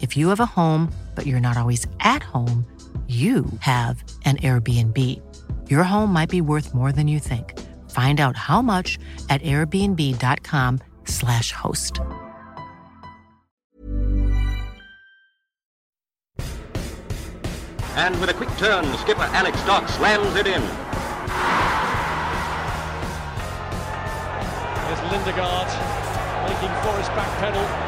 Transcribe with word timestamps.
If 0.00 0.16
you 0.16 0.28
have 0.28 0.38
a 0.40 0.46
home, 0.46 0.92
but 1.16 1.26
you're 1.26 1.40
not 1.40 1.56
always 1.56 1.84
at 1.98 2.22
home, 2.22 2.64
you 3.08 3.44
have 3.60 4.04
an 4.26 4.36
Airbnb. 4.36 5.22
Your 5.70 5.84
home 5.84 6.12
might 6.12 6.28
be 6.28 6.42
worth 6.42 6.74
more 6.74 6.92
than 6.92 7.08
you 7.08 7.18
think. 7.18 7.58
Find 7.90 8.20
out 8.20 8.36
how 8.36 8.60
much 8.60 8.98
at 9.30 9.40
airbnb.com/slash 9.40 11.52
host. 11.52 12.00
And 17.96 18.20
with 18.20 18.28
a 18.30 18.34
quick 18.34 18.54
turn, 18.58 18.84
skipper 18.98 19.22
Alex 19.22 19.58
Dock 19.64 19.88
slams 19.88 20.36
it 20.36 20.46
in. 20.46 20.60
There's 24.84 25.00
Lindegaard 25.10 25.68
making 26.46 26.72
Forrest 26.82 27.10
backpedal. 27.10 27.87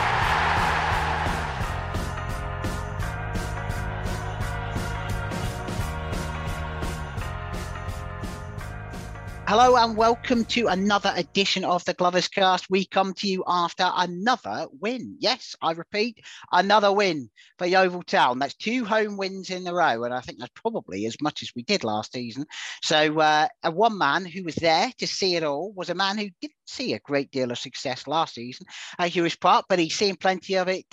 Hello 9.51 9.75
and 9.75 9.97
welcome 9.97 10.45
to 10.45 10.67
another 10.67 11.11
edition 11.17 11.65
of 11.65 11.83
the 11.83 11.93
Glovers 11.93 12.29
Cast. 12.29 12.69
We 12.69 12.85
come 12.85 13.13
to 13.15 13.27
you 13.27 13.43
after 13.45 13.91
another 13.97 14.67
win. 14.79 15.17
Yes, 15.19 15.57
I 15.61 15.73
repeat, 15.73 16.23
another 16.53 16.89
win 16.93 17.29
for 17.57 17.67
Yeovil 17.67 18.03
Town. 18.03 18.39
That's 18.39 18.55
two 18.55 18.85
home 18.85 19.17
wins 19.17 19.49
in 19.49 19.67
a 19.67 19.73
row, 19.73 20.05
and 20.05 20.13
I 20.13 20.21
think 20.21 20.39
that's 20.39 20.53
probably 20.55 21.05
as 21.05 21.17
much 21.21 21.43
as 21.43 21.51
we 21.53 21.63
did 21.63 21.83
last 21.83 22.13
season. 22.13 22.45
So, 22.81 23.19
uh, 23.19 23.49
a 23.61 23.71
one 23.71 23.97
man 23.97 24.23
who 24.23 24.45
was 24.45 24.55
there 24.55 24.89
to 24.99 25.05
see 25.05 25.35
it 25.35 25.43
all 25.43 25.73
was 25.73 25.89
a 25.89 25.95
man 25.95 26.17
who 26.17 26.29
didn't 26.39 26.55
see 26.65 26.93
a 26.93 26.99
great 26.99 27.29
deal 27.29 27.51
of 27.51 27.57
success 27.57 28.07
last 28.07 28.35
season 28.35 28.67
at 28.99 29.11
Huish 29.11 29.37
Park, 29.37 29.65
but 29.67 29.79
he's 29.79 29.95
seen 29.95 30.15
plenty 30.15 30.55
of 30.55 30.69
it 30.69 30.85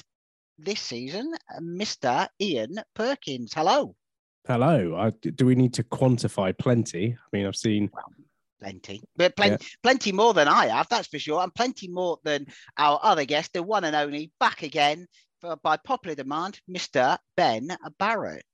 this 0.59 0.81
season. 0.81 1.33
Mr. 1.63 2.27
Ian 2.41 2.81
Perkins. 2.93 3.55
Hello. 3.55 3.95
Hello. 4.49 4.97
I, 4.97 5.11
do 5.11 5.47
we 5.47 5.55
need 5.55 5.75
to 5.75 5.85
quantify 5.85 6.59
plenty? 6.59 7.17
I 7.17 7.37
mean, 7.37 7.47
I've 7.47 7.55
seen 7.55 7.89
plenty, 8.61 9.03
but 9.17 9.37
plenty, 9.37 9.65
yeah. 9.65 9.69
plenty 9.83 10.13
more 10.13 10.35
than 10.35 10.49
I 10.49 10.67
have, 10.67 10.89
that's 10.89 11.09
for 11.09 11.19
sure, 11.19 11.43
and 11.43 11.55
plenty 11.55 11.89
more 11.89 12.19
than 12.25 12.47
our 12.77 12.99
other 13.03 13.25
guest, 13.25 13.53
the 13.53 13.63
one 13.63 13.85
and 13.85 13.97
only, 13.97 14.33
back 14.41 14.63
again 14.63 15.07
for, 15.41 15.57
by 15.57 15.77
popular 15.77 16.15
demand, 16.15 16.61
Mr. 16.71 17.19
Ben 17.37 17.69
Barrett. 17.99 18.45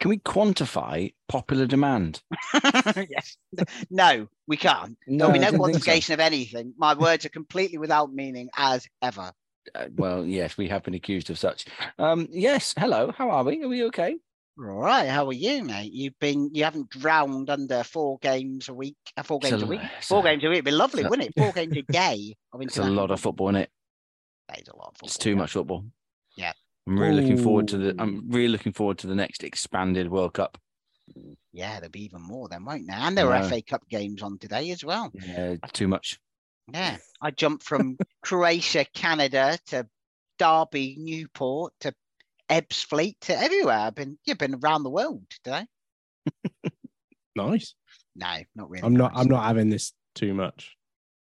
Can 0.00 0.08
we 0.08 0.18
quantify 0.18 1.12
popular 1.28 1.66
demand? 1.66 2.22
yes. 3.08 3.36
No, 3.90 4.26
we 4.46 4.56
can't. 4.56 4.96
No, 5.06 5.26
There'll 5.26 5.32
be 5.32 5.38
no 5.38 5.58
quantification 5.58 6.02
so. 6.04 6.14
of 6.14 6.20
anything. 6.20 6.74
My 6.76 6.94
words 6.94 7.24
are 7.24 7.30
completely 7.30 7.78
without 7.78 8.12
meaning 8.12 8.48
as 8.56 8.86
ever. 9.02 9.32
Uh, 9.74 9.86
well, 9.94 10.24
yes, 10.24 10.56
we 10.56 10.68
have 10.68 10.82
been 10.82 10.94
accused 10.94 11.30
of 11.30 11.38
such. 11.38 11.66
Um, 11.98 12.28
yes. 12.30 12.74
Hello. 12.76 13.12
How 13.16 13.30
are 13.30 13.44
we? 13.44 13.62
Are 13.62 13.68
we 13.68 13.84
okay? 13.84 14.16
Right, 14.56 15.08
how 15.08 15.26
are 15.26 15.32
you, 15.32 15.64
mate? 15.64 15.92
You've 15.92 16.18
been 16.20 16.50
you 16.52 16.62
haven't 16.62 16.88
drowned 16.90 17.50
under 17.50 17.82
four 17.82 18.18
games 18.18 18.68
a 18.68 18.74
week, 18.74 18.96
uh, 19.16 19.24
four 19.24 19.40
games 19.40 19.62
a, 19.62 19.64
a 19.64 19.68
week, 19.68 19.80
four 20.02 20.20
a, 20.20 20.22
games 20.22 20.44
a 20.44 20.48
week. 20.48 20.58
It'd 20.58 20.64
be 20.64 20.70
lovely, 20.70 21.02
a, 21.02 21.08
wouldn't 21.08 21.28
it? 21.28 21.34
Four 21.36 21.52
games 21.52 21.76
a 21.76 21.82
day. 21.92 22.36
it's 22.60 22.78
a 22.78 22.84
lot 22.84 23.10
of 23.10 23.18
football, 23.18 23.48
isn't 23.48 23.62
it? 23.62 23.70
That 24.48 24.60
is 24.60 24.68
a 24.68 24.76
lot 24.76 24.88
of 24.88 24.94
football. 24.94 25.06
It's 25.08 25.18
too 25.18 25.30
yeah. 25.30 25.36
much 25.36 25.52
football. 25.52 25.84
Yeah, 26.36 26.52
I'm 26.86 26.98
really 26.98 27.18
Ooh. 27.18 27.20
looking 27.22 27.42
forward 27.42 27.68
to 27.68 27.78
the. 27.78 27.96
I'm 27.98 28.30
really 28.30 28.48
looking 28.48 28.72
forward 28.72 28.98
to 28.98 29.08
the 29.08 29.16
next 29.16 29.42
expanded 29.42 30.08
World 30.08 30.34
Cup. 30.34 30.56
Yeah, 31.52 31.80
there'll 31.80 31.90
be 31.90 32.04
even 32.04 32.22
more 32.22 32.48
then, 32.48 32.64
won't 32.64 32.86
there? 32.86 32.96
And 32.96 33.18
there 33.18 33.26
were 33.26 33.42
FA 33.42 33.60
Cup 33.60 33.88
games 33.88 34.22
on 34.22 34.38
today 34.38 34.70
as 34.70 34.84
well. 34.84 35.10
Yeah, 35.14 35.56
too 35.72 35.88
much. 35.88 36.20
Yeah, 36.72 36.98
I 37.20 37.32
jumped 37.32 37.64
from 37.64 37.98
Croatia, 38.22 38.86
Canada 38.94 39.58
to 39.66 39.88
Derby, 40.38 40.96
Newport 40.98 41.72
to 41.80 41.92
Ebbsfleet 42.50 43.16
to 43.22 43.38
everywhere. 43.38 43.78
I've 43.78 43.94
been 43.94 44.18
you've 44.24 44.38
been 44.38 44.54
around 44.62 44.82
the 44.82 44.90
world 44.90 45.22
today. 45.30 45.66
nice. 47.36 47.74
No, 48.16 48.36
not 48.54 48.70
really. 48.70 48.84
I'm 48.84 48.96
not 48.96 49.12
nice. 49.12 49.22
I'm 49.22 49.28
not 49.28 49.44
having 49.44 49.70
this 49.70 49.92
too 50.14 50.34
much. 50.34 50.76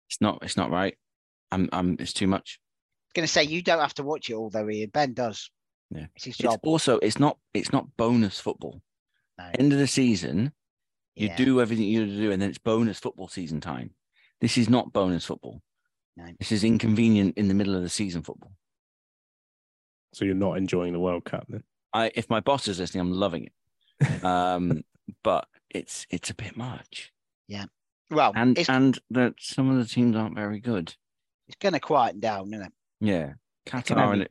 It's 0.08 0.20
not 0.20 0.38
it's 0.42 0.56
not 0.56 0.70
right. 0.70 0.96
I'm 1.50 1.68
I'm 1.72 1.96
it's 1.98 2.12
too 2.12 2.26
much. 2.26 2.58
I 2.60 3.06
was 3.08 3.12
gonna 3.14 3.28
say 3.28 3.44
you 3.44 3.62
don't 3.62 3.80
have 3.80 3.94
to 3.94 4.02
watch 4.02 4.30
it 4.30 4.34
all 4.34 4.50
though, 4.50 4.68
Ian. 4.68 4.90
Ben 4.90 5.14
does. 5.14 5.50
Yeah. 5.90 6.06
It's 6.16 6.24
his 6.24 6.36
job. 6.36 6.54
It's 6.54 6.64
also 6.64 6.98
it's 6.98 7.18
not 7.18 7.38
it's 7.54 7.72
not 7.72 7.86
bonus 7.96 8.38
football. 8.38 8.80
No. 9.38 9.44
End 9.58 9.72
of 9.72 9.78
the 9.78 9.86
season, 9.86 10.52
you 11.14 11.28
yeah. 11.28 11.36
do 11.36 11.60
everything 11.60 11.86
you 11.86 12.06
do, 12.06 12.32
and 12.32 12.40
then 12.40 12.48
it's 12.48 12.58
bonus 12.58 12.98
football 12.98 13.28
season 13.28 13.60
time. 13.60 13.90
This 14.40 14.58
is 14.58 14.68
not 14.68 14.92
bonus 14.92 15.24
football. 15.24 15.62
No. 16.16 16.26
This 16.38 16.52
is 16.52 16.64
inconvenient 16.64 17.36
in 17.36 17.48
the 17.48 17.54
middle 17.54 17.76
of 17.76 17.82
the 17.82 17.88
season 17.88 18.22
football. 18.22 18.52
So 20.16 20.24
you're 20.24 20.34
not 20.34 20.56
enjoying 20.56 20.94
the 20.94 20.98
World 20.98 21.26
Cup 21.26 21.44
then? 21.46 21.62
I, 21.92 22.10
if 22.14 22.30
my 22.30 22.40
boss 22.40 22.68
is 22.68 22.80
listening, 22.80 23.02
I'm 23.02 23.12
loving 23.12 23.44
it. 23.44 23.52
Um, 24.24 24.82
but 25.22 25.46
it's 25.70 26.06
it's 26.10 26.30
a 26.30 26.34
bit 26.34 26.56
much. 26.56 27.12
Yeah. 27.48 27.66
Well, 28.10 28.32
and 28.34 28.58
and 28.68 28.98
that 29.10 29.34
some 29.38 29.70
of 29.70 29.76
the 29.76 29.84
teams 29.84 30.16
aren't 30.16 30.34
very 30.34 30.58
good. 30.58 30.94
It's 31.48 31.56
going 31.60 31.74
to 31.74 31.80
quieten 31.80 32.20
down, 32.20 32.48
isn't 32.52 32.66
it? 32.66 32.72
Yeah. 33.00 33.32
Qatar 33.66 34.12
and 34.14 34.28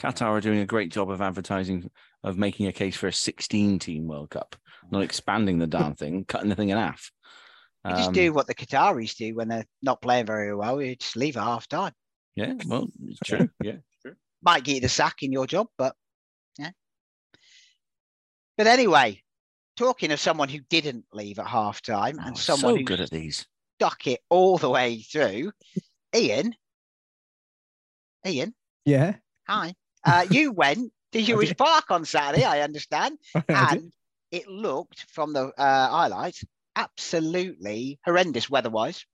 Qatar 0.00 0.28
are 0.28 0.40
doing 0.40 0.60
a 0.60 0.66
great 0.66 0.90
job 0.90 1.10
of 1.10 1.20
advertising 1.20 1.90
of 2.24 2.38
making 2.38 2.66
a 2.66 2.72
case 2.72 2.96
for 2.96 3.08
a 3.08 3.12
16 3.12 3.78
team 3.78 4.06
World 4.06 4.30
Cup, 4.30 4.56
not 4.90 5.02
expanding 5.02 5.58
the 5.58 5.66
damn 5.66 5.94
thing, 5.94 6.24
cutting 6.28 6.48
the 6.48 6.56
thing 6.56 6.70
in 6.70 6.78
half. 6.78 7.10
You 7.86 7.96
just 7.96 8.12
do 8.12 8.28
um, 8.28 8.34
what 8.34 8.46
the 8.46 8.54
Qataris 8.54 9.16
do 9.16 9.34
when 9.34 9.48
they're 9.48 9.66
not 9.82 10.02
playing 10.02 10.26
very 10.26 10.54
well. 10.54 10.80
You 10.82 10.96
just 10.96 11.16
leave 11.16 11.36
at 11.36 11.44
half 11.44 11.68
time. 11.68 11.92
Yeah, 12.34 12.54
well, 12.66 12.88
it's 13.06 13.20
true. 13.24 13.48
Yeah, 13.62 13.76
might 14.42 14.64
get 14.64 14.76
you 14.76 14.80
the 14.80 14.88
sack 14.88 15.22
in 15.22 15.32
your 15.32 15.46
job, 15.46 15.66
but 15.76 15.94
yeah. 16.58 16.70
But 18.56 18.66
anyway, 18.66 19.22
talking 19.76 20.12
of 20.12 20.20
someone 20.20 20.48
who 20.48 20.60
didn't 20.70 21.04
leave 21.12 21.38
at 21.38 21.46
half 21.46 21.82
time 21.82 22.18
oh, 22.20 22.26
and 22.26 22.38
someone 22.38 22.74
so 22.74 22.78
who 22.78 22.84
good 22.84 23.00
at 23.00 23.10
these 23.10 23.46
stuck 23.78 24.06
it 24.08 24.20
all 24.28 24.58
the 24.58 24.68
way 24.68 25.00
through, 25.00 25.52
Ian, 26.14 26.52
Ian. 28.26 28.54
Yeah. 28.84 29.14
Hi. 29.46 29.74
Uh, 30.04 30.26
you 30.28 30.52
went 30.64 30.92
to 31.12 31.22
Huish 31.22 31.56
Park 31.56 31.90
on 31.90 32.04
Saturday, 32.04 32.44
I 32.44 32.62
understand, 32.62 33.18
and 33.48 33.92
it 34.32 34.48
looked 34.48 35.06
from 35.10 35.32
the 35.32 35.52
uh, 35.56 35.88
highlights 35.88 36.44
absolutely 36.74 37.98
horrendous 38.04 38.50
weather-wise, 38.50 39.04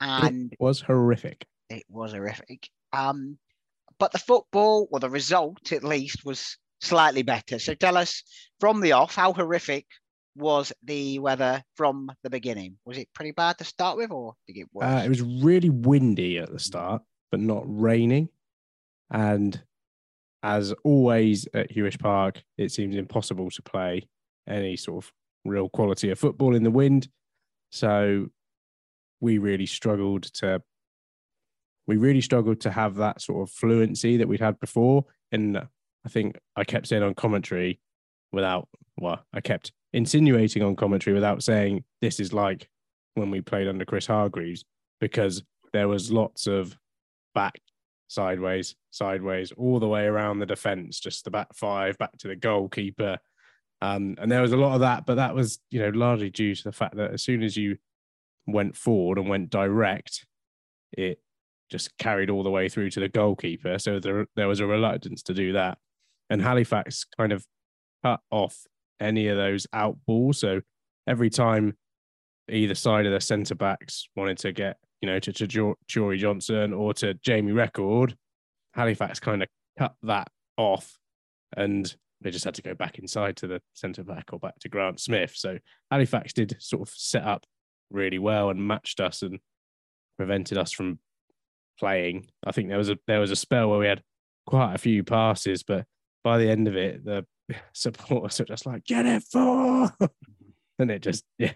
and 0.00 0.52
it 0.52 0.60
was 0.60 0.80
horrific. 0.80 1.46
It 1.70 1.84
was 1.88 2.12
horrific. 2.12 2.68
Um, 2.92 3.38
but 3.98 4.12
the 4.12 4.18
football, 4.18 4.88
or 4.90 5.00
the 5.00 5.10
result 5.10 5.72
at 5.72 5.84
least, 5.84 6.24
was 6.24 6.56
slightly 6.80 7.22
better. 7.22 7.58
So 7.58 7.74
tell 7.74 7.96
us 7.96 8.22
from 8.60 8.80
the 8.80 8.92
off, 8.92 9.14
how 9.14 9.32
horrific 9.32 9.86
was 10.36 10.72
the 10.82 11.18
weather 11.18 11.62
from 11.74 12.10
the 12.22 12.30
beginning? 12.30 12.76
Was 12.84 12.98
it 12.98 13.08
pretty 13.14 13.32
bad 13.32 13.58
to 13.58 13.64
start 13.64 13.96
with, 13.96 14.10
or 14.10 14.34
did 14.46 14.52
it 14.52 14.58
get 14.58 14.68
worse? 14.72 14.84
Uh, 14.84 15.02
it 15.04 15.08
was 15.08 15.22
really 15.22 15.70
windy 15.70 16.38
at 16.38 16.52
the 16.52 16.58
start, 16.58 17.02
but 17.30 17.40
not 17.40 17.64
raining. 17.66 18.28
And 19.10 19.60
as 20.42 20.74
always 20.84 21.48
at 21.54 21.74
Huish 21.74 21.98
Park, 21.98 22.42
it 22.58 22.70
seems 22.70 22.96
impossible 22.96 23.50
to 23.50 23.62
play 23.62 24.08
any 24.48 24.76
sort 24.76 25.04
of 25.04 25.12
real 25.44 25.68
quality 25.68 26.10
of 26.10 26.18
football 26.18 26.54
in 26.54 26.62
the 26.62 26.70
wind. 26.70 27.08
So 27.70 28.26
we 29.20 29.38
really 29.38 29.66
struggled 29.66 30.24
to 30.34 30.62
we 31.86 31.96
really 31.96 32.20
struggled 32.20 32.60
to 32.60 32.70
have 32.70 32.96
that 32.96 33.20
sort 33.20 33.48
of 33.48 33.54
fluency 33.54 34.16
that 34.16 34.28
we'd 34.28 34.40
had 34.40 34.58
before. 34.58 35.04
And 35.32 35.58
I 35.58 36.08
think 36.08 36.38
I 36.56 36.64
kept 36.64 36.88
saying 36.88 37.02
on 37.02 37.14
commentary 37.14 37.80
without 38.32 38.68
well, 38.98 39.24
I 39.32 39.40
kept 39.40 39.72
insinuating 39.92 40.62
on 40.62 40.76
commentary 40.76 41.14
without 41.14 41.42
saying 41.42 41.84
this 42.00 42.18
is 42.18 42.32
like 42.32 42.68
when 43.14 43.30
we 43.30 43.40
played 43.40 43.68
under 43.68 43.84
Chris 43.84 44.06
Hargreaves, 44.06 44.64
because 45.00 45.42
there 45.72 45.88
was 45.88 46.10
lots 46.10 46.46
of 46.46 46.76
back 47.34 47.60
sideways, 48.08 48.74
sideways, 48.90 49.52
all 49.52 49.80
the 49.80 49.88
way 49.88 50.04
around 50.04 50.38
the 50.38 50.46
defence, 50.46 51.00
just 51.00 51.24
the 51.24 51.30
back 51.30 51.48
five, 51.54 51.98
back 51.98 52.16
to 52.18 52.28
the 52.28 52.36
goalkeeper. 52.36 53.18
Um, 53.82 54.16
and 54.18 54.30
there 54.30 54.42
was 54.42 54.52
a 54.52 54.56
lot 54.56 54.74
of 54.74 54.80
that, 54.80 55.04
but 55.06 55.16
that 55.16 55.34
was, 55.34 55.58
you 55.70 55.80
know, 55.80 55.90
largely 55.90 56.30
due 56.30 56.54
to 56.54 56.64
the 56.64 56.72
fact 56.72 56.96
that 56.96 57.12
as 57.12 57.22
soon 57.22 57.42
as 57.42 57.56
you 57.56 57.76
went 58.46 58.76
forward 58.76 59.18
and 59.18 59.28
went 59.28 59.50
direct, 59.50 60.26
it 60.92 61.18
just 61.70 61.96
carried 61.98 62.30
all 62.30 62.42
the 62.42 62.50
way 62.50 62.68
through 62.68 62.90
to 62.90 63.00
the 63.00 63.08
goalkeeper. 63.08 63.78
So 63.78 63.98
there, 63.98 64.26
there 64.36 64.48
was 64.48 64.60
a 64.60 64.66
reluctance 64.66 65.22
to 65.24 65.34
do 65.34 65.52
that. 65.54 65.78
And 66.30 66.42
Halifax 66.42 67.04
kind 67.18 67.32
of 67.32 67.44
cut 68.04 68.20
off 68.30 68.64
any 69.00 69.28
of 69.28 69.36
those 69.36 69.66
out 69.72 69.96
balls. 70.06 70.38
So 70.38 70.60
every 71.06 71.30
time 71.30 71.76
either 72.48 72.74
side 72.74 73.06
of 73.06 73.12
the 73.12 73.20
centre 73.20 73.54
backs 73.54 74.08
wanted 74.16 74.38
to 74.38 74.52
get 74.52 74.78
you 75.00 75.08
know, 75.08 75.18
to, 75.18 75.32
to 75.32 75.76
Jory 75.86 76.18
Johnson 76.18 76.72
or 76.72 76.94
to 76.94 77.14
Jamie 77.14 77.52
Record, 77.52 78.16
Halifax 78.74 79.20
kind 79.20 79.42
of 79.42 79.48
cut 79.78 79.94
that 80.02 80.28
off 80.56 80.98
and 81.56 81.94
they 82.22 82.30
just 82.30 82.44
had 82.44 82.54
to 82.54 82.62
go 82.62 82.74
back 82.74 82.98
inside 82.98 83.36
to 83.36 83.46
the 83.46 83.60
centre 83.74 84.02
back 84.02 84.30
or 84.32 84.38
back 84.38 84.58
to 84.60 84.68
Grant 84.68 85.00
Smith. 85.00 85.32
So 85.34 85.58
Halifax 85.90 86.32
did 86.32 86.56
sort 86.58 86.88
of 86.88 86.94
set 86.94 87.24
up 87.24 87.44
really 87.90 88.18
well 88.18 88.50
and 88.50 88.66
matched 88.66 89.00
us 89.00 89.22
and 89.22 89.38
prevented 90.16 90.56
us 90.56 90.72
from 90.72 90.98
playing. 91.78 92.26
I 92.44 92.52
think 92.52 92.68
there 92.68 92.78
was 92.78 92.90
a 92.90 92.98
there 93.06 93.20
was 93.20 93.30
a 93.30 93.36
spell 93.36 93.70
where 93.70 93.78
we 93.78 93.86
had 93.86 94.02
quite 94.46 94.74
a 94.74 94.78
few 94.78 95.04
passes, 95.04 95.62
but 95.62 95.86
by 96.24 96.38
the 96.38 96.50
end 96.50 96.68
of 96.68 96.76
it, 96.76 97.04
the 97.04 97.26
supporters 97.72 98.38
were 98.38 98.44
just 98.44 98.66
like, 98.66 98.84
"Get 98.84 99.06
it 99.06 99.22
for," 99.22 99.90
and 100.78 100.90
it 100.90 101.02
just 101.02 101.24
yeah, 101.38 101.52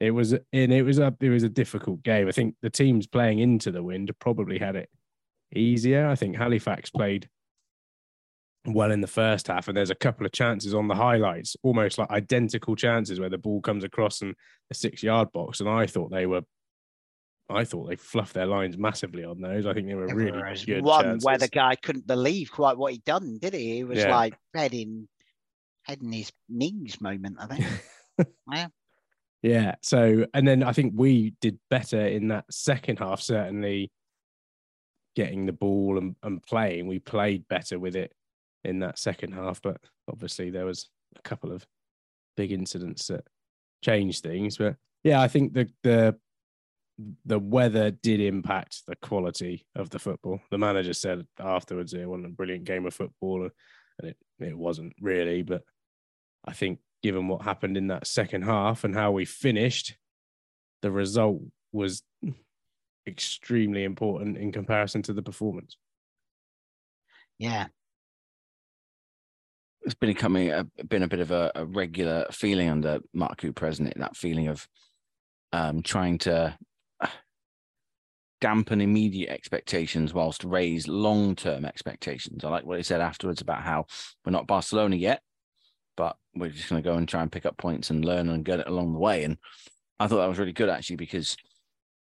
it 0.00 0.10
was 0.10 0.32
and 0.32 0.72
it 0.72 0.82
was 0.82 0.98
a 0.98 1.14
it 1.20 1.30
was 1.30 1.42
a 1.42 1.48
difficult 1.48 2.02
game. 2.02 2.28
I 2.28 2.32
think 2.32 2.56
the 2.62 2.70
teams 2.70 3.06
playing 3.06 3.38
into 3.38 3.70
the 3.70 3.82
wind 3.82 4.10
probably 4.18 4.58
had 4.58 4.76
it 4.76 4.88
easier. 5.54 6.08
I 6.08 6.14
think 6.14 6.36
Halifax 6.36 6.90
played 6.90 7.28
well 8.66 8.90
in 8.90 9.00
the 9.00 9.06
first 9.06 9.48
half, 9.48 9.68
and 9.68 9.76
there's 9.76 9.90
a 9.90 9.94
couple 9.94 10.26
of 10.26 10.32
chances 10.32 10.74
on 10.74 10.88
the 10.88 10.94
highlights, 10.94 11.56
almost 11.62 11.98
like 11.98 12.10
identical 12.10 12.76
chances 12.76 13.20
where 13.20 13.30
the 13.30 13.38
ball 13.38 13.60
comes 13.60 13.84
across 13.84 14.22
in 14.22 14.34
a 14.70 14.74
six 14.74 15.02
yard 15.02 15.32
box, 15.32 15.60
and 15.60 15.68
I 15.68 15.86
thought 15.86 16.10
they 16.10 16.26
were. 16.26 16.42
I 17.50 17.64
thought 17.64 17.88
they 17.88 17.96
fluffed 17.96 18.34
their 18.34 18.46
lines 18.46 18.78
massively 18.78 19.24
on 19.24 19.40
those. 19.40 19.66
I 19.66 19.74
think 19.74 19.86
they 19.86 19.94
were 19.94 20.06
there 20.06 20.16
really 20.16 20.64
good. 20.64 20.82
One 20.82 21.04
chances. 21.04 21.24
where 21.24 21.38
the 21.38 21.48
guy 21.48 21.76
couldn't 21.76 22.06
believe 22.06 22.50
quite 22.50 22.78
what 22.78 22.92
he'd 22.92 23.04
done, 23.04 23.38
did 23.38 23.54
he? 23.54 23.76
He 23.76 23.84
was 23.84 23.98
yeah. 23.98 24.14
like 24.14 24.34
heading, 24.54 25.08
heading 25.82 26.12
his 26.12 26.32
knees 26.48 27.00
moment. 27.00 27.36
I 27.38 27.46
think. 27.46 27.66
yeah. 28.52 28.66
Yeah. 29.42 29.74
So, 29.82 30.26
and 30.32 30.48
then 30.48 30.62
I 30.62 30.72
think 30.72 30.94
we 30.96 31.34
did 31.42 31.58
better 31.68 32.00
in 32.00 32.28
that 32.28 32.46
second 32.50 32.98
half, 32.98 33.20
certainly 33.20 33.92
getting 35.14 35.44
the 35.44 35.52
ball 35.52 35.98
and, 35.98 36.16
and 36.22 36.42
playing. 36.42 36.86
We 36.86 36.98
played 36.98 37.46
better 37.48 37.78
with 37.78 37.94
it 37.94 38.12
in 38.64 38.78
that 38.80 38.98
second 38.98 39.32
half, 39.32 39.60
but 39.60 39.76
obviously 40.10 40.50
there 40.50 40.64
was 40.64 40.88
a 41.16 41.22
couple 41.22 41.52
of 41.52 41.66
big 42.36 42.52
incidents 42.52 43.08
that 43.08 43.26
changed 43.82 44.22
things. 44.22 44.56
But 44.56 44.76
yeah, 45.02 45.20
I 45.20 45.28
think 45.28 45.52
the 45.52 45.68
the 45.82 46.16
the 47.24 47.38
weather 47.38 47.90
did 47.90 48.20
impact 48.20 48.82
the 48.86 48.96
quality 48.96 49.66
of 49.74 49.90
the 49.90 49.98
football. 49.98 50.40
The 50.50 50.58
manager 50.58 50.92
said 50.92 51.26
afterwards 51.38 51.92
it 51.92 52.08
wasn't 52.08 52.26
a 52.26 52.30
brilliant 52.30 52.64
game 52.64 52.86
of 52.86 52.94
football, 52.94 53.48
and 53.98 54.10
it, 54.10 54.16
it 54.38 54.56
wasn't 54.56 54.94
really. 55.00 55.42
But 55.42 55.62
I 56.44 56.52
think 56.52 56.78
given 57.02 57.28
what 57.28 57.42
happened 57.42 57.76
in 57.76 57.88
that 57.88 58.06
second 58.06 58.42
half 58.42 58.84
and 58.84 58.94
how 58.94 59.12
we 59.12 59.24
finished, 59.24 59.96
the 60.82 60.90
result 60.90 61.42
was 61.72 62.02
extremely 63.06 63.84
important 63.84 64.38
in 64.38 64.52
comparison 64.52 65.02
to 65.02 65.12
the 65.12 65.22
performance. 65.22 65.76
Yeah. 67.38 67.66
It's 69.82 69.94
been 69.94 70.10
becoming 70.10 70.50
a 70.50 70.64
been 70.88 71.02
a 71.02 71.08
bit 71.08 71.20
of 71.20 71.30
a, 71.30 71.52
a 71.54 71.66
regular 71.66 72.26
feeling 72.30 72.70
under 72.70 73.00
Mark 73.12 73.36
Cooper, 73.36 73.66
hasn't 73.66 73.88
it? 73.88 73.98
That 73.98 74.16
feeling 74.16 74.48
of 74.48 74.66
um, 75.52 75.82
trying 75.82 76.16
to 76.18 76.34
uh, 76.34 76.52
dampen 78.44 78.82
immediate 78.82 79.30
expectations 79.30 80.12
whilst 80.12 80.44
raise 80.44 80.86
long 80.86 81.34
term 81.34 81.64
expectations. 81.64 82.44
I 82.44 82.50
like 82.50 82.66
what 82.66 82.76
he 82.76 82.82
said 82.82 83.00
afterwards 83.00 83.40
about 83.40 83.62
how 83.62 83.86
we're 84.22 84.32
not 84.32 84.46
Barcelona 84.46 84.96
yet, 84.96 85.22
but 85.96 86.16
we're 86.34 86.50
just 86.50 86.68
going 86.68 86.82
to 86.82 86.86
go 86.86 86.96
and 86.96 87.08
try 87.08 87.22
and 87.22 87.32
pick 87.32 87.46
up 87.46 87.56
points 87.56 87.88
and 87.88 88.04
learn 88.04 88.28
and 88.28 88.44
get 88.44 88.60
it 88.60 88.68
along 88.68 88.92
the 88.92 88.98
way. 88.98 89.24
And 89.24 89.38
I 89.98 90.08
thought 90.08 90.18
that 90.18 90.28
was 90.28 90.38
really 90.38 90.52
good 90.52 90.68
actually 90.68 90.96
because 90.96 91.38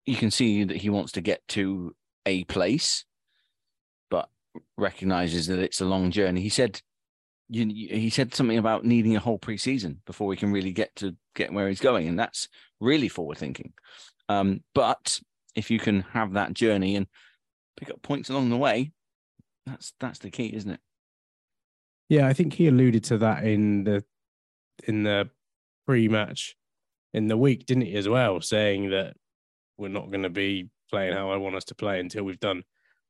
you 0.05 0.15
can 0.17 0.29
see 0.29 0.63
that 0.65 0.77
he 0.77 0.91
wants 0.91 1.13
to 1.13 1.21
get 1.21 1.41
to 1.47 1.95
a 2.27 2.43
place, 2.43 3.05
but 4.11 4.29
recognizes 4.77 5.47
that 5.47 5.57
it's 5.57 5.81
a 5.81 5.85
long 5.85 6.11
journey. 6.11 6.42
He 6.42 6.49
said, 6.49 6.80
you, 7.49 7.65
he 7.65 8.11
said 8.11 8.35
something 8.35 8.59
about 8.59 8.85
needing 8.85 9.15
a 9.15 9.19
whole 9.19 9.39
preseason 9.39 9.97
before 10.06 10.27
we 10.27 10.37
can 10.37 10.51
really 10.51 10.73
get 10.73 10.95
to 10.97 11.15
get 11.33 11.51
where 11.51 11.69
he's 11.69 11.81
going, 11.81 12.07
and 12.07 12.19
that's 12.19 12.49
really 12.80 13.09
forward 13.09 13.39
thinking. 13.39 13.73
Um, 14.27 14.61
but 14.75 15.19
if 15.56 15.71
you 15.71 15.79
can 15.79 16.01
have 16.01 16.33
that 16.33 16.53
journey 16.53 16.95
and 16.95 17.07
pick 17.77 17.89
up 17.89 18.01
points 18.01 18.29
along 18.29 18.49
the 18.49 18.57
way, 18.57 18.91
that's 19.65 19.94
that's 19.99 20.19
the 20.19 20.29
key, 20.29 20.53
isn't 20.53 20.71
it? 20.71 20.79
Yeah, 22.09 22.27
I 22.27 22.33
think 22.33 22.53
he 22.53 22.68
alluded 22.68 23.03
to 23.06 23.18
that 23.19 23.44
in 23.44 23.83
the 23.83 24.03
in 24.87 25.03
the 25.03 25.29
pre-match 25.85 26.56
in 27.13 27.27
the 27.27 27.37
week, 27.37 27.65
didn't 27.65 27.85
he, 27.85 27.95
as 27.95 28.07
well, 28.07 28.41
saying 28.41 28.91
that 28.91 29.15
we're 29.77 29.87
not 29.89 30.11
going 30.11 30.23
to 30.23 30.29
be 30.29 30.69
playing 30.89 31.13
how 31.13 31.31
I 31.31 31.37
want 31.37 31.56
us 31.56 31.65
to 31.65 31.75
play 31.75 31.99
until 31.99 32.23
we've 32.23 32.39
done 32.39 32.63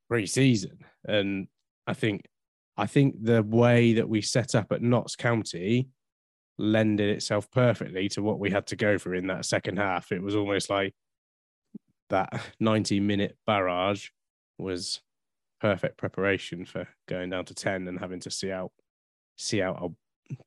pre-season. 0.10 0.80
And 1.06 1.48
I 1.88 1.94
think 1.94 2.26
I 2.78 2.86
think 2.88 3.16
the 3.22 3.44
way 3.44 3.94
that 3.94 4.08
we 4.08 4.22
set 4.22 4.56
up 4.56 4.72
at 4.72 4.82
Notts 4.82 5.16
County 5.16 5.90
lended 6.58 7.10
itself 7.10 7.50
perfectly 7.52 8.10
to 8.10 8.22
what 8.22 8.40
we 8.40 8.50
had 8.50 8.68
to 8.68 8.76
go 8.76 8.98
through 8.98 9.18
in 9.18 9.28
that 9.28 9.46
second 9.46 9.78
half. 9.78 10.12
It 10.12 10.22
was 10.22 10.36
almost 10.36 10.70
like 10.70 10.94
that 12.10 12.42
90 12.60 13.00
minute 13.00 13.38
barrage 13.46 14.10
was 14.58 15.02
perfect 15.62 15.98
preparation 15.98 16.66
for 16.66 16.88
going 17.08 17.30
down 17.30 17.46
to 17.46 17.54
10 17.54 17.88
and 17.88 18.00
having 18.00 18.20
to 18.22 18.32
see 18.32 18.52
out 18.52 18.72
see 19.38 19.62
out 19.62 19.82
a 19.82 19.90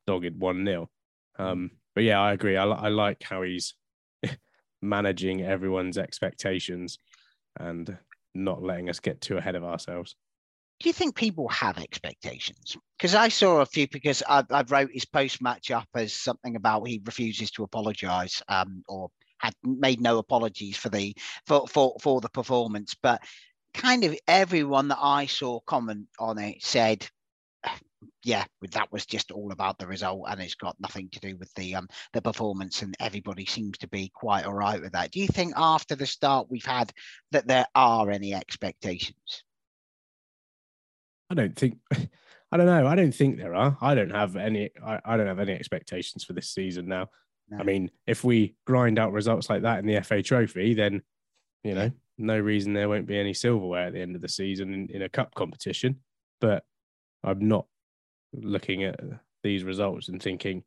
dogged 0.06 0.38
1 0.38 0.64
0. 0.64 0.90
Um, 1.38 1.70
but 1.94 2.04
yeah, 2.04 2.20
I 2.20 2.32
agree. 2.32 2.56
I, 2.56 2.64
I 2.64 2.88
like 2.88 3.22
how 3.22 3.42
he's 3.42 3.74
managing 4.82 5.42
everyone's 5.42 5.98
expectations 5.98 6.98
and 7.58 7.96
not 8.34 8.62
letting 8.62 8.88
us 8.88 9.00
get 9.00 9.20
too 9.20 9.36
ahead 9.36 9.54
of 9.54 9.64
ourselves. 9.64 10.14
Do 10.80 10.88
you 10.88 10.92
think 10.92 11.14
people 11.14 11.48
have 11.48 11.78
expectations? 11.78 12.76
Because 12.98 13.14
I 13.14 13.28
saw 13.28 13.60
a 13.60 13.66
few, 13.66 13.86
because 13.88 14.22
I, 14.28 14.44
I 14.50 14.64
wrote 14.68 14.90
his 14.92 15.04
post 15.04 15.40
match 15.40 15.70
up 15.70 15.86
as 15.94 16.12
something 16.12 16.56
about 16.56 16.88
he 16.88 17.00
refuses 17.04 17.50
to 17.52 17.62
apologise 17.62 18.42
um, 18.48 18.82
or 18.88 19.08
had 19.42 19.54
made 19.62 20.00
no 20.00 20.18
apologies 20.18 20.76
for 20.76 20.88
the 20.88 21.14
for, 21.46 21.66
for 21.66 21.96
for 22.00 22.20
the 22.20 22.28
performance, 22.28 22.94
but 23.02 23.22
kind 23.74 24.04
of 24.04 24.16
everyone 24.28 24.88
that 24.88 24.98
I 25.00 25.26
saw 25.26 25.60
comment 25.60 26.08
on 26.18 26.38
it 26.38 26.62
said 26.62 27.08
yeah, 28.24 28.44
that 28.72 28.92
was 28.92 29.06
just 29.06 29.30
all 29.30 29.52
about 29.52 29.78
the 29.78 29.86
result, 29.86 30.26
and 30.28 30.40
it's 30.40 30.54
got 30.54 30.80
nothing 30.80 31.08
to 31.10 31.20
do 31.20 31.36
with 31.36 31.52
the 31.54 31.74
um 31.74 31.88
the 32.12 32.22
performance. 32.22 32.82
And 32.82 32.94
everybody 33.00 33.46
seems 33.46 33.78
to 33.78 33.88
be 33.88 34.10
quite 34.14 34.44
all 34.44 34.54
right 34.54 34.80
with 34.80 34.92
that. 34.92 35.10
Do 35.10 35.20
you 35.20 35.28
think 35.28 35.54
after 35.56 35.94
the 35.94 36.06
start 36.06 36.50
we've 36.50 36.64
had 36.64 36.92
that 37.32 37.46
there 37.46 37.66
are 37.74 38.10
any 38.10 38.34
expectations? 38.34 39.44
I 41.30 41.34
don't 41.34 41.56
think. 41.56 41.78
I 42.52 42.58
don't 42.58 42.66
know. 42.66 42.86
I 42.86 42.94
don't 42.94 43.14
think 43.14 43.38
there 43.38 43.54
are. 43.54 43.78
I 43.80 43.94
don't 43.94 44.10
have 44.10 44.36
any. 44.36 44.70
I, 44.84 45.00
I 45.04 45.16
don't 45.16 45.26
have 45.26 45.38
any 45.38 45.52
expectations 45.52 46.22
for 46.22 46.34
this 46.34 46.50
season 46.50 46.86
now. 46.86 47.08
No. 47.52 47.58
I 47.58 47.64
mean, 47.64 47.90
if 48.06 48.24
we 48.24 48.54
grind 48.66 48.98
out 48.98 49.12
results 49.12 49.50
like 49.50 49.62
that 49.62 49.78
in 49.78 49.86
the 49.86 50.00
FA 50.00 50.22
Trophy, 50.22 50.72
then 50.72 51.02
you 51.62 51.74
know, 51.74 51.90
no 52.16 52.38
reason 52.38 52.72
there 52.72 52.88
won't 52.88 53.06
be 53.06 53.18
any 53.18 53.34
silverware 53.34 53.88
at 53.88 53.92
the 53.92 54.00
end 54.00 54.16
of 54.16 54.22
the 54.22 54.28
season 54.28 54.72
in, 54.72 54.88
in 54.88 55.02
a 55.02 55.08
cup 55.08 55.34
competition. 55.34 56.00
But 56.40 56.64
I'm 57.22 57.46
not 57.46 57.66
looking 58.32 58.84
at 58.84 58.98
these 59.42 59.64
results 59.64 60.08
and 60.08 60.20
thinking, 60.22 60.64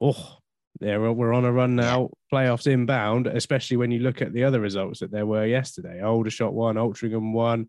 oh, 0.00 0.38
there 0.80 1.00
we're 1.12 1.32
on 1.32 1.44
a 1.44 1.52
run 1.52 1.76
now, 1.76 2.10
playoffs 2.32 2.66
inbound, 2.66 3.28
especially 3.28 3.76
when 3.76 3.92
you 3.92 4.00
look 4.00 4.20
at 4.20 4.32
the 4.32 4.44
other 4.44 4.60
results 4.60 5.00
that 5.00 5.12
there 5.12 5.26
were 5.26 5.46
yesterday. 5.46 6.02
Aldershot 6.02 6.52
one, 6.52 6.74
Altrincham 6.74 7.32
won. 7.32 7.68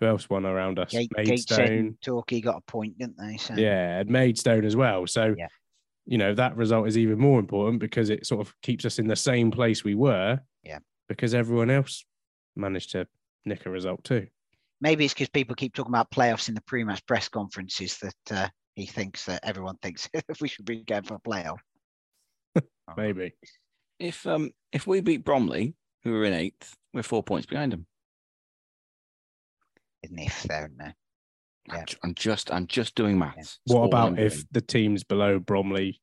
Who 0.00 0.06
else 0.06 0.28
won 0.28 0.44
around 0.44 0.80
us? 0.80 0.90
Gate, 0.90 1.12
Maidstone. 1.16 1.96
Torquay 2.04 2.40
got 2.40 2.56
a 2.56 2.70
point, 2.70 2.98
didn't 2.98 3.16
they? 3.16 3.36
So. 3.36 3.54
Yeah, 3.54 4.00
and 4.00 4.10
Maidstone 4.10 4.64
as 4.64 4.74
well. 4.74 5.06
So, 5.06 5.36
yeah. 5.38 5.46
You 6.06 6.18
know, 6.18 6.34
that 6.34 6.56
result 6.56 6.88
is 6.88 6.98
even 6.98 7.18
more 7.18 7.38
important 7.38 7.80
because 7.80 8.10
it 8.10 8.26
sort 8.26 8.40
of 8.40 8.54
keeps 8.62 8.84
us 8.84 8.98
in 8.98 9.06
the 9.06 9.16
same 9.16 9.50
place 9.50 9.84
we 9.84 9.94
were. 9.94 10.40
Yeah. 10.62 10.78
Because 11.08 11.34
everyone 11.34 11.70
else 11.70 12.04
managed 12.56 12.92
to 12.92 13.06
nick 13.44 13.66
a 13.66 13.70
result 13.70 14.02
too. 14.04 14.26
Maybe 14.80 15.04
it's 15.04 15.14
because 15.14 15.28
people 15.28 15.54
keep 15.54 15.74
talking 15.74 15.92
about 15.92 16.10
playoffs 16.10 16.48
in 16.48 16.54
the 16.54 16.60
pre-match 16.62 17.06
press 17.06 17.28
conferences 17.28 17.98
that 17.98 18.36
uh, 18.36 18.48
he 18.74 18.86
thinks 18.86 19.26
that 19.26 19.40
everyone 19.44 19.76
thinks 19.80 20.08
we 20.40 20.48
should 20.48 20.64
be 20.64 20.82
going 20.82 21.04
for 21.04 21.14
a 21.14 21.20
playoff. 21.20 21.58
Maybe. 22.96 23.34
If 23.98 24.26
um 24.26 24.50
if 24.72 24.86
we 24.86 25.00
beat 25.00 25.24
Bromley, 25.24 25.74
who 26.02 26.14
are 26.16 26.24
in 26.24 26.32
eighth, 26.32 26.74
we're 26.92 27.04
four 27.04 27.22
points 27.22 27.46
behind 27.46 27.72
them. 27.72 27.86
An 30.02 30.18
if 30.18 30.42
there, 30.42 30.68
no. 30.76 30.90
Yeah. 31.68 31.84
I'm 32.02 32.14
just 32.14 32.52
I'm 32.52 32.66
just 32.66 32.94
doing 32.94 33.18
maths. 33.18 33.58
Yeah. 33.66 33.76
What 33.76 33.84
about 33.84 34.18
if 34.18 34.44
the 34.50 34.60
teams 34.60 35.04
below 35.04 35.38
Bromley 35.38 36.00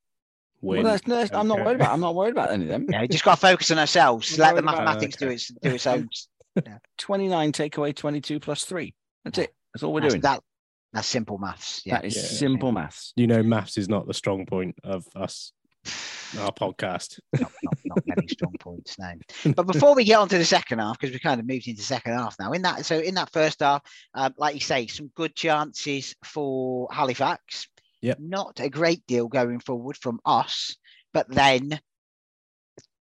win? 0.61 0.83
Well, 0.83 0.93
that's, 0.93 1.05
that's, 1.05 1.33
I'm 1.33 1.47
not 1.47 1.59
worried 1.65 1.75
about. 1.75 1.93
I'm 1.93 1.99
not 1.99 2.15
worried 2.15 2.31
about 2.31 2.51
any 2.51 2.63
of 2.63 2.69
them. 2.69 2.87
Yeah, 2.89 3.01
we 3.01 3.07
just 3.07 3.23
got 3.23 3.35
to 3.35 3.41
focus 3.41 3.71
on 3.71 3.79
ourselves. 3.79 4.37
Let 4.37 4.55
the 4.55 4.61
mathematics 4.61 5.17
do 5.17 5.29
its 5.29 5.47
do 5.47 5.71
its 5.71 5.87
own. 5.87 6.09
Yeah. 6.65 6.79
29 6.97 7.51
take 7.53 7.77
away 7.77 7.93
22 7.93 8.39
plus 8.39 8.65
three. 8.65 8.93
That's 9.23 9.37
it. 9.37 9.53
That's 9.71 9.83
all 9.83 9.93
we're 9.93 10.01
that's, 10.01 10.15
doing. 10.15 10.21
That 10.21 10.41
that's 10.91 11.07
simple 11.07 11.37
maths. 11.37 11.83
Yeah, 11.85 11.93
that 11.93 12.05
is 12.05 12.17
yeah. 12.17 12.23
simple 12.23 12.71
maths. 12.71 13.13
You 13.15 13.27
know, 13.27 13.43
maths 13.43 13.77
is 13.77 13.87
not 13.87 14.07
the 14.07 14.15
strong 14.15 14.45
point 14.45 14.75
of 14.83 15.05
us 15.15 15.53
our 16.37 16.51
podcast. 16.51 17.19
not, 17.33 17.51
not, 17.63 17.77
not 17.85 18.03
many 18.05 18.27
strong 18.27 18.53
points 18.59 18.97
now. 18.99 19.13
But 19.55 19.67
before 19.67 19.95
we 19.95 20.03
get 20.03 20.19
on 20.19 20.29
to 20.29 20.37
the 20.37 20.45
second 20.45 20.79
half, 20.79 20.99
because 20.99 21.13
we 21.13 21.19
kind 21.19 21.39
of 21.39 21.47
moved 21.47 21.67
into 21.67 21.81
second 21.81 22.13
half 22.13 22.35
now. 22.39 22.51
In 22.51 22.61
that, 22.63 22.85
so 22.85 22.99
in 22.99 23.15
that 23.15 23.31
first 23.31 23.61
half, 23.61 23.81
um, 24.13 24.33
like 24.37 24.55
you 24.55 24.61
say, 24.61 24.87
some 24.87 25.11
good 25.15 25.35
chances 25.35 26.15
for 26.23 26.87
Halifax. 26.91 27.67
Yeah. 28.01 28.15
Not 28.19 28.59
a 28.59 28.69
great 28.69 29.05
deal 29.07 29.27
going 29.27 29.59
forward 29.59 29.97
from 29.97 30.19
us, 30.25 30.75
but 31.13 31.27
then 31.29 31.79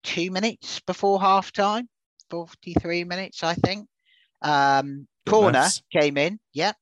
two 0.03 0.31
minutes 0.31 0.79
before 0.81 1.19
half 1.21 1.51
time, 1.51 1.87
43 2.29 3.03
minutes, 3.03 3.43
I 3.43 3.53
think. 3.53 3.87
Um, 4.41 5.07
corner 5.25 5.67
came 5.91 6.17
in. 6.17 6.39
Yeah 6.53 6.73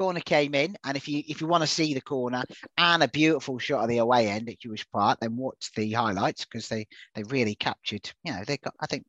corner 0.00 0.20
came 0.20 0.54
in, 0.54 0.76
and 0.82 0.96
if 0.96 1.06
you 1.08 1.22
if 1.28 1.42
you 1.42 1.46
want 1.46 1.62
to 1.62 1.66
see 1.66 1.92
the 1.92 2.00
corner 2.00 2.42
and 2.78 3.02
a 3.02 3.08
beautiful 3.08 3.58
shot 3.58 3.82
of 3.82 3.88
the 3.90 3.98
away 3.98 4.28
end 4.28 4.48
at 4.48 4.58
Huish 4.60 4.86
Park, 4.90 5.18
then 5.20 5.36
watch 5.36 5.70
the 5.76 5.92
highlights 5.92 6.46
because 6.46 6.68
they 6.68 6.86
they 7.14 7.22
really 7.24 7.54
captured. 7.54 8.10
You 8.24 8.32
know, 8.32 8.42
they 8.46 8.56
got 8.56 8.72
I 8.80 8.86
think 8.86 9.04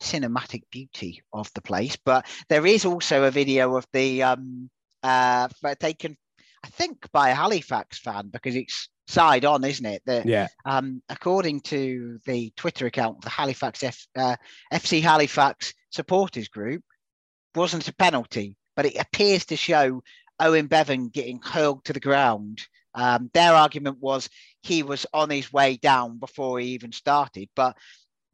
cinematic 0.00 0.62
beauty 0.70 1.22
of 1.34 1.52
the 1.52 1.60
place. 1.60 1.98
But 2.02 2.26
there 2.48 2.64
is 2.64 2.86
also 2.86 3.24
a 3.24 3.30
video 3.30 3.76
of 3.76 3.86
the 3.92 4.22
um 4.22 4.70
uh 5.02 5.48
taken, 5.78 6.16
I 6.64 6.68
think, 6.68 7.12
by 7.12 7.28
a 7.28 7.34
Halifax 7.34 7.98
fan 7.98 8.30
because 8.32 8.56
it's 8.56 8.88
side 9.06 9.44
on, 9.44 9.62
isn't 9.64 9.84
it? 9.84 10.02
That 10.06 10.24
yeah. 10.24 10.48
Um, 10.64 11.02
according 11.10 11.60
to 11.72 12.18
the 12.24 12.54
Twitter 12.56 12.86
account 12.86 13.18
of 13.18 13.24
the 13.24 13.30
Halifax 13.30 13.82
F, 13.82 14.06
uh, 14.16 14.36
FC 14.72 15.02
Halifax 15.02 15.74
supporters 15.90 16.48
group, 16.48 16.82
wasn't 17.54 17.86
a 17.86 17.94
penalty 17.94 18.56
but 18.76 18.86
it 18.86 18.96
appears 18.98 19.44
to 19.46 19.56
show 19.56 20.02
Owen 20.42 20.66
Bevan 20.66 21.08
getting 21.08 21.40
hurled 21.40 21.84
to 21.84 21.92
the 21.92 22.00
ground. 22.00 22.66
Um, 22.94 23.30
their 23.32 23.54
argument 23.54 23.98
was 24.00 24.28
he 24.60 24.82
was 24.82 25.06
on 25.14 25.30
his 25.30 25.52
way 25.52 25.76
down 25.76 26.18
before 26.18 26.58
he 26.58 26.68
even 26.68 26.92
started. 26.92 27.48
But 27.54 27.76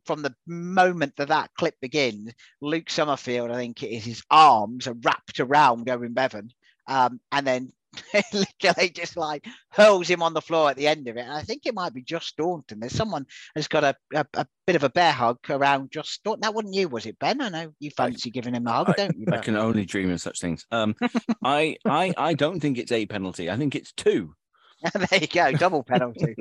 from 0.04 0.22
the 0.22 0.34
moment 0.46 1.16
that 1.16 1.28
that 1.28 1.50
clip 1.54 1.74
begins, 1.80 2.32
Luke 2.62 2.88
Summerfield, 2.88 3.50
I 3.50 3.56
think 3.56 3.82
it 3.82 3.90
is, 3.90 4.04
his 4.04 4.22
arms 4.30 4.86
are 4.86 4.96
wrapped 5.04 5.38
around 5.38 5.88
Owen 5.90 6.14
Bevan. 6.14 6.50
Um, 6.86 7.20
and 7.30 7.46
then 7.46 7.72
literally 8.32 8.90
just 8.90 9.16
like 9.16 9.46
hurls 9.70 10.08
him 10.08 10.22
on 10.22 10.34
the 10.34 10.40
floor 10.40 10.70
at 10.70 10.76
the 10.76 10.86
end 10.86 11.08
of 11.08 11.16
it. 11.16 11.22
And 11.22 11.32
I 11.32 11.42
think 11.42 11.62
it 11.64 11.74
might 11.74 11.94
be 11.94 12.02
Josh 12.02 12.26
Staunton. 12.26 12.80
There's 12.80 12.92
someone 12.92 13.26
has 13.54 13.68
got 13.68 13.84
a, 13.84 13.96
a, 14.14 14.26
a, 14.34 14.46
bit 14.66 14.76
of 14.76 14.84
a 14.84 14.90
bear 14.90 15.12
hug 15.12 15.38
around 15.48 15.90
Josh 15.90 16.10
Staunton. 16.10 16.42
That 16.42 16.54
wasn't 16.54 16.74
you, 16.74 16.88
was 16.88 17.06
it, 17.06 17.18
Ben? 17.18 17.40
I 17.40 17.48
know 17.48 17.72
you 17.80 17.90
fancy 17.90 18.30
giving 18.30 18.54
him 18.54 18.66
a 18.66 18.72
hug, 18.72 18.90
I, 18.90 18.92
don't 18.92 19.18
you? 19.18 19.26
I 19.32 19.38
can 19.38 19.56
only 19.56 19.84
dream 19.84 20.10
of 20.10 20.20
such 20.20 20.40
things. 20.40 20.66
Um, 20.70 20.94
I, 21.42 21.76
I, 21.84 22.12
I 22.16 22.34
don't 22.34 22.60
think 22.60 22.78
it's 22.78 22.92
a 22.92 23.06
penalty. 23.06 23.50
I 23.50 23.56
think 23.56 23.74
it's 23.74 23.92
two. 23.92 24.34
there 24.94 25.20
you 25.20 25.26
go, 25.26 25.52
double 25.52 25.82
penalty. 25.82 26.36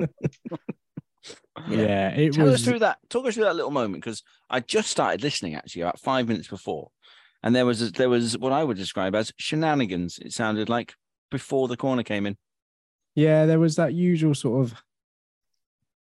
yeah, 1.68 2.10
it 2.10 2.34
Tell 2.34 2.46
was... 2.46 2.54
us 2.56 2.64
through 2.64 2.80
that. 2.80 2.98
Talk 3.08 3.26
us 3.26 3.34
through 3.34 3.44
that 3.44 3.56
little 3.56 3.70
moment 3.70 4.02
because 4.02 4.22
I 4.48 4.60
just 4.60 4.90
started 4.90 5.22
listening 5.22 5.54
actually 5.54 5.82
about 5.82 5.98
five 5.98 6.28
minutes 6.28 6.46
before, 6.46 6.90
and 7.42 7.56
there 7.56 7.66
was 7.66 7.90
there 7.92 8.08
was 8.08 8.38
what 8.38 8.52
I 8.52 8.62
would 8.62 8.76
describe 8.76 9.16
as 9.16 9.32
shenanigans. 9.38 10.20
It 10.20 10.32
sounded 10.32 10.68
like 10.68 10.94
before 11.30 11.68
the 11.68 11.76
corner 11.76 12.02
came 12.02 12.26
in. 12.26 12.36
Yeah, 13.14 13.46
there 13.46 13.60
was 13.60 13.76
that 13.76 13.94
usual 13.94 14.34
sort 14.34 14.64
of 14.64 14.82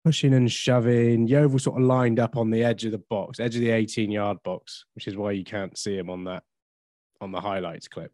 pushing 0.04 0.34
and 0.34 0.51
shoving. 0.51 1.28
Yeovil 1.28 1.60
sort 1.60 1.80
of 1.80 1.88
lined 1.88 2.20
up 2.20 2.38
on 2.38 2.50
the 2.50 2.63
edge 2.63 2.86
of 2.86 2.92
the 2.92 2.98
box, 2.98 3.40
edge 3.40 3.56
of 3.56 3.62
the 3.62 3.72
18 3.72 4.12
yard 4.12 4.38
box, 4.44 4.86
which 4.96 5.08
is 5.08 5.16
why 5.16 5.32
you 5.32 5.44
can't 5.44 5.78
see 5.78 5.98
him 5.98 6.10
on 6.10 6.24
that 6.25 6.44
on 7.20 7.32
the 7.32 7.42
highlights 7.42 7.88
clip. 7.88 8.12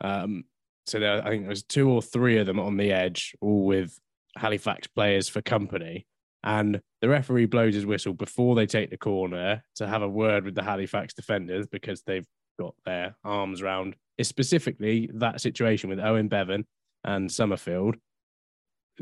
Um, 0.00 0.44
so 0.86 1.00
there, 1.00 1.24
I 1.24 1.30
think 1.30 1.42
there 1.42 1.50
was 1.50 1.64
two 1.64 1.90
or 1.90 2.00
three 2.00 2.38
of 2.38 2.46
them 2.46 2.60
on 2.60 2.76
the 2.76 2.92
edge, 2.92 3.34
all 3.40 3.64
with 3.64 3.98
Halifax 4.36 4.86
players 4.86 5.28
for 5.28 5.42
company. 5.42 6.06
And 6.44 6.80
the 7.00 7.08
referee 7.08 7.46
blows 7.46 7.74
his 7.74 7.86
whistle 7.86 8.14
before 8.14 8.54
they 8.54 8.66
take 8.66 8.90
the 8.90 8.96
corner 8.96 9.64
to 9.76 9.86
have 9.86 10.02
a 10.02 10.08
word 10.08 10.44
with 10.44 10.54
the 10.54 10.62
Halifax 10.62 11.12
defenders 11.12 11.66
because 11.66 12.02
they've 12.02 12.26
got 12.58 12.74
their 12.84 13.16
arms 13.24 13.62
round 13.62 13.96
is 14.18 14.28
specifically 14.28 15.10
that 15.14 15.40
situation 15.40 15.90
with 15.90 16.00
Owen 16.00 16.28
Bevan 16.28 16.66
and 17.04 17.30
Summerfield. 17.30 17.96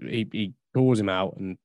He, 0.00 0.28
he 0.32 0.54
calls 0.74 0.98
him 0.98 1.08
out 1.08 1.36
and 1.36 1.56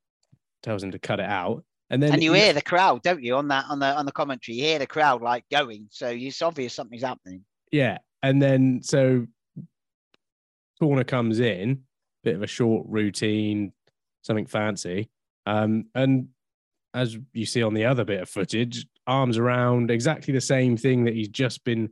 tells 0.62 0.84
him 0.84 0.92
to 0.92 1.00
cut 1.00 1.20
it 1.20 1.26
out. 1.26 1.64
And 1.90 2.04
then 2.04 2.14
and 2.14 2.24
you 2.24 2.34
hear 2.34 2.54
the 2.54 2.62
crowd, 2.62 3.02
don't 3.02 3.24
you, 3.24 3.36
on 3.36 3.48
that 3.48 3.66
on 3.68 3.80
the 3.80 3.88
on 3.88 4.06
the 4.06 4.12
commentary? 4.12 4.58
You 4.58 4.64
hear 4.66 4.80
the 4.80 4.86
crowd 4.86 5.24
like 5.24 5.44
going, 5.50 5.88
so 5.90 6.10
it's 6.10 6.42
obvious 6.42 6.76
something's 6.76 7.02
happening. 7.02 7.44
Yeah, 7.72 7.98
and 8.22 8.40
then 8.40 8.82
so 8.84 9.26
corner 10.80 11.04
comes 11.04 11.40
in, 11.40 11.82
bit 12.24 12.36
of 12.36 12.44
a 12.44 12.48
short 12.48 12.86
routine, 12.88 13.74
something 14.22 14.46
fancy, 14.46 15.10
um, 15.48 15.86
and 15.96 16.28
as 16.94 17.18
you 17.34 17.46
see 17.48 17.64
on 17.64 17.74
the 17.74 17.86
other 17.86 18.06
bit 18.06 18.22
of 18.22 18.30
footage, 18.30 18.86
arms 19.08 19.38
around 19.38 19.90
exactly 19.90 20.34
the 20.34 20.42
same 20.42 20.78
thing 20.78 21.06
that 21.06 21.16
he's 21.16 21.30
just 21.30 21.64
been 21.64 21.90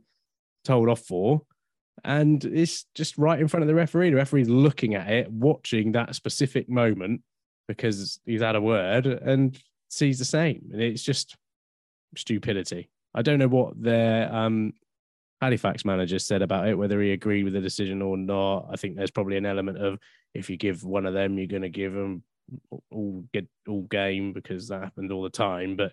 told 0.68 0.88
off 0.88 1.00
for. 1.00 1.42
And 2.04 2.44
it's 2.44 2.86
just 2.94 3.18
right 3.18 3.40
in 3.40 3.48
front 3.48 3.62
of 3.62 3.68
the 3.68 3.74
referee. 3.74 4.10
The 4.10 4.16
referee's 4.16 4.48
looking 4.48 4.94
at 4.94 5.10
it, 5.10 5.30
watching 5.30 5.92
that 5.92 6.14
specific 6.14 6.68
moment 6.68 7.22
because 7.66 8.20
he's 8.24 8.40
had 8.40 8.54
a 8.54 8.60
word 8.60 9.06
and 9.06 9.58
sees 9.88 10.18
the 10.18 10.24
same. 10.24 10.68
And 10.72 10.80
it's 10.80 11.02
just 11.02 11.36
stupidity. 12.16 12.88
I 13.14 13.22
don't 13.22 13.38
know 13.38 13.48
what 13.48 13.82
their 13.82 14.32
um, 14.32 14.74
Halifax 15.40 15.84
manager 15.84 16.18
said 16.18 16.42
about 16.42 16.68
it, 16.68 16.76
whether 16.76 17.00
he 17.00 17.12
agreed 17.12 17.44
with 17.44 17.54
the 17.54 17.60
decision 17.60 18.00
or 18.00 18.16
not. 18.16 18.68
I 18.70 18.76
think 18.76 18.96
there's 18.96 19.10
probably 19.10 19.36
an 19.36 19.46
element 19.46 19.78
of 19.78 19.98
if 20.34 20.48
you 20.48 20.56
give 20.56 20.84
one 20.84 21.06
of 21.06 21.14
them, 21.14 21.36
you're 21.36 21.48
going 21.48 21.62
to 21.62 21.68
give 21.68 21.92
them 21.92 22.22
all 22.90 23.24
get 23.32 23.46
all 23.66 23.82
game 23.82 24.32
because 24.32 24.68
that 24.68 24.82
happened 24.82 25.10
all 25.10 25.22
the 25.22 25.30
time. 25.30 25.74
But 25.74 25.92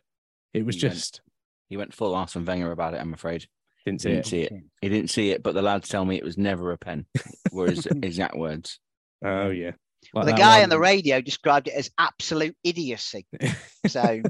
it 0.54 0.66
was 0.66 0.76
he 0.76 0.82
just 0.82 1.22
went, 1.22 1.70
he 1.70 1.78
went 1.78 1.94
full 1.94 2.16
Arsene 2.16 2.46
Wenger 2.46 2.72
about 2.72 2.94
it. 2.94 3.02
I'm 3.02 3.14
afraid. 3.14 3.48
Didn't 3.86 4.02
see, 4.02 4.10
he 4.10 4.16
didn't 4.16 4.26
it. 4.26 4.30
see 4.30 4.42
it. 4.42 4.54
He 4.82 4.90
didn't 4.90 5.10
see 5.10 5.32
it, 5.32 5.44
but 5.44 5.54
the 5.54 5.62
lads 5.62 5.90
tell 5.90 6.04
me 6.04 6.16
it 6.16 6.24
was 6.24 6.38
never 6.38 6.72
a 6.72 6.78
pen. 6.78 7.06
Were 7.52 7.70
his 7.70 7.86
exact 8.02 8.36
words. 8.36 8.80
Oh 9.24 9.50
yeah. 9.50 9.72
Like 10.14 10.26
well, 10.26 10.26
the 10.26 10.34
guy 10.34 10.56
one. 10.56 10.64
on 10.64 10.70
the 10.70 10.80
radio 10.80 11.22
described 11.22 11.68
it 11.68 11.74
as 11.74 11.90
absolute 11.98 12.56
idiocy. 12.64 13.26
So, 13.88 14.02
and 14.02 14.26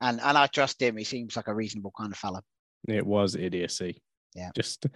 and 0.00 0.38
I 0.38 0.46
trust 0.46 0.80
him. 0.80 0.96
He 0.96 1.04
seems 1.04 1.36
like 1.36 1.48
a 1.48 1.54
reasonable 1.54 1.92
kind 1.94 2.10
of 2.10 2.16
fellow. 2.16 2.40
It 2.88 3.04
was 3.04 3.36
idiocy. 3.36 4.00
Yeah. 4.34 4.48
Just 4.56 4.86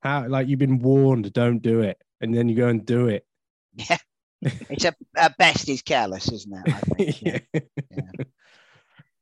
how 0.00 0.26
like 0.26 0.48
you've 0.48 0.58
been 0.58 0.78
warned, 0.78 1.30
don't 1.34 1.60
do 1.60 1.80
it, 1.80 1.98
and 2.22 2.34
then 2.34 2.48
you 2.48 2.56
go 2.56 2.68
and 2.68 2.86
do 2.86 3.08
it. 3.08 3.26
Yeah. 3.74 3.98
it's 4.40 4.86
a 4.86 4.94
at 5.18 5.36
best 5.36 5.66
he's 5.66 5.82
careless, 5.82 6.32
isn't 6.32 6.66
it? 6.66 6.72
I 6.72 6.80
think. 6.80 7.22
yeah. 7.22 7.38
yeah. 7.90 8.24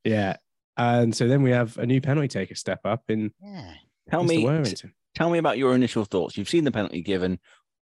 yeah. 0.04 0.37
And 0.76 1.14
so 1.14 1.26
then 1.26 1.42
we 1.42 1.50
have 1.50 1.76
a 1.76 1.87
new 1.87 2.00
penalty 2.00 2.28
taker 2.28 2.54
step 2.54 2.80
up 2.85 3.02
in 3.09 3.33
yeah. 3.42 3.75
Tell 4.11 4.25
Mr. 4.25 4.84
me, 4.84 4.90
tell 5.14 5.30
me 5.30 5.38
about 5.38 5.58
your 5.58 5.75
initial 5.75 6.04
thoughts. 6.04 6.37
You've 6.37 6.49
seen 6.49 6.64
the 6.64 6.73
penalty 6.73 7.02
given. 7.02 7.38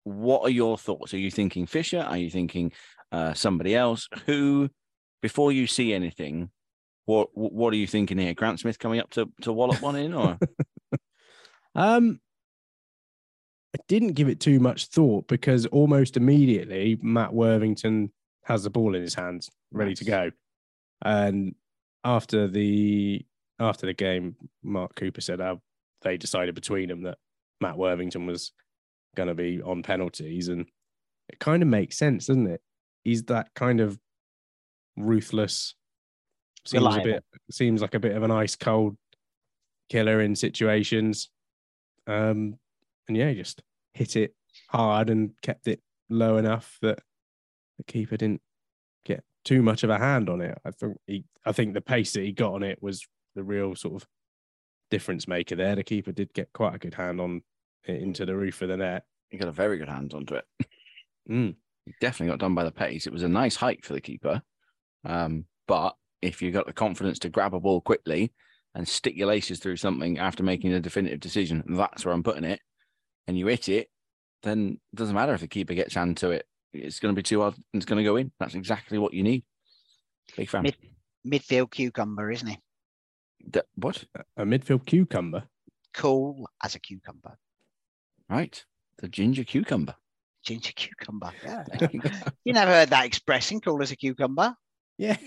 what 0.04 0.44
are 0.44 0.50
your 0.50 0.78
thoughts? 0.78 1.14
Are 1.14 1.20
you 1.20 1.30
thinking 1.30 1.66
Fisher? 1.66 2.00
Are 2.00 2.18
you 2.18 2.30
thinking 2.30 2.72
uh, 3.12 3.34
somebody 3.34 3.76
else? 3.76 4.08
Who, 4.26 4.70
before 5.22 5.52
you 5.52 5.68
see 5.68 5.94
anything, 5.94 6.50
what 7.06 7.30
what 7.34 7.74
are 7.74 7.78
you 7.78 7.88
thinking 7.88 8.18
here? 8.18 8.34
Grant 8.34 8.60
Smith 8.60 8.80
coming 8.80 9.00
up 9.00 9.10
to 9.12 9.30
to 9.42 9.54
wallop 9.54 9.82
one 9.82 9.96
in, 9.96 10.14
or 10.14 10.38
um, 11.76 12.20
I 13.76 13.80
didn't 13.88 14.14
give 14.14 14.30
it 14.30 14.40
too 14.40 14.60
much 14.60 14.86
thought 14.88 15.28
because 15.28 15.66
almost 15.68 16.18
immediately 16.18 16.98
Matt 17.02 17.34
Worthington 17.34 18.12
has 18.44 18.64
the 18.64 18.70
ball 18.70 18.96
in 18.96 19.02
his 19.02 19.16
hands, 19.16 19.50
ready 19.72 19.92
nice. 19.92 20.00
to 20.00 20.06
go, 20.06 20.32
and 21.04 21.56
after 22.04 22.48
the 22.48 23.26
after 23.60 23.86
the 23.86 23.94
game, 23.94 24.36
Mark 24.64 24.96
Cooper 24.96 25.22
said 25.22 25.42
uh, 25.42 25.56
they 26.02 26.18
decided 26.18 26.56
between 26.56 26.90
them 26.90 27.04
that 27.04 27.18
Matt 27.62 27.78
Worthington 27.78 28.26
was 28.26 28.52
going 29.16 29.30
to 29.30 29.36
be 29.36 29.62
on 29.62 29.84
penalties, 29.84 30.48
and 30.48 30.66
it 31.30 31.40
kind 31.40 31.62
of 31.64 31.70
makes 31.70 31.98
sense, 31.98 32.28
doesn't 32.28 32.48
it? 32.48 32.62
He's 33.04 33.24
that 33.24 33.54
kind 33.56 33.80
of 33.80 34.00
ruthless. 34.96 35.76
Seems 36.66 36.82
Reliable. 36.82 37.10
a 37.10 37.14
bit 37.14 37.24
seems 37.50 37.82
like 37.82 37.94
a 37.94 38.00
bit 38.00 38.16
of 38.16 38.24
an 38.24 38.32
ice 38.32 38.56
cold 38.56 38.98
killer 39.90 40.22
in 40.22 40.36
situations. 40.36 41.30
Um, 42.06 42.58
and 43.08 43.16
yeah, 43.16 43.34
just 43.34 43.62
hit 43.94 44.16
it 44.16 44.34
hard 44.70 45.10
and 45.10 45.32
kept 45.42 45.68
it 45.68 45.82
low 46.10 46.38
enough 46.38 46.78
that 46.82 47.00
the 47.78 47.84
keeper 47.84 48.18
didn't 48.18 48.42
get 49.06 49.24
too 49.46 49.62
much 49.62 49.84
of 49.84 49.90
a 49.90 49.98
hand 49.98 50.30
on 50.30 50.42
it. 50.42 50.58
I 50.66 50.72
think 50.72 50.98
he, 51.08 51.24
I 51.46 51.52
think 51.52 51.74
the 51.74 51.82
pace 51.82 52.14
that 52.14 52.24
he 52.24 52.32
got 52.32 52.54
on 52.54 52.64
it 52.64 52.82
was 52.82 53.08
the 53.36 53.44
real 53.44 53.76
sort 53.76 54.02
of 54.02 54.08
difference 54.90 55.28
maker 55.28 55.56
there. 55.56 55.76
The 55.76 55.84
keeper 55.84 56.12
did 56.12 56.34
get 56.34 56.54
quite 56.54 56.76
a 56.76 56.80
good 56.80 56.94
hand 56.94 57.20
on 57.20 57.42
it 57.86 58.02
into 58.02 58.26
the 58.26 58.36
roof 58.36 58.62
of 58.62 58.70
the 58.70 58.78
net. 58.78 59.04
He 59.30 59.38
got 59.38 59.50
a 59.50 59.54
very 59.54 59.78
good 59.78 59.90
hand 59.90 60.14
onto 60.14 60.36
it. 60.36 60.46
Mm. 61.30 61.56
He 61.86 61.94
definitely 62.00 62.32
got 62.32 62.40
done 62.40 62.56
by 62.56 62.64
the 62.64 62.72
pace. 62.72 63.08
It 63.08 63.14
was 63.14 63.24
a 63.24 63.30
nice 63.30 63.56
height 63.56 63.86
for 63.86 63.94
the 63.94 64.02
keeper. 64.02 64.42
Um, 65.06 65.46
but 65.68 65.96
if 66.22 66.42
you 66.42 66.52
got 66.52 66.66
the 66.66 66.74
confidence 66.74 67.20
to 67.20 67.30
grab 67.30 67.54
a 67.54 67.60
ball 67.60 67.82
quickly 67.82 68.34
and 68.74 68.88
stick 68.88 69.16
your 69.16 69.28
laces 69.28 69.60
through 69.60 69.78
something 69.78 70.20
after 70.20 70.44
making 70.44 70.74
a 70.74 70.80
definitive 70.80 71.20
decision, 71.20 71.64
that's 71.68 72.06
where 72.06 72.14
I'm 72.14 72.24
putting 72.24 72.44
it, 72.44 72.60
and 73.28 73.38
you 73.38 73.48
hit 73.48 73.70
it, 73.70 73.90
then 74.44 74.80
it 74.94 74.96
doesn't 74.96 75.16
matter 75.16 75.34
if 75.34 75.42
the 75.42 75.48
keeper 75.48 75.74
gets 75.74 75.96
hand 75.96 76.18
to 76.18 76.32
it. 76.32 76.46
It's 76.74 77.00
going 77.00 77.14
to 77.14 77.20
be 77.20 77.24
too 77.24 77.42
hard 77.42 77.56
and 77.56 77.82
it's 77.82 77.86
going 77.86 77.98
to 77.98 78.04
go 78.04 78.18
in. 78.18 78.32
That's 78.40 78.56
exactly 78.56 78.98
what 78.98 79.14
you 79.14 79.24
need. 79.24 79.44
Big 80.36 80.50
fan. 80.50 80.64
Mid, 80.64 80.76
midfield 81.26 81.72
cucumber, 81.72 82.30
isn't 82.30 82.48
he? 82.48 82.58
The, 83.46 83.66
what? 83.76 84.04
A 84.36 84.44
midfield 84.44 84.86
cucumber. 84.86 85.44
Cool 85.94 86.48
as 86.64 86.76
a 86.76 86.80
cucumber. 86.80 87.38
Right. 88.30 88.64
The 89.00 89.08
ginger 89.08 89.44
cucumber. 89.44 89.96
Ginger 90.44 90.74
cucumber. 90.76 91.32
Yeah. 91.44 91.66
you 92.44 92.54
never 92.54 92.72
heard 92.72 92.90
that 92.90 93.06
expression, 93.06 93.62
cool 93.62 93.82
as 93.82 93.92
a 93.92 93.96
cucumber? 93.96 94.56
Yeah. 94.98 95.18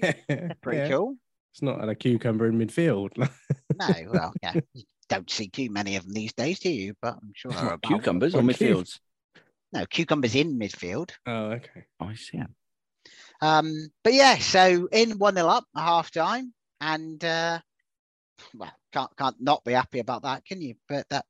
Pretty 0.62 0.79
yeah. 0.79 0.88
cool. 0.88 1.17
It's 1.52 1.62
not 1.62 1.88
a 1.88 1.95
cucumber 1.95 2.47
in 2.47 2.59
midfield. 2.59 3.17
no, 3.19 3.95
well, 4.12 4.33
yeah. 4.43 4.55
You 4.73 4.85
don't 5.09 5.31
see 5.31 5.49
too 5.49 5.71
many 5.71 5.97
of 5.97 6.05
them 6.05 6.14
these 6.14 6.33
days, 6.33 6.61
do 6.61 6.71
you? 6.71 6.95
But 7.02 7.14
I'm 7.14 7.33
sure 7.35 7.50
there 7.50 7.73
are 7.73 7.79
cucumbers 7.79 8.35
or 8.35 8.43
midfields. 8.43 8.99
No, 9.73 9.87
cucumbers 9.87 10.35
in 10.35 10.59
midfield. 10.59 11.11
Oh, 11.26 11.52
okay. 11.52 11.85
Oh, 12.00 12.07
I 12.07 12.14
see. 12.14 12.38
Yeah. 12.38 12.47
Um, 13.40 13.88
but 14.05 14.12
yeah, 14.12 14.37
so 14.38 14.88
in 14.93 15.12
1 15.19 15.35
0 15.35 15.47
up 15.47 15.64
at 15.76 15.83
half 15.83 16.11
time, 16.11 16.52
and 16.81 17.23
uh, 17.25 17.61
well, 18.54 18.73
can't 18.92 19.11
can't 19.16 19.37
not 19.40 19.64
be 19.64 19.73
happy 19.73 19.99
about 19.99 20.23
that, 20.23 20.44
can 20.44 20.61
you? 20.61 20.75
But 20.88 21.09
that 21.11 21.25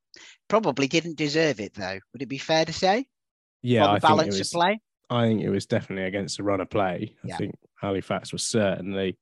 probably 0.49 0.89
didn't 0.89 1.17
deserve 1.17 1.61
it, 1.61 1.75
though. 1.75 1.99
Would 2.13 2.23
it 2.23 2.29
be 2.29 2.39
fair 2.39 2.65
to 2.65 2.73
say? 2.73 3.07
Yeah, 3.63 3.87
I 3.87 3.99
balance 3.99 4.25
think 4.25 4.35
it 4.35 4.39
was, 4.39 4.55
of 4.55 4.59
play. 4.59 4.81
I 5.11 5.27
think 5.27 5.43
it 5.43 5.51
was 5.51 5.67
definitely 5.67 6.05
against 6.05 6.37
the 6.37 6.45
run 6.45 6.61
of 6.61 6.71
play. 6.71 7.17
I 7.25 7.29
Yeah. 7.29 7.37
think 7.37 7.55
Halifax 7.81 8.33
was 8.33 8.43
certainly 8.43 9.19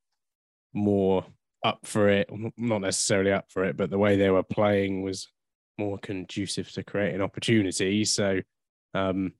more 0.73 1.25
up 1.65 1.81
for 1.85 2.09
it, 2.09 2.31
not 2.57 2.83
necessarily 2.83 3.33
up 3.33 3.51
for 3.51 3.65
it, 3.65 3.77
but 3.77 3.91
the 3.91 3.99
way 3.99 4.17
they 4.17 4.31
were 4.31 4.43
playing 4.45 5.03
was 5.03 5.29
more 5.77 5.99
conducive 5.99 6.71
to 6.73 6.85
creating 6.85 7.21
opportunities. 7.21 8.13
So 8.13 8.41
um, 8.95 9.33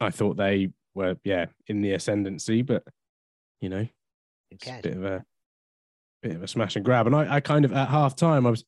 I 0.00 0.10
thought 0.10 0.36
they 0.36 0.70
were, 0.94 1.16
yeah, 1.24 1.46
in 1.66 1.82
the 1.82 1.92
ascendancy, 1.92 2.62
but 2.62 2.82
you 3.60 3.68
know, 3.68 3.86
it's 4.50 4.66
a 4.66 4.80
bit 4.82 4.96
of 4.96 5.04
a 5.04 5.24
bit 6.26 6.36
of 6.36 6.42
a 6.42 6.48
smash 6.48 6.76
and 6.76 6.84
grab. 6.84 7.06
And 7.06 7.14
I, 7.14 7.36
I 7.36 7.40
kind 7.40 7.64
of 7.64 7.72
at 7.72 7.88
half 7.88 8.16
time 8.16 8.46
I 8.46 8.50
was 8.50 8.64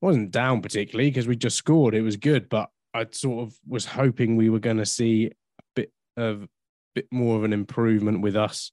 wasn't 0.00 0.30
down 0.30 0.60
particularly 0.60 1.10
because 1.10 1.26
we 1.26 1.36
just 1.36 1.56
scored. 1.56 1.94
It 1.94 2.02
was 2.02 2.16
good, 2.16 2.48
but 2.48 2.68
I 2.92 3.06
sort 3.10 3.46
of 3.46 3.56
was 3.66 3.86
hoping 3.86 4.36
we 4.36 4.50
were 4.50 4.58
going 4.58 4.76
to 4.78 4.86
see 4.86 5.26
a 5.26 5.62
bit 5.74 5.92
of 6.16 6.48
bit 6.94 7.06
more 7.10 7.36
of 7.36 7.44
an 7.44 7.52
improvement 7.52 8.22
with 8.22 8.36
us 8.36 8.72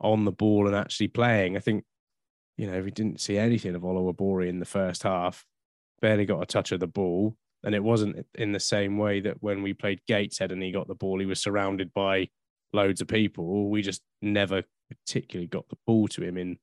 on 0.00 0.24
the 0.24 0.32
ball 0.32 0.66
and 0.66 0.76
actually 0.76 1.08
playing. 1.08 1.56
I 1.56 1.60
think, 1.60 1.84
you 2.56 2.70
know, 2.70 2.80
we 2.82 2.90
didn't 2.90 3.20
see 3.20 3.38
anything 3.38 3.74
of 3.74 3.82
Olawabori 3.82 4.48
in 4.48 4.58
the 4.58 4.66
first 4.66 5.02
half. 5.02 5.44
Barely 6.00 6.26
got 6.26 6.42
a 6.42 6.46
touch 6.46 6.72
of 6.72 6.80
the 6.80 6.86
ball. 6.86 7.36
And 7.62 7.74
it 7.74 7.82
wasn't 7.82 8.26
in 8.34 8.52
the 8.52 8.60
same 8.60 8.98
way 8.98 9.20
that 9.20 9.42
when 9.42 9.62
we 9.62 9.72
played 9.72 10.02
Gateshead 10.06 10.52
and 10.52 10.62
he 10.62 10.70
got 10.70 10.86
the 10.86 10.94
ball, 10.94 11.18
he 11.18 11.24
was 11.24 11.40
surrounded 11.40 11.94
by 11.94 12.28
loads 12.74 13.00
of 13.00 13.08
people. 13.08 13.70
We 13.70 13.80
just 13.80 14.02
never 14.20 14.64
particularly 14.90 15.46
got 15.46 15.70
the 15.70 15.78
ball 15.86 16.06
to 16.08 16.22
him 16.22 16.36
in 16.36 16.58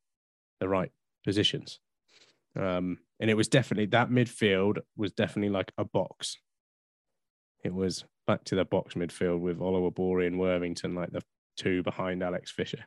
the 0.60 0.70
right 0.70 0.92
positions. 1.24 1.80
Um, 2.56 2.98
and 3.20 3.30
it 3.30 3.36
was 3.36 3.48
definitely 3.48 3.86
that 3.88 4.10
midfield 4.10 4.80
was 4.98 5.12
definitely 5.12 5.52
like 5.52 5.72
a 5.78 5.86
box. 5.86 6.38
It 7.64 7.74
was 7.74 8.04
back 8.28 8.44
to 8.46 8.56
the 8.56 8.66
box 8.66 8.96
midfield 8.96 9.40
with 9.40 9.62
Oliver 9.62 9.92
Olawabori 9.92 10.28
and 10.28 10.40
Worthington, 10.40 10.96
like 10.96 11.12
the 11.12 11.22
two 11.58 11.84
behind 11.84 12.24
Alex 12.24 12.52
Fisher. 12.52 12.86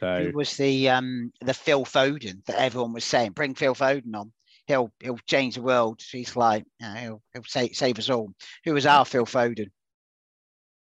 So 0.00 0.24
Who 0.24 0.36
was 0.36 0.56
the 0.56 0.88
um 0.88 1.32
the 1.42 1.54
Phil 1.54 1.84
Foden 1.84 2.44
that 2.46 2.58
everyone 2.58 2.94
was 2.94 3.04
saying? 3.04 3.32
Bring 3.32 3.54
Phil 3.54 3.74
Foden 3.74 4.14
on. 4.14 4.32
He'll 4.66 4.90
he'll 5.00 5.18
change 5.26 5.56
the 5.56 5.62
world. 5.62 6.00
He's 6.10 6.36
like, 6.36 6.64
you 6.80 6.88
know, 6.88 6.94
he'll 6.94 7.22
he'll 7.34 7.44
save, 7.46 7.74
save 7.74 7.98
us 7.98 8.08
all. 8.08 8.32
Who 8.64 8.72
was 8.72 8.86
our 8.86 9.04
Phil 9.04 9.26
Foden? 9.26 9.70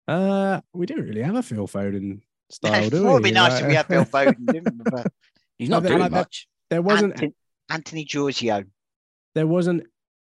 uh 0.09 0.61
we 0.73 0.87
didn't 0.87 1.05
really 1.05 1.23
have 1.23 1.37
a 1.37 1.43
Phil 1.43 1.67
Foden 1.67 2.21
style, 2.51 2.91
do 2.91 3.09
it 3.09 3.13
would 3.13 3.23
be 3.23 3.31
nice 3.31 3.61
if 3.61 3.67
we 3.67 3.75
had 3.75 3.87
Phil 3.87 4.05
Foden, 4.05 4.47
didn't 4.47 4.79
we? 4.79 4.91
But 4.91 5.13
He's 5.63 5.69
not 5.71 5.83
No, 5.83 5.89
doing 5.91 6.01
like 6.01 6.11
much. 6.11 6.49
there 6.71 6.83
wasn't 6.83 7.13
Anthony, 7.13 7.35
Anthony 7.71 8.05
Giorgio. 8.05 8.65
there 9.35 9.47
wasn't 9.47 9.85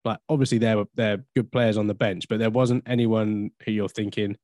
like 0.06 0.20
obviously 0.28 0.58
there 0.58 0.78
were 0.78 0.86
there 0.96 1.14
are 1.14 1.26
good 1.36 1.52
players 1.52 1.78
on 1.78 1.88
the 1.88 1.94
bench, 1.94 2.28
but 2.28 2.38
there 2.40 2.50
wasn't 2.50 2.84
anyone 2.86 3.52
who 3.66 3.72
you're 3.72 3.88
thinking 3.90 4.36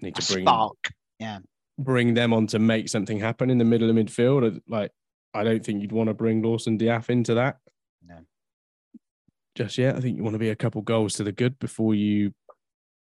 need 0.00 0.18
A 0.18 0.20
to 0.20 0.32
bring 0.32 0.44
spark. 0.44 0.76
Yeah. 1.20 1.38
bring 1.78 2.14
them 2.14 2.32
on 2.32 2.48
to 2.48 2.58
make 2.58 2.88
something 2.88 3.20
happen 3.20 3.50
in 3.50 3.58
the 3.58 3.64
middle 3.64 3.88
of 3.88 3.94
midfield. 3.96 4.60
Like 4.66 4.90
I 5.32 5.44
don't 5.44 5.64
think 5.64 5.80
you'd 5.80 5.92
want 5.92 6.08
to 6.08 6.14
bring 6.14 6.42
Lawson 6.42 6.76
D'Ath 6.76 7.08
into 7.08 7.34
that. 7.34 7.58
No. 8.04 8.18
Just 9.54 9.78
yet. 9.78 9.96
I 9.96 10.00
think 10.00 10.16
you 10.16 10.22
want 10.24 10.34
to 10.34 10.38
be 10.40 10.50
a 10.50 10.56
couple 10.56 10.82
goals 10.82 11.14
to 11.14 11.24
the 11.24 11.32
good 11.32 11.58
before 11.58 11.94
you 11.94 12.32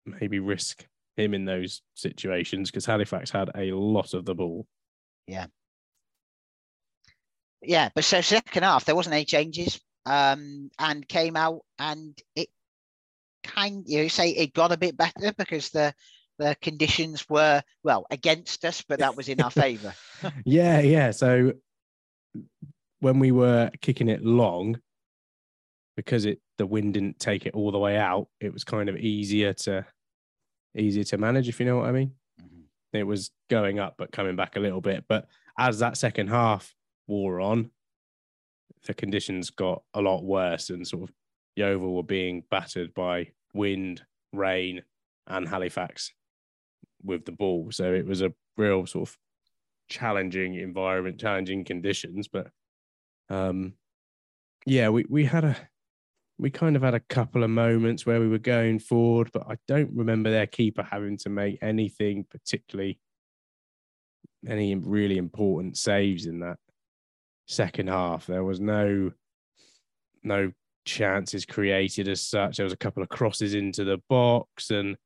maybe 0.05 0.39
risk 0.39 0.85
him 1.17 1.33
in 1.33 1.45
those 1.45 1.81
situations 1.95 2.69
because 2.71 2.85
Halifax 2.85 3.29
had 3.31 3.49
a 3.55 3.71
lot 3.73 4.13
of 4.13 4.25
the 4.25 4.35
ball. 4.35 4.65
Yeah, 5.27 5.47
but 7.93 8.03
so 8.03 8.21
second 8.21 8.63
half 8.63 8.85
there 8.85 8.95
wasn't 8.95 9.15
any 9.15 9.25
changes, 9.25 9.79
um, 10.05 10.69
and 10.79 11.07
came 11.07 11.35
out 11.35 11.61
and 11.79 12.17
it 12.35 12.49
kind 13.43 13.83
you 13.87 14.09
say 14.09 14.29
it 14.31 14.53
got 14.53 14.71
a 14.71 14.77
bit 14.77 14.97
better 14.97 15.33
because 15.37 15.69
the 15.69 15.93
the 16.37 16.55
conditions 16.61 17.25
were 17.29 17.61
well 17.83 18.05
against 18.11 18.65
us, 18.65 18.83
but 18.87 18.99
that 18.99 19.15
was 19.15 19.29
in 19.29 19.41
our 19.41 19.51
favour. 19.51 19.93
yeah, 20.45 20.81
yeah. 20.81 21.11
So 21.11 21.53
when 22.99 23.19
we 23.19 23.31
were 23.31 23.71
kicking 23.81 24.09
it 24.09 24.23
long, 24.23 24.79
because 25.95 26.25
it 26.25 26.39
the 26.57 26.65
wind 26.65 26.93
didn't 26.93 27.19
take 27.19 27.45
it 27.45 27.53
all 27.53 27.71
the 27.71 27.79
way 27.79 27.97
out, 27.97 28.27
it 28.39 28.51
was 28.51 28.63
kind 28.63 28.89
of 28.89 28.97
easier 28.97 29.53
to 29.53 29.85
easier 30.77 31.03
to 31.05 31.17
manage, 31.17 31.47
if 31.47 31.59
you 31.59 31.65
know 31.65 31.77
what 31.77 31.89
I 31.89 31.91
mean. 31.91 32.11
It 32.93 33.03
was 33.03 33.31
going 33.49 33.79
up 33.79 33.95
but 33.97 34.11
coming 34.11 34.37
back 34.37 34.55
a 34.55 34.59
little 34.59 34.81
bit. 34.81 35.03
But 35.07 35.27
as 35.57 35.79
that 35.79 35.97
second 35.97 36.29
half 36.29 36.73
wore 37.07 37.39
on, 37.39 37.71
the 38.85 38.93
conditions 38.93 39.49
got 39.49 39.81
a 39.93 40.01
lot 40.01 40.23
worse 40.23 40.69
and 40.69 40.87
sort 40.87 41.09
of 41.09 41.15
Yeovil 41.55 41.95
were 41.95 42.03
being 42.03 42.43
battered 42.49 42.93
by 42.93 43.31
wind, 43.53 44.03
rain, 44.33 44.83
and 45.27 45.47
Halifax 45.47 46.11
with 47.03 47.25
the 47.25 47.31
ball. 47.31 47.71
So 47.71 47.93
it 47.93 48.05
was 48.05 48.21
a 48.21 48.33
real 48.57 48.85
sort 48.85 49.09
of 49.09 49.17
challenging 49.89 50.55
environment, 50.55 51.19
challenging 51.19 51.63
conditions. 51.63 52.27
But 52.27 52.49
um, 53.29 53.73
yeah, 54.65 54.89
we 54.89 55.05
we 55.09 55.25
had 55.25 55.45
a 55.45 55.55
we 56.37 56.49
kind 56.49 56.75
of 56.75 56.81
had 56.81 56.93
a 56.93 56.99
couple 56.99 57.43
of 57.43 57.49
moments 57.49 58.05
where 58.05 58.19
we 58.19 58.27
were 58.27 58.37
going 58.37 58.79
forward, 58.79 59.29
but 59.31 59.43
I 59.47 59.55
don't 59.67 59.91
remember 59.93 60.29
their 60.29 60.47
keeper 60.47 60.83
having 60.83 61.17
to 61.19 61.29
make 61.29 61.59
anything 61.61 62.25
particularly 62.29 62.99
any 64.47 64.75
really 64.75 65.17
important 65.17 65.77
saves 65.77 66.25
in 66.25 66.39
that 66.39 66.57
second 67.45 67.87
half. 67.87 68.25
There 68.27 68.43
was 68.43 68.59
no 68.59 69.11
no 70.23 70.51
chances 70.85 71.45
created 71.45 72.07
as 72.07 72.21
such. 72.21 72.57
There 72.57 72.63
was 72.63 72.73
a 72.73 72.77
couple 72.77 73.03
of 73.03 73.09
crosses 73.09 73.53
into 73.53 73.83
the 73.83 74.01
box 74.09 74.71
and 74.71 74.97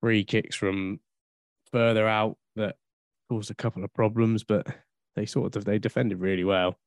free 0.00 0.24
kicks 0.24 0.56
from 0.56 1.00
further 1.72 2.06
out 2.06 2.36
that 2.56 2.76
caused 3.28 3.50
a 3.50 3.54
couple 3.54 3.84
of 3.84 3.92
problems, 3.94 4.44
but 4.44 4.66
they 5.16 5.26
sort 5.26 5.56
of 5.56 5.64
they 5.64 5.78
defended 5.78 6.20
really 6.20 6.44
well. 6.44 6.78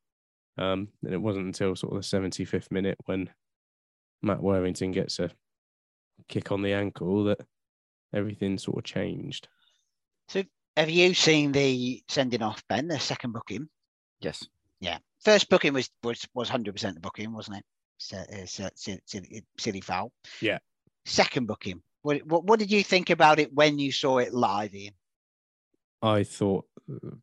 Um, 0.58 0.90
and 1.04 1.14
it 1.14 1.22
wasn't 1.22 1.46
until 1.46 1.76
sort 1.76 1.96
of 1.96 2.02
the 2.02 2.18
75th 2.18 2.72
minute 2.72 2.98
when 3.06 3.30
Matt 4.22 4.42
Worthington 4.42 4.92
gets 4.92 5.20
a 5.20 5.30
kick 6.28 6.52
on 6.52 6.64
the 6.64 6.74
ankle 6.74 7.26
that 7.26 7.42
everything 8.14 8.58
sort 8.58 8.80
of 8.80 8.84
changed. 8.84 9.48
So, 10.30 10.44
have 10.76 10.90
you 10.90 11.14
seen 11.14 11.52
the 11.52 12.04
sending 12.08 12.42
off, 12.42 12.64
Ben, 12.68 12.88
the 12.88 13.00
second 13.00 13.34
booking? 13.34 13.70
Yes. 14.22 14.46
Yeah. 14.80 14.98
First 15.24 15.50
booking 15.50 15.74
was 15.74 15.90
was 16.04 16.28
was 16.34 16.50
hundred 16.50 16.74
percent 16.74 16.96
the 16.96 17.02
booking, 17.02 17.34
wasn't 17.34 17.58
it? 17.58 17.64
So, 17.98 18.18
it's 18.30 18.60
a 18.60 18.70
silly, 18.76 19.44
silly 19.58 19.82
foul. 19.82 20.12
Yeah. 20.40 20.60
Second 21.06 21.48
booking. 21.48 21.82
What, 22.04 22.26
what 22.26 22.44
what 22.44 22.60
did 22.60 22.72
you 22.72 22.84
think 22.84 23.10
about 23.10 23.40
it 23.40 23.54
when 23.54 23.80
you 23.80 23.92
saw 23.92 24.20
it 24.20 24.34
live, 24.34 24.76
Ian? 24.76 24.94
I 26.02 26.24
thought 26.24 26.66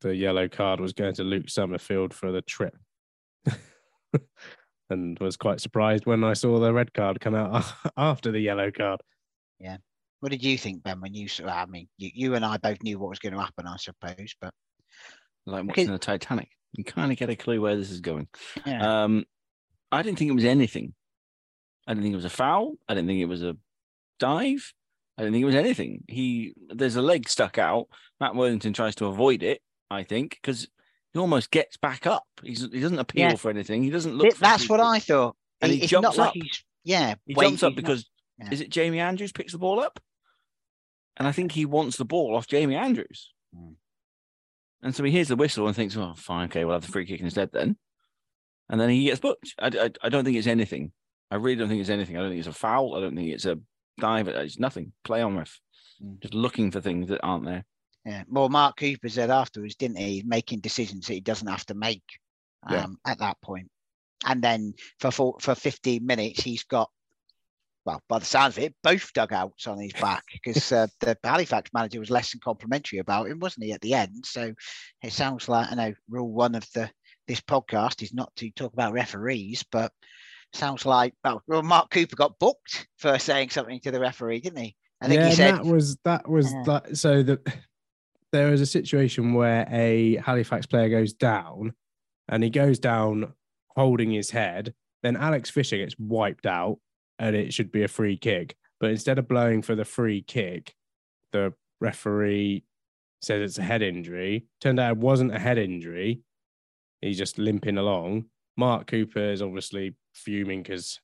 the 0.01 0.15
yellow 0.15 0.49
card 0.49 0.81
was 0.81 0.93
going 0.93 1.15
to 1.15 1.25
Luke 1.25 1.49
Summerfield 1.49 2.13
for 2.13 2.33
the 2.33 2.43
trip. 2.43 2.77
and 4.91 5.19
was 5.19 5.37
quite 5.37 5.61
surprised 5.61 6.07
when 6.07 6.25
I 6.25 6.35
saw 6.35 6.59
the 6.59 6.73
red 6.73 6.93
card 6.93 7.21
come 7.21 7.35
out 7.35 7.65
after 7.97 8.31
the 8.33 8.41
yellow 8.41 8.71
card. 8.71 9.01
Yeah. 9.59 9.79
What 10.21 10.33
did 10.33 10.43
you 10.43 10.57
think, 10.57 10.83
Ben, 10.83 11.01
when 11.01 11.15
you 11.15 11.29
saw? 11.29 11.47
I 11.47 11.67
mean, 11.67 11.89
you, 11.99 12.11
you 12.15 12.35
and 12.35 12.45
I 12.45 12.57
both 12.57 12.83
knew 12.83 12.99
what 12.99 13.11
was 13.11 13.19
going 13.19 13.35
to 13.35 13.41
happen, 13.41 13.67
I 13.67 13.77
suppose, 13.77 14.35
but 14.41 14.53
like 15.47 15.65
watching 15.65 15.91
the 15.91 15.99
Titanic, 15.99 16.49
you 16.75 16.85
kind 16.85 17.13
of 17.13 17.19
get 17.19 17.31
a 17.31 17.37
clue 17.37 17.61
where 17.61 17.77
this 17.77 17.91
is 17.91 18.01
going. 18.01 18.29
Yeah. 18.67 19.05
Um, 19.05 19.25
I 19.91 20.03
didn't 20.03 20.19
think 20.19 20.31
it 20.31 20.35
was 20.35 20.45
anything. 20.45 20.95
I 21.87 21.93
didn't 21.93 22.05
think 22.05 22.13
it 22.15 22.17
was 22.17 22.25
a 22.25 22.31
foul. 22.31 22.75
I 22.89 22.95
didn't 22.95 23.09
think 23.09 23.21
it 23.21 23.27
was 23.27 23.43
a 23.43 23.57
dive. 24.19 24.73
I 25.17 25.23
didn't 25.23 25.35
think 25.35 25.43
it 25.43 25.47
was 25.47 25.55
anything. 25.55 26.05
He 26.09 26.55
there's 26.69 26.97
a 26.97 27.03
leg 27.03 27.29
stuck 27.29 27.59
out. 27.59 27.87
Matt 28.21 28.35
Worthington 28.35 28.73
tries 28.73 28.97
to 28.97 29.07
avoid 29.07 29.43
it. 29.43 29.61
I 29.91 30.03
think 30.03 30.39
because 30.43 30.67
he 31.13 31.21
almost 31.21 31.51
gets 31.51 31.77
back 31.77 32.07
up. 32.07 32.25
He's, 32.43 32.69
he 32.73 32.81
doesn't 32.81 32.99
appeal 32.99 33.31
yeah. 33.31 33.37
for 33.37 33.51
anything. 33.51 33.85
He 33.85 33.91
doesn't 33.91 34.17
look. 34.17 34.37
That's 34.37 34.69
what 34.69 34.81
I 34.81 34.99
thought. 34.99 35.37
And 35.61 35.71
he, 35.71 35.79
he 35.79 35.87
jumps 35.87 36.19
up. 36.19 36.35
Like 36.35 36.43
yeah, 36.83 37.15
he 37.27 37.35
jumps 37.35 37.63
up 37.63 37.77
because 37.77 38.09
not, 38.39 38.49
yeah. 38.49 38.55
is 38.55 38.61
it 38.61 38.71
Jamie 38.71 38.99
Andrews 38.99 39.33
picks 39.33 39.53
the 39.53 39.59
ball 39.59 39.79
up, 39.79 40.01
and 41.17 41.29
I 41.29 41.33
think 41.33 41.53
he 41.53 41.65
wants 41.65 41.97
the 41.97 42.05
ball 42.05 42.35
off 42.35 42.49
Jamie 42.49 42.75
Andrews. 42.75 43.33
Mm. 43.57 43.77
And 44.85 44.95
so 44.95 45.03
he 45.03 45.11
hears 45.11 45.29
the 45.29 45.37
whistle 45.37 45.67
and 45.67 45.75
thinks, 45.75 45.97
"Oh, 45.97 46.13
fine, 46.17 46.45
okay, 46.47 46.65
we'll 46.65 46.75
have 46.75 46.87
the 46.87 46.93
free 46.93 47.07
kick 47.07 47.21
instead 47.21 47.51
then." 47.53 47.77
And 48.69 48.81
then 48.81 48.91
he 48.91 49.05
gets 49.05 49.19
booked. 49.19 49.55
I, 49.59 49.67
I, 49.67 49.91
I 50.03 50.09
don't 50.11 50.25
think 50.25 50.37
it's 50.37 50.47
anything. 50.47 50.93
I 51.31 51.37
really 51.37 51.57
don't 51.57 51.69
think 51.69 51.81
it's 51.81 51.91
anything. 51.91 52.17
I 52.17 52.21
don't 52.21 52.31
think 52.31 52.39
it's 52.39 52.49
a 52.49 52.53
foul. 52.53 52.95
I 52.95 53.01
don't 53.01 53.17
think 53.17 53.31
it's 53.31 53.47
a 53.47 53.59
dive. 53.99 54.29
It's 54.29 54.59
nothing. 54.59 54.93
Play 55.03 55.23
on 55.23 55.37
with. 55.37 55.59
Mm. 56.03 56.21
Just 56.21 56.35
looking 56.35 56.71
for 56.71 56.81
things 56.81 57.09
that 57.09 57.23
aren't 57.23 57.47
there. 57.47 57.65
Yeah. 58.05 58.25
Well, 58.29 58.51
Mark 58.51 58.77
Cooper 58.77 59.09
said 59.09 59.31
afterwards, 59.31 59.77
didn't 59.77 59.97
he? 59.97 60.23
Making 60.27 60.61
decisions 60.61 61.07
that 61.07 61.15
he 61.15 61.21
doesn't 61.21 61.49
have 61.49 61.65
to 61.67 61.75
make 61.75 62.03
um, 62.67 62.99
yeah. 63.07 63.13
at 63.13 63.19
that 63.19 63.41
point. 63.41 63.71
And 64.27 64.43
then 64.43 64.75
for, 65.01 65.11
for 65.11 65.37
for 65.41 65.55
15 65.55 66.05
minutes, 66.05 66.43
he's 66.43 66.65
got, 66.65 66.91
well, 67.85 68.03
by 68.09 68.19
the 68.19 68.25
sounds 68.25 68.57
of 68.57 68.65
it, 68.65 68.75
both 68.83 69.13
dugouts 69.13 69.67
on 69.67 69.79
his 69.79 69.93
back 69.93 70.25
because 70.33 70.73
uh, 70.73 70.87
the 71.01 71.17
Halifax 71.23 71.71
manager 71.75 72.01
was 72.01 72.11
less 72.11 72.33
than 72.33 72.41
complimentary 72.43 72.99
about 72.99 73.29
him, 73.29 73.39
wasn't 73.39 73.67
he, 73.67 73.73
at 73.73 73.81
the 73.81 73.95
end? 73.95 74.25
So 74.25 74.55
it 75.03 75.13
sounds 75.13 75.49
like, 75.49 75.71
I 75.71 75.75
know, 75.75 75.95
rule 76.09 76.33
one 76.33 76.55
of 76.55 76.67
the 76.75 76.91
this 77.27 77.41
podcast 77.41 78.03
is 78.03 78.13
not 78.13 78.35
to 78.37 78.51
talk 78.51 78.73
about 78.73 78.93
referees, 78.93 79.65
but 79.73 79.93
sounds 80.53 80.85
like, 80.87 81.15
well, 81.25 81.63
Mark 81.63 81.91
Cooper 81.91 82.17
got 82.17 82.39
booked 82.39 82.87
for 82.99 83.19
saying 83.19 83.51
something 83.51 83.81
to 83.81 83.91
the 83.91 84.01
referee, 84.01 84.41
didn't 84.41 84.63
he? 84.63 84.77
I 85.01 85.09
think 85.09 85.21
yeah, 85.21 85.29
he 85.29 85.35
said 85.35 85.55
that 85.57 85.65
was 85.65 85.97
that 86.05 86.29
was 86.29 86.53
yeah. 86.53 86.63
that. 86.67 86.97
So 86.97 87.23
the 87.23 87.41
there 88.33 88.53
is 88.53 88.61
a 88.61 88.67
situation 88.67 89.35
where 89.35 89.67
a 89.71 90.17
Halifax 90.17 90.67
player 90.67 90.89
goes 90.89 91.13
down 91.13 91.73
and 92.29 92.43
he 92.43 92.51
goes 92.51 92.79
down 92.79 93.33
holding 93.77 94.11
his 94.11 94.31
head. 94.31 94.75
Then 95.03 95.17
Alex 95.17 95.51
Fisher 95.51 95.77
gets 95.77 95.95
wiped 95.99 96.47
out 96.47 96.79
and 97.19 97.37
it 97.37 97.53
should 97.53 97.73
be 97.73 97.83
a 97.83 97.89
free 97.89 98.17
kick. 98.17 98.57
But 98.81 98.91
instead 98.91 99.19
of 99.19 99.29
blowing 99.29 99.63
for 99.63 99.75
the 99.75 99.85
free 99.85 100.23
kick, 100.23 100.75
the 101.33 101.55
referee 101.81 102.65
says 103.23 103.43
it's 103.43 103.59
a 103.59 103.63
head 103.63 103.83
injury. 103.83 104.47
Turned 104.61 104.81
out 104.81 104.93
it 104.93 104.99
wasn't 104.99 105.35
a 105.35 105.39
head 105.39 105.59
injury. 105.59 106.21
He's 107.01 107.19
just 107.19 107.39
limping 107.39 107.79
along. 107.79 108.27
Mark 108.57 108.87
Cooper 108.87 109.33
is 109.33 109.43
obviously 109.43 109.95
fuming 110.13 110.63
because 110.63 111.01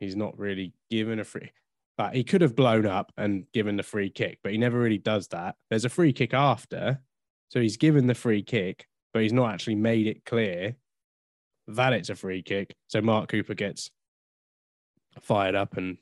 he's 0.00 0.16
not 0.16 0.38
really 0.38 0.72
given 0.90 1.18
a 1.18 1.24
free. 1.24 1.50
But 1.96 2.14
he 2.14 2.22
could 2.22 2.42
have 2.42 2.54
blown 2.54 2.86
up 2.86 3.12
and 3.16 3.44
given 3.52 3.76
the 3.76 3.82
free 3.82 4.10
kick, 4.10 4.38
but 4.42 4.52
he 4.52 4.58
never 4.58 4.78
really 4.78 4.98
does 4.98 5.28
that. 5.28 5.56
There's 5.68 5.84
a 5.84 5.90
free 5.90 6.12
kick 6.12 6.32
after. 6.32 7.00
So 7.48 7.60
he's 7.60 7.76
given 7.76 8.06
the 8.06 8.14
free 8.14 8.42
kick, 8.42 8.86
but 9.12 9.22
he's 9.22 9.32
not 9.32 9.52
actually 9.52 9.74
made 9.74 10.06
it 10.06 10.24
clear 10.24 10.76
that 11.66 11.92
it's 11.92 12.10
a 12.10 12.14
free 12.14 12.42
kick. 12.42 12.74
So 12.86 13.00
Mark 13.00 13.28
Cooper 13.28 13.54
gets 13.54 13.90
fired 15.22 15.54
up 15.54 15.76
and 15.76 15.98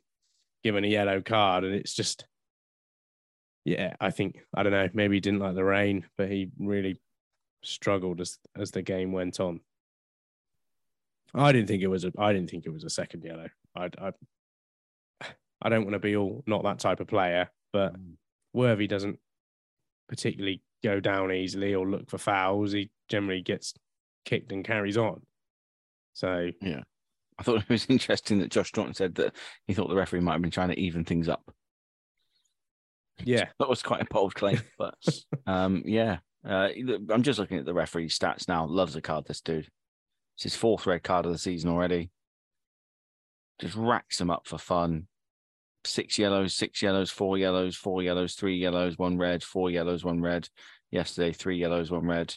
given 0.63 0.85
a 0.85 0.89
yellow 0.89 1.21
card. 1.21 1.65
And 1.65 1.75
it's 1.75 1.95
just, 1.95 2.27
yeah, 3.65 3.95
I 4.01 4.11
think, 4.11 4.41
I 4.55 4.63
don't 4.63 4.73
know, 4.73 4.89
maybe 4.93 5.17
he 5.17 5.21
didn't 5.21 5.41
like 5.41 5.55
the 5.55 5.65
rain, 5.65 6.05
but 6.17 6.31
he 6.31 6.51
really 6.59 7.01
struggled 7.63 8.21
as, 8.21 8.39
as 8.57 8.71
the 8.71 8.83
game 8.83 9.13
went 9.13 9.41
on. 9.41 9.61
I 11.35 11.53
didn't 11.53 11.69
think 11.69 11.83
it 11.83 11.89
was 11.89 12.05
a. 12.05 12.13
I 12.19 12.33
didn't 12.33 12.51
think 12.51 12.65
it 12.65 12.73
was 12.73 12.85
a 12.85 12.91
second 12.91 13.23
yellow. 13.23 13.49
I, 13.77 13.91
I 14.01 14.13
I 15.61 15.69
don't 15.69 15.85
want 15.85 15.93
to 15.93 15.99
be 15.99 16.17
all 16.17 16.43
not 16.47 16.63
that 16.65 16.79
type 16.79 17.01
of 17.01 17.09
player, 17.09 17.51
but 17.73 17.95
mm. 17.95 18.15
Worthy 18.55 18.87
doesn't 18.87 19.19
particularly 20.09 20.63
go 20.83 21.01
down 21.01 21.33
easily 21.33 21.75
or 21.75 21.87
look 21.87 22.09
for 22.09 22.17
fouls. 22.17 22.73
He 22.73 22.91
generally 23.09 23.43
gets 23.43 23.75
kicked 24.25 24.53
and 24.53 24.65
carries 24.65 24.97
on. 24.97 25.23
So 26.15 26.51
yeah, 26.63 26.85
I 27.39 27.43
thought 27.43 27.63
it 27.63 27.69
was 27.69 27.87
interesting 27.89 28.39
that 28.39 28.51
Josh 28.51 28.69
Strachan 28.69 28.95
said 28.95 29.15
that 29.17 29.35
he 29.67 29.75
thought 29.75 29.89
the 29.89 29.97
referee 29.97 30.21
might 30.21 30.33
have 30.33 30.43
been 30.43 30.51
trying 30.51 30.69
to 30.69 30.81
even 30.81 31.05
things 31.05 31.29
up. 31.29 31.51
Yeah, 33.25 33.47
that 33.59 33.69
was 33.69 33.83
quite 33.83 34.03
a 34.03 34.07
bold 34.07 34.35
claim, 34.35 34.61
but 34.79 34.95
um, 35.47 35.83
yeah, 35.87 36.19
uh, 36.47 36.69
I'm 37.11 37.23
just 37.23 37.39
looking 37.39 37.59
at 37.59 37.65
the 37.65 37.75
referee 37.75 38.09
stats 38.09 38.49
now. 38.49 38.67
Loves 38.67 38.97
a 38.97 39.01
card, 39.01 39.27
this 39.27 39.41
dude. 39.41 39.69
It's 40.37 40.43
his 40.43 40.57
fourth 40.57 40.87
red 40.87 41.03
card 41.03 41.27
of 41.27 41.33
the 41.33 41.39
season 41.39 41.71
already. 41.71 42.11
Just 43.59 43.75
racks 43.75 44.19
them 44.19 44.31
up 44.31 44.47
for 44.47 44.59
fun 44.59 45.07
six 45.87 46.19
yellows, 46.19 46.55
six 46.55 46.83
yellows, 46.83 47.11
four 47.11 47.39
yellows, 47.39 47.77
four 47.77 48.03
yellows, 48.03 48.35
three 48.35 48.57
yellows, 48.57 48.99
one 48.99 49.17
red, 49.17 49.43
four 49.43 49.71
yellows, 49.71 50.05
one 50.05 50.21
red. 50.21 50.49
Yesterday, 50.91 51.33
three 51.33 51.59
yellows, 51.59 51.91
one 51.91 52.07
red. 52.07 52.35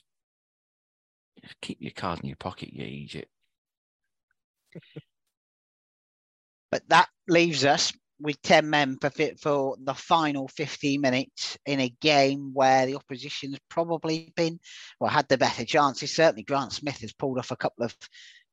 Keep 1.61 1.81
your 1.81 1.91
card 1.91 2.19
in 2.19 2.27
your 2.27 2.37
pocket, 2.37 2.73
you 2.73 2.83
Egypt. 2.83 3.29
But 6.71 6.83
that 6.89 7.09
leaves 7.27 7.65
us 7.65 7.93
with 8.21 8.41
10 8.41 8.69
men 8.69 8.97
for, 8.99 9.09
for 9.41 9.77
the 9.81 9.93
final 9.93 10.47
15 10.49 10.99
minutes 10.99 11.57
in 11.65 11.79
a 11.79 11.93
game 12.01 12.51
where 12.53 12.85
the 12.85 12.95
opposition's 12.95 13.57
probably 13.69 14.31
been, 14.35 14.59
well, 14.99 15.09
had 15.09 15.27
the 15.29 15.37
better 15.37 15.65
chances. 15.65 16.13
Certainly, 16.13 16.43
Grant 16.43 16.73
Smith 16.73 16.99
has 16.99 17.13
pulled 17.13 17.39
off 17.39 17.51
a 17.51 17.55
couple 17.55 17.85
of 17.85 17.95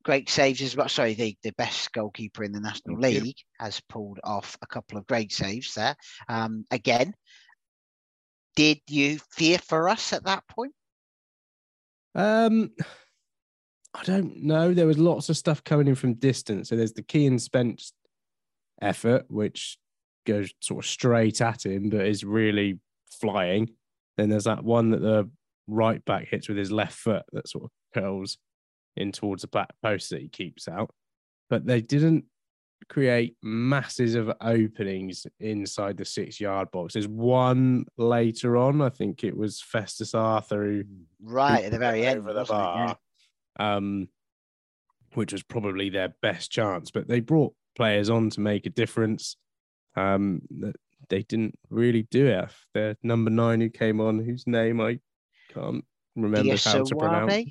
great 0.05 0.31
saves 0.31 0.63
as 0.63 0.77
well. 0.77 0.89
Sorry, 0.89 1.15
the, 1.15 1.37
the 1.43 1.53
best 1.59 1.93
goalkeeper 1.93 2.45
in 2.45 2.53
the 2.53 2.61
National 2.61 3.01
Thank 3.01 3.25
League 3.25 3.39
you. 3.39 3.65
has 3.65 3.81
pulled 3.89 4.21
off 4.23 4.57
a 4.63 4.67
couple 4.67 4.99
of 4.99 5.07
great 5.07 5.33
saves 5.33 5.75
there. 5.75 5.97
Um, 6.29 6.65
again, 6.71 7.13
did 8.55 8.81
you 8.89 9.19
fear 9.33 9.59
for 9.59 9.89
us 9.89 10.13
at 10.13 10.25
that 10.25 10.47
point? 10.49 10.73
Um, 12.15 12.71
I 13.99 14.05
don't 14.05 14.43
know. 14.43 14.75
There 14.75 14.87
was 14.87 14.99
lots 14.99 15.29
of 15.29 15.37
stuff 15.37 15.65
coming 15.65 15.89
in 15.89 15.95
from 15.95 16.15
distance. 16.15 16.69
So 16.69 16.77
there's 16.77 16.93
the 16.93 17.03
Kian 17.03 17.41
Spence 17.41 17.93
effort, 18.81 19.25
which 19.29 19.79
goes 20.27 20.53
sort 20.61 20.85
of 20.85 20.89
straight 20.89 21.41
at 21.41 21.65
him, 21.65 21.89
but 21.89 22.07
is 22.07 22.25
really 22.25 22.79
flying. 23.21 23.71
Then 24.17 24.29
there's 24.29 24.45
that 24.45 24.65
one 24.65 24.91
that 24.91 25.01
the 25.01 25.31
right 25.67 26.05
back 26.05 26.29
hits 26.29 26.49
with 26.49 26.59
his 26.59 26.71
left 26.71 26.99
foot 26.99 27.25
that 27.33 27.49
sort 27.49 27.65
of 27.65 27.71
curls 27.95 28.39
in 28.97 29.13
towards 29.13 29.43
the 29.43 29.49
back 29.49 29.71
post 29.83 30.11
that 30.11 30.21
he 30.21 30.29
keeps 30.29 30.69
out. 30.69 30.91
But 31.49 31.67
they 31.67 31.81
didn't 31.81 32.25
create 32.89 33.37
masses 33.43 34.15
of 34.15 34.31
openings 34.41 35.27
inside 35.41 35.97
the 35.97 36.05
six 36.05 36.41
yard 36.41 36.71
box. 36.71 36.95
There's 36.95 37.09
one 37.09 37.87
later 37.97 38.57
on, 38.57 38.83
I 38.83 38.91
think 38.91 39.25
it 39.25 39.37
was 39.37 39.61
Festus 39.61 40.15
Arthur 40.15 40.65
who 40.65 40.85
right 41.23 41.65
at 41.65 41.73
the 41.73 41.79
very 41.79 42.07
end 42.07 42.21
over 42.21 42.33
the 42.33 42.45
bar. 42.45 42.97
Um, 43.59 44.09
which 45.15 45.33
was 45.33 45.43
probably 45.43 45.91
their 45.91 46.15
best 46.23 46.51
chance. 46.51 46.91
But 46.91 47.09
they 47.09 47.21
brought 47.21 47.55
players 47.75 48.11
on 48.11 48.31
to 48.31 48.41
make 48.41 48.67
a 48.67 48.71
difference. 48.71 49.37
Um, 49.97 50.43
they 51.09 51.23
didn't 51.23 51.59
really 51.71 52.03
do 52.11 52.27
it. 52.27 52.51
The 52.75 52.97
number 53.03 53.31
nine 53.31 53.61
who 53.61 53.71
came 53.71 54.01
on, 54.01 54.19
whose 54.19 54.47
name 54.47 54.81
I 54.81 54.99
can't 55.53 55.85
remember 56.15 56.57
how 56.57 56.85
to 56.85 56.97
pronounce. 56.97 57.45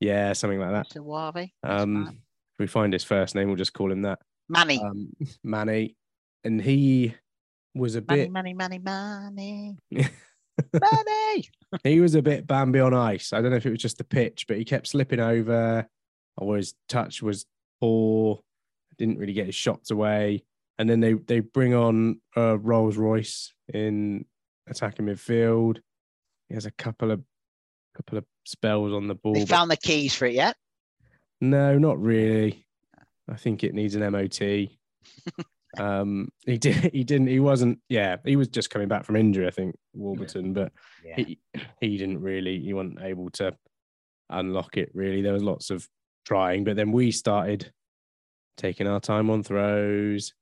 Yeah, 0.00 0.32
something 0.34 0.60
like 0.60 0.72
that. 0.72 0.90
Sawavi. 0.90 1.52
Um, 1.62 2.18
if 2.54 2.58
we 2.58 2.66
find 2.66 2.92
his 2.92 3.04
first 3.04 3.34
name, 3.34 3.48
we'll 3.48 3.56
just 3.56 3.72
call 3.72 3.90
him 3.90 4.02
that. 4.02 4.18
Manny. 4.48 4.80
Um, 4.82 5.12
Manny, 5.42 5.96
and 6.44 6.60
he 6.60 7.14
was 7.74 7.96
a 7.96 8.00
money, 8.06 8.22
bit 8.22 8.30
money, 8.30 8.54
money, 8.54 8.78
money, 8.78 9.76
money. 9.90 10.08
he 11.84 12.00
was 12.00 12.14
a 12.14 12.22
bit 12.22 12.46
Bambi 12.46 12.80
on 12.80 12.94
ice. 12.94 13.32
I 13.32 13.40
don't 13.40 13.50
know 13.50 13.56
if 13.56 13.66
it 13.66 13.70
was 13.70 13.82
just 13.82 13.98
the 13.98 14.04
pitch, 14.04 14.46
but 14.46 14.56
he 14.56 14.64
kept 14.64 14.88
slipping 14.88 15.20
over, 15.20 15.86
or 16.36 16.56
his 16.56 16.74
touch 16.88 17.22
was 17.22 17.46
poor. 17.80 18.40
Didn't 18.98 19.18
really 19.18 19.32
get 19.32 19.46
his 19.46 19.54
shots 19.54 19.90
away. 19.90 20.44
And 20.78 20.88
then 20.88 21.00
they 21.00 21.14
they 21.14 21.40
bring 21.40 21.74
on 21.74 22.20
uh, 22.36 22.58
Rolls 22.58 22.96
Royce 22.96 23.52
in 23.72 24.24
attacking 24.68 25.06
midfield. 25.06 25.78
He 26.48 26.54
has 26.54 26.66
a 26.66 26.70
couple 26.70 27.10
of 27.10 27.22
couple 27.94 28.18
of 28.18 28.24
spells 28.44 28.92
on 28.92 29.08
the 29.08 29.14
ball. 29.14 29.34
They 29.34 29.46
found 29.46 29.70
the 29.70 29.76
keys 29.76 30.14
for 30.14 30.26
it 30.26 30.34
yet? 30.34 30.56
no, 31.40 31.78
not 31.78 32.00
really. 32.00 32.66
I 33.28 33.36
think 33.36 33.64
it 33.64 33.74
needs 33.74 33.94
an 33.94 34.10
MOT. 34.12 34.40
um, 35.78 36.28
he 36.46 36.58
did. 36.58 36.74
He 36.92 37.04
didn't. 37.04 37.28
He 37.28 37.40
wasn't. 37.40 37.78
Yeah, 37.88 38.16
he 38.24 38.36
was 38.36 38.48
just 38.48 38.70
coming 38.70 38.88
back 38.88 39.04
from 39.04 39.16
injury. 39.16 39.46
I 39.46 39.50
think 39.50 39.76
Warburton, 39.94 40.52
but 40.52 40.72
Yeah. 41.04 41.16
he 41.16 41.38
he 41.80 41.96
didn't 41.96 42.20
really. 42.20 42.60
He 42.60 42.72
wasn't 42.72 43.00
able 43.02 43.30
to 43.32 43.56
unlock 44.30 44.76
it. 44.76 44.90
Really, 44.94 45.22
there 45.22 45.32
was 45.32 45.42
lots 45.42 45.70
of 45.70 45.88
trying, 46.24 46.64
but 46.64 46.76
then 46.76 46.92
we 46.92 47.10
started 47.10 47.72
taking 48.56 48.86
our 48.86 49.00
time 49.00 49.28
on 49.30 49.42
throws, 49.42 50.32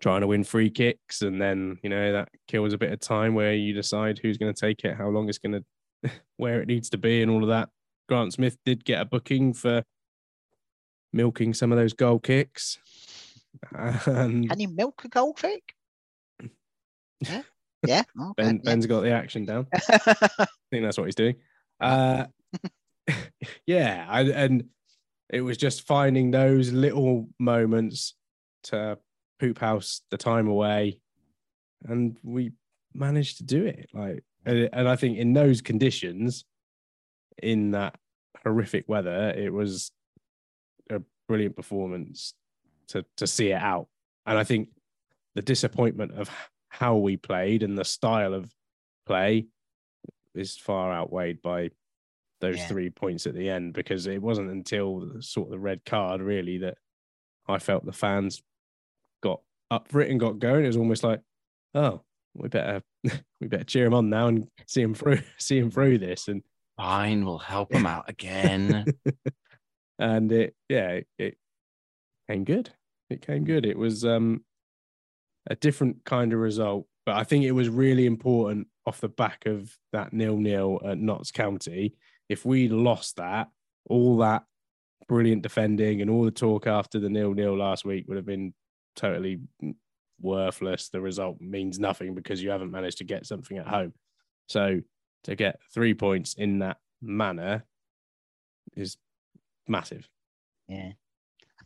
trying 0.00 0.20
to 0.20 0.26
win 0.26 0.44
free 0.44 0.70
kicks, 0.70 1.22
and 1.22 1.40
then 1.40 1.78
you 1.82 1.90
know 1.90 2.12
that 2.12 2.28
kills 2.46 2.72
a 2.72 2.78
bit 2.78 2.92
of 2.92 3.00
time 3.00 3.34
where 3.34 3.54
you 3.54 3.74
decide 3.74 4.18
who's 4.18 4.38
going 4.38 4.52
to 4.52 4.60
take 4.60 4.84
it, 4.84 4.96
how 4.96 5.08
long 5.08 5.28
it's 5.28 5.38
going 5.38 5.52
to, 6.04 6.10
where 6.36 6.60
it 6.62 6.68
needs 6.68 6.88
to 6.90 6.98
be, 6.98 7.22
and 7.22 7.30
all 7.30 7.42
of 7.42 7.48
that. 7.48 7.68
Grant 8.08 8.32
Smith 8.32 8.56
did 8.64 8.84
get 8.86 9.02
a 9.02 9.04
booking 9.04 9.52
for 9.52 9.82
milking 11.12 11.52
some 11.52 11.72
of 11.72 11.78
those 11.78 11.92
goal 11.92 12.18
kicks. 12.18 12.78
And 14.06 14.48
Can 14.48 14.60
you 14.60 14.68
milk 14.68 15.02
a 15.04 15.08
goldfish? 15.08 15.60
Yeah. 17.20 17.42
Yeah. 17.84 18.02
Okay. 18.20 18.32
Ben, 18.36 18.56
yeah. 18.56 18.70
Ben's 18.70 18.86
got 18.86 19.00
the 19.00 19.10
action 19.10 19.44
down. 19.44 19.66
I 19.72 20.46
think 20.70 20.84
that's 20.84 20.96
what 20.96 21.06
he's 21.06 21.16
doing. 21.16 21.34
Uh, 21.80 22.26
yeah, 23.66 24.06
I, 24.08 24.22
and 24.22 24.64
it 25.28 25.40
was 25.40 25.56
just 25.56 25.86
finding 25.86 26.30
those 26.30 26.72
little 26.72 27.28
moments 27.38 28.14
to 28.64 28.98
poop 29.40 29.58
house 29.58 30.02
the 30.10 30.16
time 30.16 30.48
away, 30.48 31.00
and 31.84 32.16
we 32.22 32.52
managed 32.94 33.38
to 33.38 33.44
do 33.44 33.66
it. 33.66 33.88
Like, 33.92 34.24
and, 34.44 34.68
and 34.72 34.88
I 34.88 34.96
think 34.96 35.18
in 35.18 35.32
those 35.32 35.60
conditions, 35.60 36.44
in 37.42 37.72
that 37.72 37.96
horrific 38.44 38.88
weather, 38.88 39.30
it 39.36 39.52
was 39.52 39.90
a 40.90 41.00
brilliant 41.28 41.56
performance 41.56 42.34
to 42.88 43.04
to 43.16 43.26
see 43.26 43.50
it 43.50 43.60
out. 43.60 43.88
And 44.26 44.38
I 44.38 44.44
think 44.44 44.68
the 45.34 45.42
disappointment 45.42 46.12
of 46.12 46.30
how 46.68 46.96
we 46.96 47.16
played 47.16 47.62
and 47.62 47.76
the 47.78 47.84
style 47.84 48.34
of 48.34 48.50
play 49.06 49.46
is 50.34 50.56
far 50.56 50.92
outweighed 50.92 51.40
by 51.42 51.70
those 52.40 52.58
Yeah. 52.58 52.66
three 52.68 52.90
points 52.90 53.26
at 53.26 53.34
the 53.34 53.48
end 53.48 53.72
because 53.72 54.06
it 54.06 54.22
wasn't 54.22 54.50
until 54.50 55.20
sort 55.20 55.48
of 55.48 55.50
the 55.52 55.58
red 55.58 55.84
card 55.84 56.20
really 56.20 56.58
that 56.58 56.78
I 57.48 57.58
felt 57.58 57.84
the 57.84 57.92
fans 57.92 58.42
got 59.22 59.40
up 59.70 59.88
for 59.88 60.00
it 60.00 60.10
and 60.10 60.20
got 60.20 60.38
going. 60.38 60.64
It 60.64 60.68
was 60.68 60.76
almost 60.76 61.02
like, 61.02 61.20
oh, 61.74 62.02
we 62.34 62.48
better 62.48 62.82
we 63.40 63.48
better 63.48 63.64
cheer 63.64 63.86
him 63.86 63.94
on 63.94 64.10
now 64.10 64.28
and 64.28 64.48
see 64.66 64.82
him 64.82 64.94
through 64.94 65.20
see 65.38 65.58
him 65.58 65.70
through 65.70 65.98
this 65.98 66.28
and 66.28 66.42
Fine, 66.76 67.24
we'll 67.24 67.38
help 67.38 67.72
him 67.74 67.86
out 67.86 68.08
again. 68.08 68.84
and 69.98 70.30
it 70.30 70.54
yeah 70.68 70.90
it, 70.90 71.06
it 71.18 71.38
came 72.28 72.44
good. 72.44 72.70
It 73.10 73.22
came 73.22 73.44
good. 73.44 73.64
It 73.66 73.78
was 73.78 74.04
um 74.04 74.44
a 75.50 75.56
different 75.56 76.04
kind 76.04 76.34
of 76.34 76.40
result 76.40 76.86
but 77.06 77.16
i 77.16 77.24
think 77.24 77.42
it 77.42 77.52
was 77.52 77.70
really 77.70 78.04
important 78.04 78.66
off 78.88 79.00
the 79.02 79.08
back 79.08 79.44
of 79.46 79.70
that 79.92 80.14
nil 80.14 80.38
nil 80.38 80.80
at 80.84 80.98
notts 80.98 81.30
county. 81.30 81.94
If 82.30 82.46
we 82.46 82.68
lost 82.68 83.16
that 83.16 83.48
all 83.88 84.16
that 84.18 84.44
brilliant 85.08 85.42
defending 85.42 86.00
and 86.00 86.10
all 86.10 86.24
the 86.24 86.30
talk 86.30 86.66
after 86.66 86.98
the 86.98 87.10
nil 87.10 87.34
nil 87.34 87.56
last 87.56 87.84
week 87.84 88.06
would 88.08 88.16
have 88.16 88.26
been 88.26 88.54
totally 88.96 89.40
worthless. 90.20 90.88
The 90.88 91.00
result 91.00 91.40
means 91.40 91.78
nothing 91.78 92.14
because 92.14 92.42
you 92.42 92.50
haven't 92.50 92.70
managed 92.70 92.98
to 92.98 93.04
get 93.04 93.26
something 93.26 93.58
at 93.58 93.66
home. 93.66 93.92
So 94.48 94.80
to 95.24 95.36
get 95.36 95.60
three 95.72 95.94
points 95.94 96.34
in 96.34 96.60
that 96.60 96.78
manner 97.02 97.64
is 98.74 98.96
massive. 99.66 100.08
Yeah. 100.66 100.92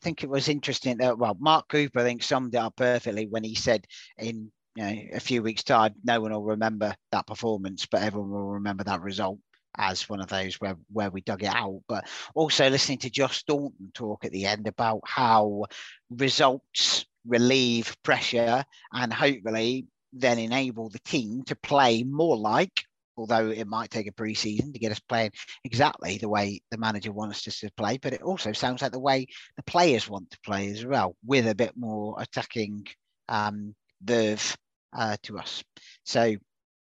I 0.03 0.05
think 0.05 0.25
it 0.25 0.31
was 0.31 0.49
interesting 0.49 0.97
that 0.97 1.17
well, 1.17 1.37
Mark 1.39 1.69
Cooper 1.69 2.01
I 2.01 2.03
think 2.03 2.25
summed 2.25 2.57
it 2.57 2.59
up 2.59 2.75
perfectly 2.75 3.29
when 3.29 3.45
he 3.45 3.55
said 3.55 3.87
in 4.19 4.51
you 4.75 4.83
know 4.83 4.97
a 5.13 5.21
few 5.21 5.45
weeks' 5.45 5.63
time, 5.63 5.95
no 6.03 6.21
one 6.21 6.33
will 6.33 6.43
remember 6.43 6.93
that 7.13 7.29
performance, 7.29 7.87
but 7.87 8.03
everyone 8.03 8.31
will 8.31 8.53
remember 8.55 8.83
that 8.83 9.01
result 9.01 9.39
as 9.79 10.09
one 10.09 10.21
of 10.21 10.29
those 10.29 10.57
where 10.57 10.77
where 10.91 11.11
we 11.11 11.21
dug 11.21 11.45
it 11.45 11.55
out. 11.55 11.83
But 11.87 12.09
also 12.35 12.69
listening 12.69 12.99
to 12.99 13.11
Josh 13.11 13.39
Staunton 13.39 13.93
talk 13.95 14.25
at 14.25 14.33
the 14.33 14.45
end 14.47 14.67
about 14.67 15.03
how 15.05 15.67
results 16.11 17.07
relieve 17.25 17.97
pressure 18.03 18.65
and 18.93 19.13
hopefully 19.13 19.87
then 20.13 20.41
enable 20.41 20.89
the 20.89 20.99
team 20.99 21.45
to 21.45 21.55
play 21.55 22.03
more 22.03 22.37
like 22.37 22.85
although 23.17 23.51
it 23.51 23.67
might 23.67 23.91
take 23.91 24.07
a 24.07 24.13
pre-season 24.13 24.73
to 24.73 24.79
get 24.79 24.93
us 24.93 25.01
playing 25.01 25.31
exactly 25.65 26.19
the 26.19 26.29
way 26.29 26.61
the 26.71 26.79
manager 26.79 27.13
wants 27.13 27.47
us 27.49 27.61
to 27.61 27.71
play, 27.77 27.99
but 27.99 28.13
it 28.13 28.23
also 28.23 28.53
sounds 28.53 28.83
like 28.83 28.93
the 28.93 28.99
way 28.99 29.27
the 29.57 29.63
players 29.65 30.09
want 30.09 30.31
to 30.31 30.41
play 30.45 30.71
as 30.71 30.85
well, 30.85 31.17
with 31.25 31.47
a 31.47 31.55
bit 31.55 31.73
more 31.77 32.17
attacking 32.21 32.87
um, 33.29 33.75
verve 34.03 34.57
uh, 34.97 35.17
to 35.23 35.39
us. 35.39 35.63
So 36.05 36.37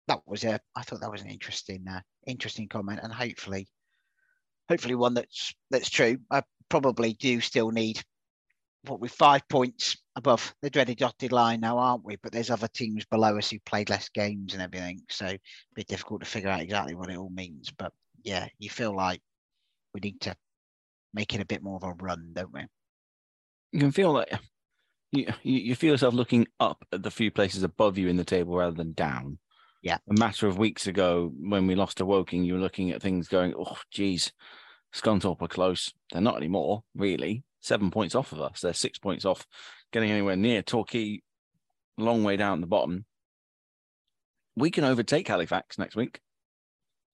that 0.08 0.20
was 0.26 0.44
a, 0.44 0.60
I 0.74 0.82
thought 0.82 1.00
that 1.00 1.10
was 1.10 1.22
an 1.22 1.30
interesting, 1.30 1.84
uh, 1.88 2.00
interesting 2.26 2.68
comment, 2.68 3.00
and 3.02 3.12
hopefully, 3.12 3.66
hopefully 4.68 4.94
one 4.94 5.14
that's 5.14 5.54
that's 5.70 5.90
true. 5.90 6.18
I 6.30 6.42
probably 6.68 7.14
do 7.14 7.40
still 7.40 7.70
need 7.70 8.02
what 8.84 9.00
we're 9.00 9.08
five 9.08 9.48
points 9.48 9.96
above 10.14 10.54
the 10.62 10.70
dreaded 10.70 10.98
dotted 10.98 11.32
line 11.32 11.60
now, 11.60 11.78
aren't 11.78 12.04
we? 12.04 12.16
But 12.16 12.32
there's 12.32 12.50
other 12.50 12.68
teams 12.68 13.04
below 13.06 13.36
us 13.36 13.50
who 13.50 13.58
played 13.60 13.90
less 13.90 14.08
games 14.08 14.54
and 14.54 14.62
everything, 14.62 15.02
so 15.10 15.26
a 15.26 15.38
bit 15.74 15.88
difficult 15.88 16.20
to 16.20 16.26
figure 16.26 16.48
out 16.48 16.60
exactly 16.60 16.94
what 16.94 17.10
it 17.10 17.16
all 17.16 17.30
means. 17.30 17.72
But 17.76 17.92
yeah, 18.22 18.46
you 18.58 18.70
feel 18.70 18.94
like 18.94 19.20
we 19.92 20.00
need 20.00 20.20
to 20.22 20.36
make 21.14 21.34
it 21.34 21.40
a 21.40 21.46
bit 21.46 21.62
more 21.62 21.76
of 21.76 21.84
a 21.84 21.92
run, 22.02 22.30
don't 22.32 22.52
we? 22.52 22.62
you 23.72 23.80
can 23.80 23.92
feel 23.92 24.14
that 24.14 24.40
you, 25.12 25.26
you 25.42 25.58
you 25.58 25.74
feel 25.74 25.92
yourself 25.92 26.14
looking 26.14 26.46
up 26.60 26.84
at 26.92 27.02
the 27.02 27.10
few 27.10 27.30
places 27.30 27.62
above 27.62 27.98
you 27.98 28.08
in 28.08 28.16
the 28.16 28.24
table 28.24 28.56
rather 28.56 28.74
than 28.74 28.92
down. 28.92 29.38
Yeah. 29.82 29.98
A 30.10 30.18
matter 30.18 30.48
of 30.48 30.58
weeks 30.58 30.86
ago, 30.86 31.32
when 31.38 31.66
we 31.66 31.74
lost 31.76 31.98
to 31.98 32.06
Woking, 32.06 32.42
you 32.42 32.54
were 32.54 32.60
looking 32.60 32.90
at 32.90 33.00
things 33.00 33.28
going, 33.28 33.54
oh, 33.56 33.76
geez, 33.92 34.32
Scunthorpe 34.92 35.42
are 35.42 35.48
close. 35.48 35.92
They're 36.10 36.20
not 36.20 36.38
anymore, 36.38 36.82
really. 36.96 37.44
Seven 37.60 37.90
points 37.90 38.14
off 38.14 38.32
of 38.32 38.40
us. 38.40 38.60
They're 38.60 38.72
six 38.72 38.98
points 38.98 39.24
off 39.24 39.46
getting 39.92 40.10
anywhere 40.10 40.36
near 40.36 40.62
Torquay, 40.62 41.22
long 41.98 42.22
way 42.24 42.36
down 42.36 42.60
the 42.60 42.66
bottom. 42.66 43.04
We 44.56 44.70
can 44.70 44.84
overtake 44.84 45.28
Halifax 45.28 45.78
next 45.78 45.96
week 45.96 46.20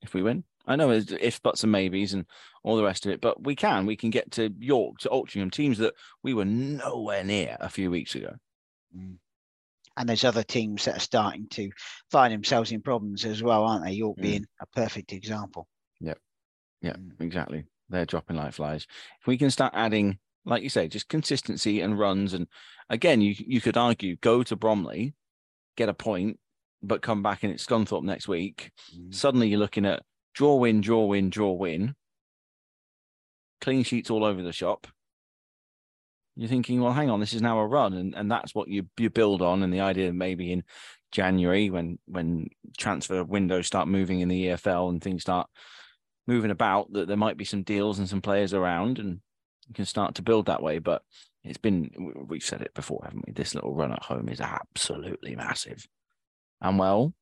if 0.03 0.15
we 0.15 0.23
win. 0.23 0.45
I 0.67 0.77
know 0.77 0.91
it's 0.91 1.11
if, 1.11 1.43
buts, 1.43 1.65
and 1.65 1.73
maybes 1.73 2.13
and 2.13 2.25
all 2.63 2.77
the 2.77 2.85
rest 2.85 3.05
of 3.05 3.11
it, 3.13 3.21
but 3.21 3.43
we 3.43 3.57
can. 3.57 3.85
We 3.85 3.97
can 3.97 4.11
get 4.11 4.31
to 4.33 4.49
York, 4.59 4.99
to 4.99 5.09
Altrincham, 5.09 5.51
teams 5.51 5.79
that 5.79 5.95
we 6.23 6.35
were 6.35 6.45
nowhere 6.45 7.25
near 7.25 7.57
a 7.59 7.69
few 7.69 7.91
weeks 7.91 8.15
ago. 8.15 8.35
And 8.95 10.09
there's 10.09 10.25
other 10.25 10.45
teams 10.45 10.85
that 10.85 10.97
are 10.97 11.01
starting 11.01 11.49
to 11.51 11.71
find 12.11 12.33
themselves 12.33 12.71
in 12.71 12.81
problems 12.81 13.25
as 13.25 13.43
well, 13.43 13.65
aren't 13.65 13.85
they? 13.85 13.93
York 13.93 14.19
Mm. 14.19 14.23
being 14.23 14.47
a 14.61 14.67
perfect 14.67 15.13
example. 15.13 15.67
Yeah, 16.01 16.15
Mm. 16.85 17.21
exactly. 17.21 17.65
They're 17.89 18.07
dropping 18.07 18.37
like 18.37 18.55
flies. 18.55 18.87
If 19.21 19.27
we 19.27 19.37
can 19.37 19.51
start 19.51 19.75
adding, 19.75 20.19
like 20.45 20.63
you 20.63 20.69
say, 20.69 20.89
just 20.89 21.09
consistency 21.09 21.81
and 21.81 21.99
runs, 21.99 22.35
and 22.35 22.47
again, 22.91 23.21
you 23.21 23.35
you 23.39 23.61
could 23.61 23.77
argue 23.77 24.17
go 24.17 24.43
to 24.43 24.57
Bromley, 24.57 25.15
get 25.77 25.89
a 25.89 25.95
point, 25.95 26.39
but 26.83 27.03
come 27.03 27.23
back 27.23 27.43
and 27.43 27.53
it's 27.53 27.67
Scunthorpe 27.67 28.05
next 28.05 28.29
week. 28.29 28.71
Mm. 28.97 29.15
Suddenly 29.15 29.49
you're 29.49 29.59
looking 29.59 29.87
at 29.87 30.03
draw, 30.35 30.57
win, 30.57 30.81
draw, 30.81 31.05
win, 31.07 31.31
draw, 31.31 31.53
win. 31.53 31.95
Clean 33.61 33.85
sheets 33.85 34.11
all 34.11 34.25
over 34.25 34.43
the 34.43 34.53
shop. 34.53 34.87
You're 36.35 36.49
thinking, 36.49 36.81
well, 36.81 36.93
hang 36.93 37.11
on, 37.11 37.21
this 37.21 37.35
is 37.35 37.43
now 37.43 37.59
a 37.59 37.67
run, 37.67 37.93
and, 37.93 38.15
and 38.15 38.31
that's 38.31 38.55
what 38.55 38.69
you 38.69 38.87
you 38.99 39.11
build 39.11 39.43
on. 39.43 39.63
And 39.63 39.73
the 39.73 39.81
idea 39.81 40.13
maybe 40.13 40.53
in 40.53 40.65
January 41.13 41.71
when 41.71 41.99
when 42.07 42.49
transfer 42.77 43.23
windows 43.23 43.67
start 43.67 43.87
moving 43.87 44.21
in 44.21 44.29
the 44.29 44.47
EFL 44.47 44.89
and 44.89 45.03
things 45.03 45.23
start 45.23 45.49
moving 46.27 46.51
about 46.51 46.93
that 46.93 47.07
there 47.07 47.17
might 47.17 47.37
be 47.37 47.45
some 47.45 47.63
deals 47.63 47.99
and 47.99 48.09
some 48.09 48.23
players 48.23 48.55
around 48.55 48.99
and 48.99 49.21
you 49.69 49.75
can 49.75 49.85
start 49.85 50.15
to 50.17 50.23
build 50.23 50.47
that 50.47 50.63
way. 50.63 50.79
But 50.79 51.03
it's 51.45 51.59
been, 51.59 51.91
we- 51.99 52.23
we've 52.25 52.45
said 52.45 52.63
it 52.63 52.75
before, 52.75 53.01
haven't 53.05 53.25
we? 53.27 53.33
This 53.33 53.55
little 53.55 53.75
run 53.75 53.93
at 53.93 54.03
home 54.05 54.29
is 54.29 54.41
absolutely 54.41 55.35
massive. 55.37 55.89
And 56.61 56.79
well, 56.79 57.15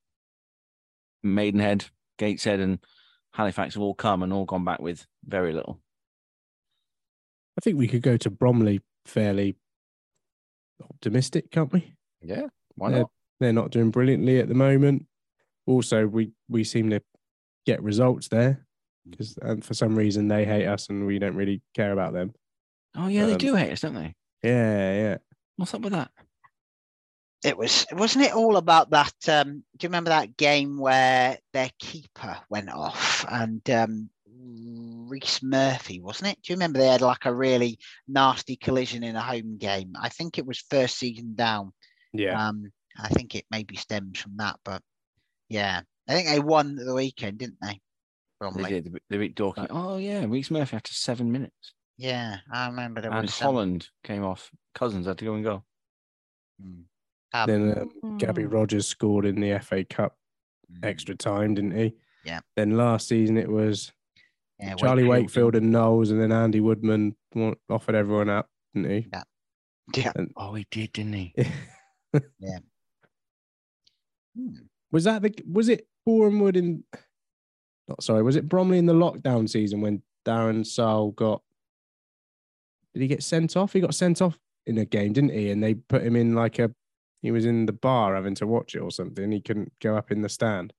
Maidenhead, 1.23 1.87
Gateshead, 2.19 2.61
and 2.61 2.79
Halifax 3.33 3.75
have 3.75 3.83
all 3.83 3.95
come 3.95 4.23
and 4.23 4.33
all 4.33 4.45
gone 4.45 4.65
back 4.65 4.81
with 4.81 5.07
very 5.25 5.53
little. 5.53 5.81
I 7.59 7.61
think 7.63 7.77
we 7.79 7.89
could 7.89 8.03
go 8.03 8.17
to 8.17 8.31
Bromley 8.31 8.81
fairly 9.07 9.57
optimistic, 10.83 11.51
can't 11.51 11.73
we? 11.73 11.95
Yeah. 12.23 12.47
Why 12.77 12.91
they're, 12.91 13.01
not? 13.01 13.11
they're 13.41 13.53
not 13.53 13.71
doing 13.71 13.91
brilliantly 13.91 14.39
at 14.39 14.49
the 14.49 14.55
moment. 14.55 15.07
Also, 15.67 16.07
we 16.07 16.33
we 16.49 16.65
seem 16.65 16.91
to 16.91 17.03
get 17.67 17.83
results 17.83 18.29
there 18.29 18.67
because 19.09 19.39
and 19.43 19.65
for 19.65 19.75
some 19.75 19.97
reason 19.97 20.29
they 20.29 20.45
hate 20.45 20.67
us 20.67 20.89
and 20.89 21.07
we 21.07 21.19
don't 21.19 21.37
really 21.37 21.63
care 21.75 21.93
about 21.93 22.13
them. 22.13 22.33
Oh 22.97 23.07
yeah, 23.07 23.27
they 23.27 23.33
Um, 23.33 23.39
do 23.39 23.55
hate 23.55 23.73
us, 23.73 23.81
don't 23.81 23.95
they? 23.95 24.15
Yeah, 24.43 24.93
yeah. 24.95 25.17
What's 25.57 25.75
up 25.75 25.83
with 25.83 25.93
that? 25.93 26.11
It 27.45 27.57
was 27.57 27.87
wasn't 27.93 28.27
it 28.27 28.35
all 28.35 28.57
about 28.57 28.91
that? 28.91 29.15
Um, 29.29 29.65
do 29.77 29.85
you 29.85 29.89
remember 29.89 30.11
that 30.11 30.37
game 30.37 30.79
where 30.79 31.39
their 31.53 31.71
keeper 31.79 32.37
went 32.51 32.69
off 32.71 33.25
and 33.31 33.69
um, 33.71 34.11
Rhys 34.27 35.41
Murphy, 35.43 36.01
wasn't 36.01 36.33
it? 36.33 36.39
Do 36.43 36.53
you 36.53 36.57
remember 36.57 36.79
they 36.79 36.89
had 36.89 37.01
like 37.01 37.25
a 37.25 37.35
really 37.35 37.79
nasty 38.07 38.57
collision 38.57 39.03
in 39.03 39.17
a 39.17 39.23
home 39.23 39.57
game? 39.57 39.95
I 40.01 40.11
think 40.11 40.37
it 40.37 40.47
was 40.47 40.65
first 40.71 40.99
season 40.99 41.35
down. 41.35 41.73
Yeah. 42.13 42.49
Um, 42.49 42.73
I 42.99 43.09
think 43.09 43.35
it 43.35 43.47
maybe 43.51 43.77
stems 43.77 44.19
from 44.19 44.37
that, 44.37 44.59
but 44.65 44.83
yeah, 45.49 45.81
I 46.09 46.13
think 46.13 46.29
they 46.29 46.41
won 46.41 46.75
the 46.75 46.95
weekend, 46.95 47.39
didn't 47.39 47.59
they? 47.63 47.81
They 48.41 48.47
Bromley. 48.51 48.71
did. 48.71 48.85
They 48.85 48.91
beat- 48.91 49.03
They 49.11 49.19
beat 49.19 49.35
Dorking. 49.35 49.67
Oh 49.71 49.97
yeah, 49.99 50.25
Rhys 50.25 50.51
Murphy 50.51 50.77
after 50.77 50.93
seven 50.93 51.31
minutes, 51.31 51.75
Yeah, 51.99 52.39
I 52.51 52.67
remember 52.69 53.01
there 53.03 53.11
and 53.11 53.23
was 53.23 53.35
some- 53.35 53.53
Holland 53.55 53.89
came 54.05 54.25
off. 54.25 54.51
Cousins 54.75 55.07
had 55.07 55.19
to 55.19 55.25
go 55.25 55.35
and 55.35 55.45
go. 55.45 55.65
Hmm. 56.61 56.81
Um, 57.33 57.47
Then 57.47 57.79
um, 58.03 58.19
Gabby 58.19 58.45
Rogers 58.47 58.87
scored 58.89 59.25
in 59.27 59.41
the 59.41 59.59
FA 59.61 59.85
Cup 59.85 60.17
mm, 60.73 60.85
extra 60.85 61.15
time, 61.15 61.55
didn't 61.55 61.77
he? 61.77 61.95
Yeah. 62.25 62.41
Then 62.57 62.77
last 62.77 63.09
season 63.09 63.37
it 63.37 63.49
was 63.49 63.93
yeah, 64.59 64.75
Charlie 64.75 65.05
Wakefield 65.05 65.55
and 65.55 65.71
Knowles, 65.71 66.11
and 66.11 66.21
then 66.21 66.33
Andy 66.33 66.61
Woodman 66.61 67.15
offered 67.71 67.95
everyone 67.95 68.29
up, 68.29 68.49
didn't 68.75 68.91
he? 68.91 69.09
Yeah. 69.13 70.13
Oh, 70.37 70.55
he 70.55 70.67
did, 70.71 70.93
didn't 70.93 71.13
he? 71.15 71.35
Hmm. 74.37 74.51
was 74.93 75.05
that 75.05 75.23
the 75.23 75.35
was 75.51 75.69
it 75.69 75.87
Bournemouth 76.07 76.55
in? 76.57 76.85
Not 77.91 78.05
sorry, 78.05 78.23
was 78.23 78.37
it 78.37 78.49
Bromley 78.49 78.79
in 78.79 78.87
the 78.87 78.95
lockdown 78.95 79.51
season 79.51 79.81
when 79.81 80.01
Darren 80.25 80.65
Sarll 80.65 81.11
got? 81.11 81.43
Did 82.95 83.01
he 83.03 83.09
get 83.09 83.23
sent 83.25 83.57
off? 83.57 83.73
He 83.73 83.81
got 83.81 83.95
sent 83.97 84.23
off 84.23 84.39
in 84.67 84.79
a 84.79 84.85
game, 84.85 85.13
didn't 85.13 85.33
he? 85.33 85.51
And 85.51 85.63
they 85.63 85.75
put 85.75 86.03
him 86.03 86.15
in 86.15 86.35
like 86.35 86.59
a. 86.61 86.73
He 87.21 87.33
was 87.33 87.45
in 87.47 87.67
the 87.67 87.73
bar 87.73 88.15
having 88.15 88.37
to 88.37 88.47
watch 88.47 88.75
it 88.77 88.79
or 88.79 88.91
something. 88.93 89.31
He 89.33 89.41
couldn't 89.41 89.73
go 89.81 89.97
up 89.97 90.11
in 90.13 90.23
the 90.23 90.29
stand. 90.29 90.73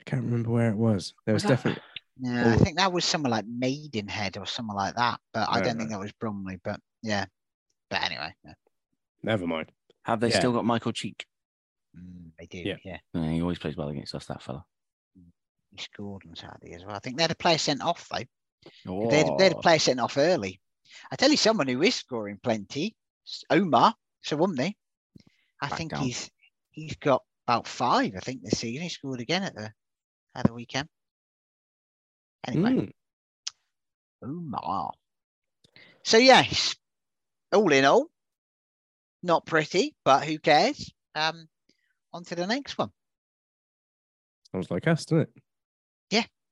I 0.00 0.02
can't 0.04 0.24
remember 0.24 0.50
where 0.50 0.70
it 0.70 0.76
was. 0.76 1.12
There 1.26 1.34
was, 1.34 1.44
Was 1.44 1.50
that- 1.50 1.56
definitely. 1.56 1.82
Yeah, 2.20 2.48
I 2.50 2.54
Oh. 2.54 2.58
think 2.58 2.78
that 2.78 2.92
was 2.92 3.04
somewhere 3.04 3.30
like 3.30 3.44
Maidenhead 3.46 4.36
or 4.38 4.46
somewhere 4.46 4.76
like 4.76 4.94
that, 4.96 5.20
but 5.34 5.48
I 5.48 5.56
Right, 5.56 5.64
don't 5.64 5.76
think 5.78 5.90
that 5.90 5.98
was 5.98 6.12
Bromley. 6.12 6.58
But 6.62 6.80
yeah, 7.02 7.26
but 7.90 8.02
anyway, 8.02 8.32
yeah. 8.44 8.54
Never 9.22 9.46
mind. 9.46 9.72
Have 10.04 10.20
they 10.20 10.30
Yeah. 10.30 10.38
still 10.38 10.52
got 10.52 10.64
Michael 10.64 10.92
Cheek? 10.92 11.26
Mm, 11.98 12.30
they 12.38 12.46
do. 12.46 12.58
Yeah. 12.58 12.76
Yeah. 12.84 12.98
Yeah, 13.12 13.30
he 13.30 13.42
always 13.42 13.58
plays 13.58 13.76
well 13.76 13.88
against 13.88 14.14
us, 14.14 14.26
that 14.26 14.42
fella. 14.42 14.64
He 15.74 15.82
scored 15.82 16.22
on 16.28 16.36
Saturday 16.36 16.74
as 16.74 16.84
well. 16.84 16.94
I 16.94 17.00
think 17.00 17.16
they 17.16 17.24
had 17.24 17.30
a 17.32 17.36
player 17.36 17.58
sent 17.58 17.82
off 17.82 18.08
though. 18.08 18.24
Oh, 18.88 19.10
They, 19.10 19.18
had, 19.18 19.38
they 19.38 19.44
had 19.44 19.52
a 19.54 19.60
player 19.60 19.78
sent 19.78 20.00
off 20.00 20.16
early. 20.16 20.60
I 21.10 21.16
tell 21.16 21.30
you, 21.30 21.36
someone 21.36 21.66
who 21.68 21.82
is 21.82 21.96
scoring 21.96 22.38
plenty, 22.42 22.94
Omar 23.50 23.94
Sowunmi. 24.24 24.74
I 25.60 25.68
Back 25.68 25.78
think 25.78 25.90
down. 25.92 26.02
he's 26.02 26.30
he's 26.70 26.96
got 26.96 27.22
about 27.46 27.66
five. 27.66 28.12
I 28.16 28.20
think 28.20 28.42
this 28.42 28.58
season 28.58 28.82
he 28.82 28.88
scored 28.88 29.20
again 29.20 29.42
at 29.42 29.54
the 29.54 29.72
at 30.34 30.46
the 30.46 30.54
weekend. 30.54 30.88
Anyway, 32.46 32.70
Mm. 32.70 32.92
Omar. 34.22 34.92
So 36.04 36.18
yes, 36.18 36.76
all 37.52 37.72
in 37.72 37.84
all, 37.84 38.06
not 39.22 39.46
pretty, 39.46 39.94
but 40.04 40.24
who 40.24 40.38
cares? 40.38 40.92
Um, 41.14 41.48
on 42.12 42.24
to 42.24 42.34
the 42.34 42.46
next 42.46 42.76
one. 42.78 42.90
Sounds 44.52 44.70
like 44.70 44.86
us, 44.86 45.04
doesn't 45.06 45.22
it? 45.22 45.42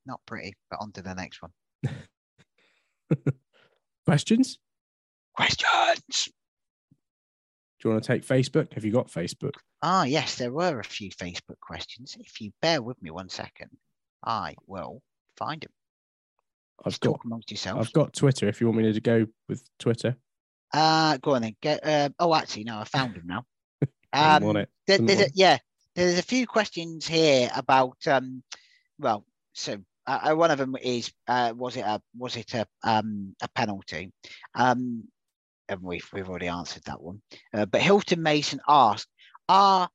Not 0.07 0.21
pretty, 0.27 0.55
but 0.71 0.79
on 0.81 0.93
to 0.93 1.03
the 1.03 1.15
next 1.15 1.41
one. 1.43 1.53
Questions? 4.05 4.59
Questions. 5.35 6.29
Do 7.81 7.89
you 7.89 7.91
want 7.91 8.03
to 8.05 8.09
take 8.09 8.27
Facebook? 8.27 8.73
Have 8.75 8.85
you 8.85 8.93
got 8.93 9.09
Facebook? 9.09 9.55
Ah, 9.83 10.05
yes, 10.05 10.37
there 10.37 10.53
were 10.53 10.79
a 10.81 10.85
few 10.85 11.11
Facebook 11.11 11.59
questions. 11.61 12.17
If 12.21 12.41
you 12.41 12.53
bear 12.61 12.81
with 12.83 13.01
me 13.03 13.11
one 13.11 13.29
second, 13.29 13.71
I 14.25 14.55
will 14.67 15.03
find 15.37 15.61
them. 15.63 15.71
I've 16.85 16.93
Just 16.93 17.01
got. 17.01 17.11
talk 17.13 17.25
amongst 17.25 17.51
yourselves. 17.51 17.87
I've 17.87 17.93
got 17.93 18.13
Twitter. 18.13 18.49
If 18.49 18.61
you 18.61 18.67
want 18.69 18.79
me 18.79 18.93
to 18.93 19.01
go 19.01 19.27
with 19.49 19.63
Twitter, 19.79 20.17
Uh, 20.73 21.17
go 21.19 21.35
on 21.35 21.43
then. 21.43 21.57
Get. 21.61 21.85
Uh, 21.87 22.11
oh, 22.19 22.35
actually, 22.35 22.65
no, 22.65 22.79
I 22.79 22.85
found 22.85 23.15
them 23.15 23.27
now. 23.27 23.45
Um, 24.15 24.57
it. 24.57 24.69
there- 24.87 24.99
there's 24.99 25.21
a, 25.23 25.31
yeah, 25.35 25.57
there's 25.95 26.19
a 26.19 26.23
few 26.23 26.47
questions 26.47 27.07
here 27.09 27.51
about. 27.55 27.97
Um, 28.07 28.43
well, 28.99 29.25
so 29.55 29.79
uh, 30.07 30.31
uh, 30.31 30.35
one 30.35 30.51
of 30.51 30.59
them 30.59 30.77
is, 30.83 31.13
uh, 31.29 31.53
was 31.57 31.77
it 31.77 31.85
a 31.85 32.01
was 32.17 32.37
it 32.37 32.55
a 32.55 32.67
um 32.85 33.35
a 33.43 33.49
penalty? 33.49 34.13
Um, 34.55 35.05
and 35.69 35.81
we've 35.81 36.09
we've 36.13 36.29
already 36.29 36.49
answered 36.49 36.83
that 36.85 37.01
one. 37.01 37.23
Uh, 37.55 37.67
but 37.67 37.81
Hilton 37.81 38.23
Mason 38.23 38.61
asked, 38.69 39.09
are 39.49 39.89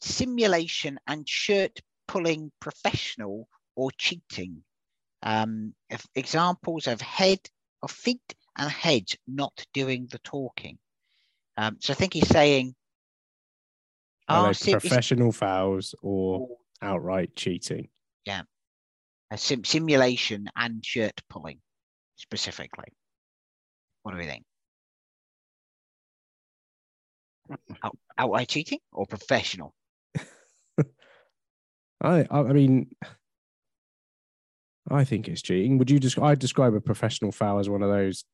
simulation 0.00 0.98
and 1.06 1.28
shirt 1.28 1.78
pulling 2.06 2.52
professional 2.60 3.48
or 3.74 3.90
cheating? 3.98 4.62
Um, 5.22 5.74
if 5.90 6.06
examples 6.14 6.86
of 6.86 7.00
head 7.00 7.40
of 7.82 7.90
feet 7.90 8.34
and 8.56 8.70
heads 8.70 9.16
not 9.26 9.64
doing 9.72 10.06
the 10.10 10.18
talking. 10.18 10.78
Um, 11.56 11.76
so 11.80 11.92
I 11.92 11.96
think 11.96 12.14
he's 12.14 12.28
saying, 12.28 12.74
Are 14.28 14.46
are 14.46 14.48
they 14.48 14.54
sim- 14.54 14.76
is- 14.76 14.82
professional 14.82 15.32
fouls 15.32 15.94
or 16.02 16.48
outright 16.82 17.34
cheating? 17.36 17.88
a 18.26 18.44
sim- 19.36 19.64
simulation 19.64 20.48
and 20.56 20.84
shirt 20.84 21.20
pulling 21.28 21.58
specifically. 22.16 22.92
What 24.02 24.12
do 24.12 24.18
we 24.18 24.26
think? 24.26 24.44
Out, 27.82 27.96
outright 28.16 28.48
cheating 28.48 28.78
or 28.92 29.06
professional? 29.06 29.74
I, 32.00 32.26
I 32.30 32.38
I 32.38 32.52
mean, 32.52 32.90
I 34.90 35.04
think 35.04 35.28
it's 35.28 35.42
cheating. 35.42 35.78
Would 35.78 35.90
you 35.90 35.98
just? 35.98 36.18
I'd 36.18 36.38
describe 36.38 36.74
a 36.74 36.80
professional 36.80 37.32
foul 37.32 37.58
as 37.58 37.68
one 37.68 37.82
of 37.82 37.90
those 37.90 38.24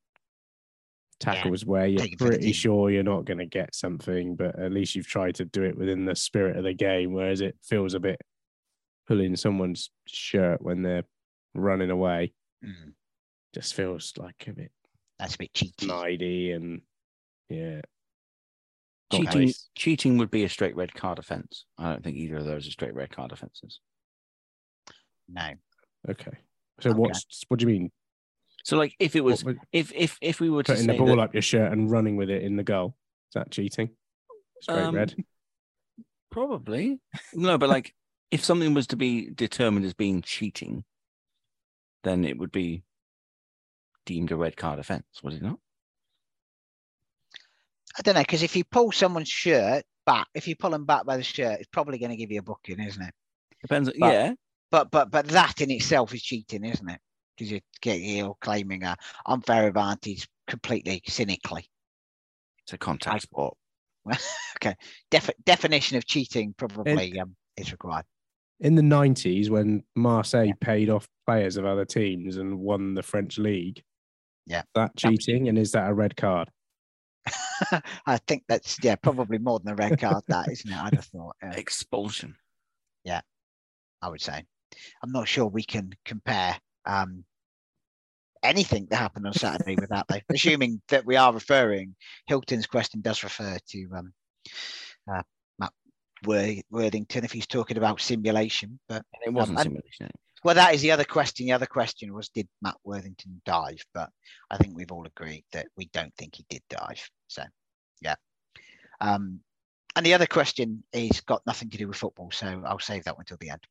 tackles 1.19 1.65
where 1.65 1.85
you're 1.85 2.01
take 2.01 2.13
it 2.13 2.19
for 2.19 2.25
the 2.25 2.29
pretty 2.31 2.51
sure 2.51 2.89
you're 2.89 3.03
not 3.03 3.25
going 3.25 3.37
to 3.37 3.45
get 3.45 3.75
something, 3.75 4.35
but 4.35 4.57
at 4.59 4.71
least 4.71 4.95
you've 4.95 5.07
tried 5.07 5.35
to 5.35 5.45
do 5.45 5.63
it 5.63 5.77
within 5.77 6.05
the 6.05 6.15
spirit 6.15 6.57
of 6.57 6.63
the 6.63 6.73
game. 6.73 7.13
Whereas 7.13 7.41
it 7.41 7.55
feels 7.63 7.93
a 7.93 7.99
bit 7.99 8.19
pulling 9.07 9.35
someone's 9.35 9.89
shirt 10.07 10.61
when 10.61 10.83
they're 10.83 11.03
running 11.53 11.89
away 11.91 12.33
Mm, 12.63 12.93
just 13.55 13.73
feels 13.73 14.13
like 14.17 14.45
a 14.47 14.53
bit 14.53 14.71
that's 15.17 15.35
a 15.35 15.37
bit 15.39 15.53
cheeky. 15.53 15.87
snidey 15.87 16.55
and 16.55 16.81
yeah. 17.49 17.81
cheating. 19.11 19.41
nice. 19.45 19.69
Cheating 19.75 20.17
would 20.19 20.29
be 20.31 20.43
a 20.43 20.49
straight 20.49 20.75
red 20.75 20.93
card 20.93 21.17
offence. 21.19 21.65
I 21.77 21.89
don't 21.89 22.03
think 22.03 22.17
either 22.17 22.37
of 22.37 22.45
those 22.45 22.67
are 22.67 22.71
straight 22.71 22.93
red 22.93 23.09
card 23.09 23.31
offences. 23.31 23.79
No. 25.27 25.53
Okay. 26.09 26.31
So 26.81 26.91
Okay. 26.91 26.99
what's 26.99 27.43
what 27.47 27.59
do 27.59 27.63
you 27.67 27.71
mean? 27.79 27.91
So, 28.63 28.77
like, 28.77 28.95
if 28.99 29.15
it 29.15 29.23
was, 29.23 29.43
What 29.43 29.55
if 29.71 29.91
if 29.95 30.17
if 30.21 30.39
we 30.39 30.49
were 30.51 30.61
to 30.63 30.71
putting 30.73 30.85
the 30.87 30.97
ball 30.97 31.07
that- 31.07 31.19
up 31.19 31.33
your 31.33 31.41
shirt 31.41 31.71
and 31.71 31.89
running 31.89 32.15
with 32.15 32.29
it 32.29 32.43
in 32.43 32.55
the 32.57 32.63
goal? 32.63 32.95
Is 33.29 33.33
that 33.33 33.49
cheating? 33.51 33.89
Straight 34.61 34.77
Um, 34.83 34.93
red. 34.95 35.15
Probably. 36.29 36.99
No, 37.33 37.57
but 37.57 37.69
like 37.69 37.93
if 38.31 38.43
something 38.43 38.73
was 38.73 38.87
to 38.87 38.95
be 38.95 39.29
determined 39.29 39.85
as 39.85 39.93
being 39.93 40.21
cheating, 40.21 40.85
then 42.03 42.25
it 42.25 42.37
would 42.37 42.51
be 42.51 42.83
deemed 44.05 44.31
a 44.31 44.35
red 44.35 44.57
card 44.57 44.79
offence, 44.79 45.05
would 45.21 45.33
it 45.33 45.41
not? 45.41 45.59
I 47.97 48.01
don't 48.01 48.15
know, 48.15 48.21
because 48.21 48.41
if 48.41 48.55
you 48.55 48.63
pull 48.63 48.91
someone's 48.91 49.29
shirt 49.29 49.83
back, 50.05 50.27
if 50.33 50.47
you 50.47 50.55
pull 50.55 50.71
them 50.71 50.85
back 50.85 51.05
by 51.05 51.17
the 51.17 51.23
shirt, 51.23 51.59
it's 51.59 51.69
probably 51.69 51.97
going 51.97 52.11
to 52.11 52.15
give 52.15 52.31
you 52.31 52.39
a 52.39 52.43
booking, 52.43 52.79
isn't 52.79 53.03
it? 53.03 53.13
Depends. 53.61 53.91
But- 53.99 54.13
yeah. 54.13 54.33
But 54.71 54.89
but 54.89 55.11
but 55.11 55.27
that 55.27 55.59
in 55.59 55.69
itself 55.69 56.13
is 56.13 56.23
cheating, 56.23 56.63
isn't 56.63 56.89
it? 56.89 56.99
Because 57.35 57.51
you're 57.51 57.59
getting 57.81 58.05
you're 58.05 58.37
claiming 58.39 58.83
a 58.83 58.95
unfair 59.25 59.67
advantage 59.67 60.29
completely 60.47 61.01
cynically. 61.07 61.65
It's 62.63 62.71
a 62.71 62.77
contact 62.77 63.23
sport. 63.23 63.57
okay. 64.57 64.75
Defi- 65.09 65.33
definition 65.45 65.97
of 65.97 66.05
cheating 66.05 66.53
probably 66.55 67.19
um, 67.19 67.35
is 67.57 67.73
required. 67.73 68.05
In 68.61 68.75
the 68.75 68.83
nineties, 68.83 69.49
when 69.49 69.83
Marseille 69.95 70.51
paid 70.61 70.89
off 70.89 71.07
players 71.25 71.57
of 71.57 71.65
other 71.65 71.83
teams 71.85 72.37
and 72.37 72.59
won 72.59 72.93
the 72.93 73.03
French 73.03 73.37
league, 73.37 73.81
Yeah. 74.45 74.61
that 74.75 74.91
That 74.93 74.95
cheating, 74.97 75.49
and 75.49 75.57
is 75.57 75.71
that 75.71 75.89
a 75.89 75.93
red 75.93 76.15
card? 76.15 76.49
I 78.05 78.17
think 78.27 78.43
that's 78.47 78.77
yeah, 78.83 78.95
probably 78.95 79.37
more 79.39 79.59
than 79.59 79.73
a 79.73 79.75
red 79.75 79.99
card. 79.99 80.23
That 80.27 80.49
isn't 80.51 80.71
it? 80.71 80.77
I'd 80.77 80.95
have 80.95 81.05
thought. 81.05 81.35
yeah, 81.41 81.53
Expulsion. 81.53 82.35
Yeah. 83.03 83.21
I 84.01 84.09
would 84.09 84.21
say. 84.21 84.43
I'm 85.03 85.11
not 85.11 85.27
sure 85.27 85.45
we 85.45 85.63
can 85.63 85.93
compare 86.05 86.57
um, 86.85 87.23
anything 88.43 88.87
that 88.89 88.97
happened 88.97 89.27
on 89.27 89.33
Saturday 89.33 89.75
with 89.75 89.89
that, 89.89 90.07
though. 90.07 90.19
Assuming 90.33 90.81
that 90.89 91.05
we 91.05 91.15
are 91.15 91.33
referring, 91.33 91.95
Hilton's 92.27 92.65
question 92.67 93.01
does 93.01 93.23
refer 93.23 93.57
to 93.69 93.89
um, 93.95 94.13
uh, 95.11 95.21
Worthington 96.25 97.23
if 97.23 97.31
he's 97.31 97.47
talking 97.47 97.77
about 97.77 98.01
simulation. 98.01 98.79
But 98.87 99.03
it 99.25 99.33
wasn't 99.33 99.59
um, 99.59 99.63
simulation. 99.63 100.09
Well, 100.43 100.55
that 100.55 100.73
is 100.73 100.81
the 100.81 100.91
other 100.91 101.03
question. 101.03 101.45
The 101.45 101.51
other 101.51 101.67
question 101.67 102.13
was, 102.13 102.29
did 102.29 102.47
Matt 102.61 102.77
Worthington 102.83 103.41
dive? 103.45 103.83
But 103.93 104.09
I 104.49 104.57
think 104.57 104.75
we've 104.75 104.91
all 104.91 105.05
agreed 105.05 105.45
that 105.53 105.67
we 105.77 105.89
don't 105.93 106.13
think 106.15 106.35
he 106.35 106.45
did 106.49 106.63
dive. 106.69 107.07
So, 107.27 107.43
yeah. 108.01 108.15
Um, 108.99 109.41
and 109.95 110.05
the 110.05 110.13
other 110.13 110.25
question 110.25 110.83
is 110.93 111.21
got 111.21 111.45
nothing 111.45 111.69
to 111.69 111.77
do 111.77 111.87
with 111.87 111.97
football, 111.97 112.31
so 112.31 112.63
I'll 112.65 112.79
save 112.79 113.03
that 113.03 113.17
one 113.17 113.25
till 113.25 113.37
the 113.39 113.49
end. 113.49 113.63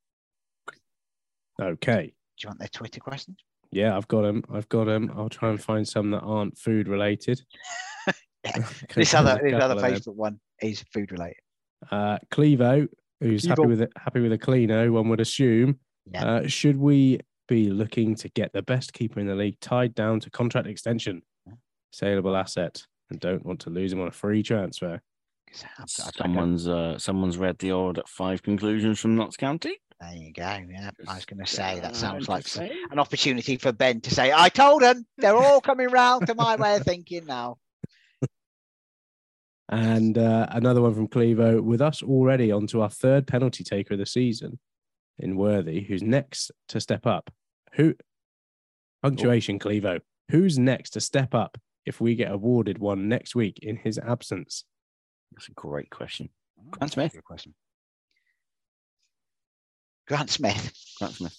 Okay. 1.61 2.13
Do 2.39 2.45
you 2.45 2.49
want 2.49 2.59
their 2.59 2.69
Twitter 2.69 3.01
questions? 3.01 3.39
Yeah, 3.73 3.97
I've 3.97 4.09
got 4.09 4.23
them. 4.23 4.45
I've 4.53 4.69
got 4.69 4.85
them. 4.85 5.13
I'll 5.17 5.29
try 5.29 5.51
and 5.51 5.61
find 5.63 5.87
some 5.87 6.11
that 6.11 6.21
aren't 6.21 6.59
food 6.59 6.89
related. 6.89 7.43
yeah. 8.07 8.13
this 8.95 9.13
other 9.13 9.39
this 9.43 9.63
other 9.63 9.77
Facebook 9.77 10.15
one 10.15 10.41
is 10.63 10.83
food 10.93 11.13
related. 11.13 11.37
Uh, 11.91 12.19
Clevo, 12.31 12.89
who's 13.21 13.45
Clevo. 13.45 13.49
happy 13.49 13.67
with 13.67 13.83
it, 13.83 13.93
happy 13.97 14.21
with 14.21 14.33
a 14.33 14.39
cleano, 14.39 14.91
one 14.91 15.09
would 15.09 15.21
assume. 15.21 15.79
Yeah. 16.13 16.25
Uh, 16.25 16.47
should 16.49 16.77
we 16.77 17.21
be 17.49 17.71
looking 17.71 18.15
to 18.17 18.29
get 18.31 18.53
the 18.53 18.63
best 18.63 18.93
keeper 18.93 19.21
in 19.21 19.27
the 19.27 19.35
league 19.35 19.59
tied 19.61 19.95
down 19.95 20.21
to 20.21 20.31
contract 20.31 20.67
extension, 20.67 21.23
saleable 21.93 22.37
asset, 22.37 22.85
and 23.11 23.21
don't 23.21 23.45
want 23.45 23.61
to 23.61 23.71
lose 23.71 23.93
him 23.93 24.01
on 24.01 24.09
a 24.09 24.13
free 24.13 24.43
transfer? 24.43 25.01
Someone's 25.87 26.69
uh, 26.69 26.97
someone's 26.99 27.37
read 27.37 27.59
the 27.59 27.73
old 27.73 28.01
five 28.07 28.43
conclusions 28.43 29.01
from 29.01 29.17
Notts 29.17 29.37
County. 29.37 29.79
There 30.01 30.15
you 30.15 30.33
go. 30.33 30.43
Yeah, 30.43 30.91
I 31.09 31.17
was 31.17 31.27
going 31.27 31.45
to 31.45 31.51
say 31.51 31.81
that 31.81 31.97
sounds 31.97 32.29
like 32.29 32.47
an 32.57 32.99
opportunity 32.99 33.57
for 33.57 33.73
Ben 33.73 34.01
to 34.03 34.15
say, 34.15 34.33
"I 34.33 34.49
told 34.49 34.83
them 34.83 35.05
they're 35.19 35.37
all 35.37 35.61
coming 35.61 35.89
round 35.89 36.27
to 36.29 36.35
my 36.35 36.57
way 36.57 36.77
of 36.77 36.85
thinking 36.85 37.27
now." 37.27 37.59
And 39.71 40.19
uh, 40.19 40.49
another 40.51 40.83
one 40.83 40.95
from 40.95 41.07
Clevo 41.07 41.63
with 41.63 41.81
us 41.81 42.03
already 42.03 42.51
onto 42.51 42.81
our 42.81 42.91
third 42.91 43.29
penalty 43.29 43.63
taker 43.63 43.95
of 43.95 44.01
the 44.01 44.07
season 44.07 44.59
in 45.19 45.37
Worthy, 45.37 45.83
who's 45.83 46.03
next 46.03 46.51
to 46.69 46.81
step 46.81 47.07
up. 47.07 47.31
Who 47.75 47.95
punctuation, 49.03 49.61
oh. 49.63 49.65
Clevo. 49.65 50.01
Who's 50.31 50.59
next 50.59 50.91
to 50.91 51.01
step 51.01 51.35
up 51.35 51.57
if 51.87 52.01
we 52.01 52.17
get 52.17 52.33
awarded 52.33 52.79
one 52.79 53.09
next 53.09 53.37
week 53.37 53.61
in 53.63 53.77
his 53.77 53.97
absence? 53.97 54.65
That's 55.33 55.49
a 55.49 55.53
great 55.53 55.91
question. 55.91 56.31
Oh, 56.59 56.65
Grant 56.73 56.93
Smith. 56.93 57.13
Good 57.13 57.25
question. 57.25 57.55
Grant 60.09 60.31
Smith. 60.31 60.73
Grant 60.99 61.15
Smith. 61.15 61.37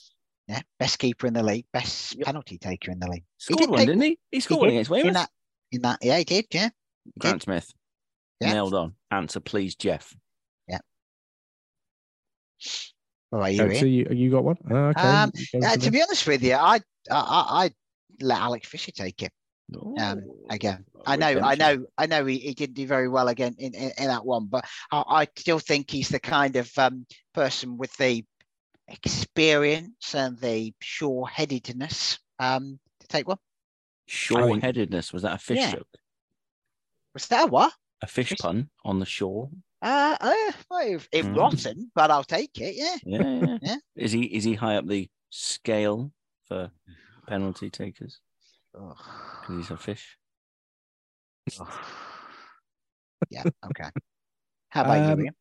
Yeah, 0.48 0.62
best 0.80 1.00
keeper 1.00 1.28
in 1.28 1.34
the 1.34 1.44
league, 1.44 1.66
best 1.74 2.16
yep. 2.16 2.26
penalty 2.26 2.58
taker 2.58 2.92
in 2.92 3.00
the 3.00 3.10
league. 3.10 3.26
Scored 3.38 3.60
he 3.60 3.66
did 3.66 3.70
one, 3.70 3.80
take, 3.80 3.88
didn't 3.88 4.02
he? 4.02 4.20
He 4.32 4.40
scored 4.40 4.58
he 4.58 4.62
one 4.62 4.70
against 4.70 4.90
Weymouth. 4.90 5.08
In 5.08 5.14
that, 5.14 5.30
in 5.72 5.82
that, 5.82 6.00
yeah, 6.02 6.18
he 6.18 6.24
did. 6.24 6.46
Yeah. 6.52 6.70
He 7.04 7.12
Grant 7.20 7.40
did. 7.40 7.44
Smith. 7.44 7.74
Yeah. 8.42 8.54
Nailed 8.54 8.74
on. 8.74 8.94
Answer, 9.12 9.40
please, 9.40 9.76
Jeff. 9.76 10.16
Yeah. 10.68 10.80
Well, 13.32 13.44
are 13.44 13.50
you, 13.50 13.64
oh, 13.64 13.74
so 13.74 13.86
you, 13.86 14.08
you 14.12 14.32
got 14.32 14.44
one? 14.44 14.58
Oh, 14.70 14.76
okay. 14.76 15.02
Um, 15.02 15.32
uh, 15.64 15.78
to 15.78 15.92
be 15.92 16.02
honest 16.02 16.28
with 16.28 16.44
you, 16.44 16.56
I 16.56 16.80
I 17.10 17.12
I 17.12 17.72
let 18.20 18.40
Alex 18.40 18.68
Fisher 18.68 18.92
take 18.92 19.22
it. 19.22 19.32
Um, 19.74 20.24
again, 20.50 20.84
I 21.06 21.16
know, 21.16 21.40
I 21.40 21.56
know, 21.56 21.86
I 21.98 22.06
know 22.06 22.26
he, 22.26 22.40
he 22.40 22.54
didn't 22.54 22.76
do 22.76 22.86
very 22.86 23.08
well 23.08 23.30
again 23.30 23.56
in, 23.58 23.74
in, 23.74 23.92
in 23.98 24.08
that 24.08 24.26
one, 24.26 24.48
but 24.48 24.66
I, 24.92 25.04
I, 25.08 25.28
still 25.38 25.60
think 25.60 25.90
he's 25.90 26.10
the 26.10 26.20
kind 26.20 26.58
of 26.58 26.70
um, 26.78 27.06
person 27.34 27.78
with 27.78 27.96
the 27.96 28.26
experience 28.90 30.14
and 30.14 30.38
the 30.40 30.74
sure-headedness 30.82 32.20
um, 32.40 32.80
to 33.00 33.08
take 33.08 33.30
one. 33.30 33.38
Sure-headedness 34.08 35.14
was 35.14 35.22
that 35.22 35.36
a 35.36 35.38
fish 35.38 35.60
yeah. 35.60 35.72
joke? 35.72 35.88
Was 37.14 37.28
that 37.28 37.46
a 37.46 37.48
what? 37.48 37.72
A 38.02 38.08
fish, 38.08 38.30
fish? 38.30 38.40
pun 38.40 38.70
on 38.84 39.00
the 39.00 39.06
shore. 39.06 39.50
Uh, 39.82 40.16
uh 40.20 40.52
well, 40.70 40.88
if, 40.88 41.10
if 41.12 41.26
mm. 41.26 41.36
rotten, 41.36 41.92
but 41.96 42.12
I'll 42.12 42.24
take 42.24 42.52
it. 42.60 42.76
Yeah. 42.76 42.98
yeah. 43.06 43.24
Yeah, 43.24 43.58
yeah. 43.62 43.76
Is 43.96 44.12
he 44.12 44.24
is 44.24 44.44
he 44.44 44.54
high 44.54 44.78
up 44.78 44.88
the 44.88 45.10
scale 45.30 46.12
for 46.48 46.72
penalty 47.28 47.70
takers? 47.70 48.20
Because 48.74 48.98
he's 49.48 49.72
a 49.72 49.78
fish. 49.78 50.18
yeah. 53.30 53.44
Okay. 53.66 53.90
How 54.70 54.82
about 54.84 55.12
um, 55.12 55.20
you? 55.20 55.26
Ian? 55.26 55.36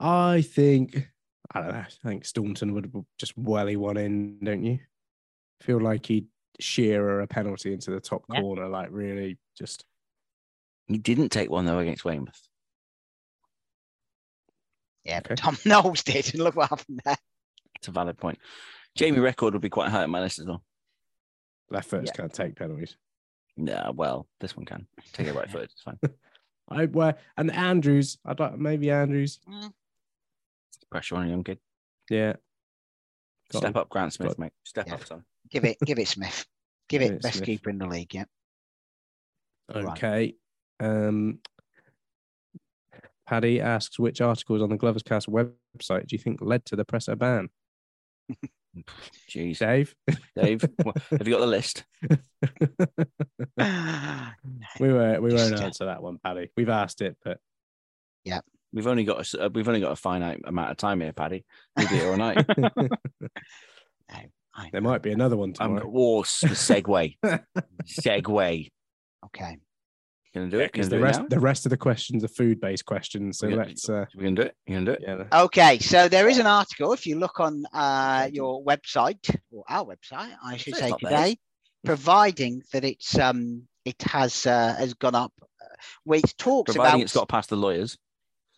I 0.00 0.42
think 0.42 1.08
I 1.54 1.60
don't 1.60 1.72
know. 1.72 1.78
I 1.78 2.08
think 2.08 2.24
Staunton 2.24 2.74
would 2.74 2.90
just 3.18 3.36
welly 3.36 3.76
one 3.76 3.96
in, 3.96 4.38
don't 4.42 4.64
you? 4.64 4.78
Feel 5.60 5.80
like 5.80 6.06
he'd 6.06 6.26
shearer 6.58 7.20
a 7.20 7.26
penalty 7.26 7.72
into 7.72 7.90
the 7.90 8.00
top 8.00 8.24
yeah. 8.32 8.40
corner, 8.40 8.68
like 8.68 8.88
really 8.90 9.38
just. 9.56 9.84
He 10.88 10.98
didn't 10.98 11.30
take 11.30 11.50
one 11.50 11.64
though 11.64 11.78
against 11.78 12.04
Weymouth. 12.04 12.40
Yeah, 15.04 15.20
but 15.26 15.38
Tom 15.38 15.56
Knowles 15.64 16.02
did, 16.02 16.32
and 16.34 16.42
look 16.42 16.56
what 16.56 16.70
happened 16.70 17.00
there. 17.04 17.16
It's 17.76 17.88
a 17.88 17.92
valid 17.92 18.18
point. 18.18 18.38
Jamie 18.94 19.18
Reckord 19.18 19.52
would 19.52 19.62
be 19.62 19.70
quite 19.70 19.90
high 19.90 20.04
on 20.04 20.10
my 20.10 20.20
list 20.20 20.38
as 20.38 20.46
well. 20.46 20.62
Left 21.70 21.88
foot's 21.88 22.10
yeah. 22.14 22.20
can't 22.20 22.32
take 22.32 22.56
penalties. 22.56 22.96
Yeah, 23.56 23.90
well, 23.90 24.28
this 24.40 24.56
one 24.56 24.66
can 24.66 24.86
take 25.12 25.26
it 25.26 25.34
right 25.34 25.50
foot. 25.50 25.64
It's 25.64 25.82
fine. 25.82 25.98
I 26.68 26.86
wear 26.86 27.16
and 27.36 27.50
Andrews. 27.50 28.18
I'd 28.24 28.40
like 28.40 28.56
maybe 28.56 28.90
Andrews. 28.90 29.40
Mm. 29.50 29.72
Pressure 30.90 31.16
on 31.16 31.26
a 31.26 31.30
young 31.30 31.44
kid. 31.44 31.58
Yeah. 32.10 32.34
Got 33.50 33.58
Step 33.58 33.74
him. 33.74 33.80
up, 33.80 33.88
Grant 33.88 34.12
Smith, 34.12 34.28
Got 34.30 34.38
mate. 34.38 34.52
Step 34.64 34.86
yeah. 34.88 34.94
up, 34.94 35.06
son. 35.06 35.24
Give 35.50 35.64
it, 35.64 35.78
give 35.84 35.98
it 35.98 36.08
Smith. 36.08 36.46
Give, 36.88 37.00
give 37.02 37.10
it, 37.10 37.14
it, 37.16 37.22
best 37.22 37.36
Smith. 37.38 37.46
keeper 37.46 37.70
in 37.70 37.78
the 37.78 37.86
league. 37.86 38.14
Yeah. 38.14 38.24
Okay. 39.74 39.84
Right. 40.08 40.34
Um, 40.82 41.38
Paddy 43.26 43.60
asks 43.60 43.98
which 43.98 44.20
articles 44.20 44.62
on 44.62 44.70
the 44.70 44.76
Glovers 44.76 45.04
Cast 45.04 45.28
website 45.28 46.06
do 46.06 46.16
you 46.16 46.18
think 46.18 46.40
led 46.42 46.64
to 46.66 46.76
the 46.76 46.84
presser 46.84 47.14
ban? 47.16 47.48
Jeez, 49.30 49.58
Dave. 49.58 49.94
Dave, 50.34 50.62
have 51.10 51.28
you 51.28 51.34
got 51.34 51.40
the 51.40 51.46
list? 51.46 51.84
we 54.80 54.92
were 54.92 55.20
we 55.20 55.34
won't 55.34 55.60
answer 55.60 55.84
that 55.84 56.02
one, 56.02 56.18
Paddy. 56.18 56.50
We've 56.56 56.68
asked 56.68 57.00
it, 57.00 57.16
but 57.24 57.38
yeah, 58.24 58.40
we've 58.72 58.86
only 58.86 59.04
got 59.04 59.34
a, 59.34 59.44
uh, 59.44 59.50
we've 59.52 59.68
only 59.68 59.80
got 59.80 59.92
a 59.92 59.96
finite 59.96 60.40
amount 60.44 60.70
of 60.70 60.78
time 60.78 61.00
here, 61.00 61.12
Paddy. 61.12 61.44
We'll 61.76 61.88
be 61.88 61.96
here 61.96 62.10
all 62.10 62.16
night. 62.16 62.44
there 64.72 64.80
might 64.80 65.02
be 65.02 65.12
another 65.12 65.36
one 65.36 65.52
tomorrow. 65.52 65.84
Um, 65.84 65.92
war 65.92 66.24
segue, 66.24 67.16
segue. 67.84 68.70
Okay. 69.26 69.58
Gonna 70.34 70.48
do 70.48 70.60
it. 70.60 70.72
Because 70.72 70.88
the 70.88 70.98
rest, 70.98 71.20
the 71.28 71.40
rest 71.40 71.66
of 71.66 71.70
the 71.70 71.76
questions 71.76 72.24
are 72.24 72.28
food-based 72.28 72.86
questions. 72.86 73.38
So 73.38 73.48
gonna, 73.48 73.64
let's. 73.64 73.88
Uh, 73.88 74.06
we 74.16 74.24
can 74.24 74.34
do 74.34 74.42
it. 74.42 74.56
You 74.66 74.76
can 74.76 74.84
do 74.86 74.92
it. 74.92 75.00
Yeah. 75.02 75.24
Okay, 75.42 75.78
so 75.78 76.08
there 76.08 76.26
is 76.28 76.38
an 76.38 76.46
article. 76.46 76.92
If 76.94 77.06
you 77.06 77.18
look 77.18 77.38
on 77.38 77.64
uh, 77.72 78.30
your 78.32 78.64
website 78.64 79.36
or 79.50 79.64
our 79.68 79.84
website, 79.84 80.34
I 80.42 80.56
should 80.56 80.76
say 80.76 80.92
today, 80.98 81.36
providing 81.84 82.62
that 82.72 82.84
it's 82.84 83.18
um 83.18 83.68
it 83.84 84.00
has 84.02 84.46
uh, 84.46 84.74
has 84.78 84.94
gone 84.94 85.14
up, 85.14 85.32
uh, 85.42 85.64
where 86.04 86.20
it 86.20 86.34
talks 86.38 86.72
providing 86.72 86.94
about 86.94 87.02
it's 87.02 87.12
got 87.12 87.28
past 87.28 87.50
the 87.50 87.56
lawyers 87.56 87.98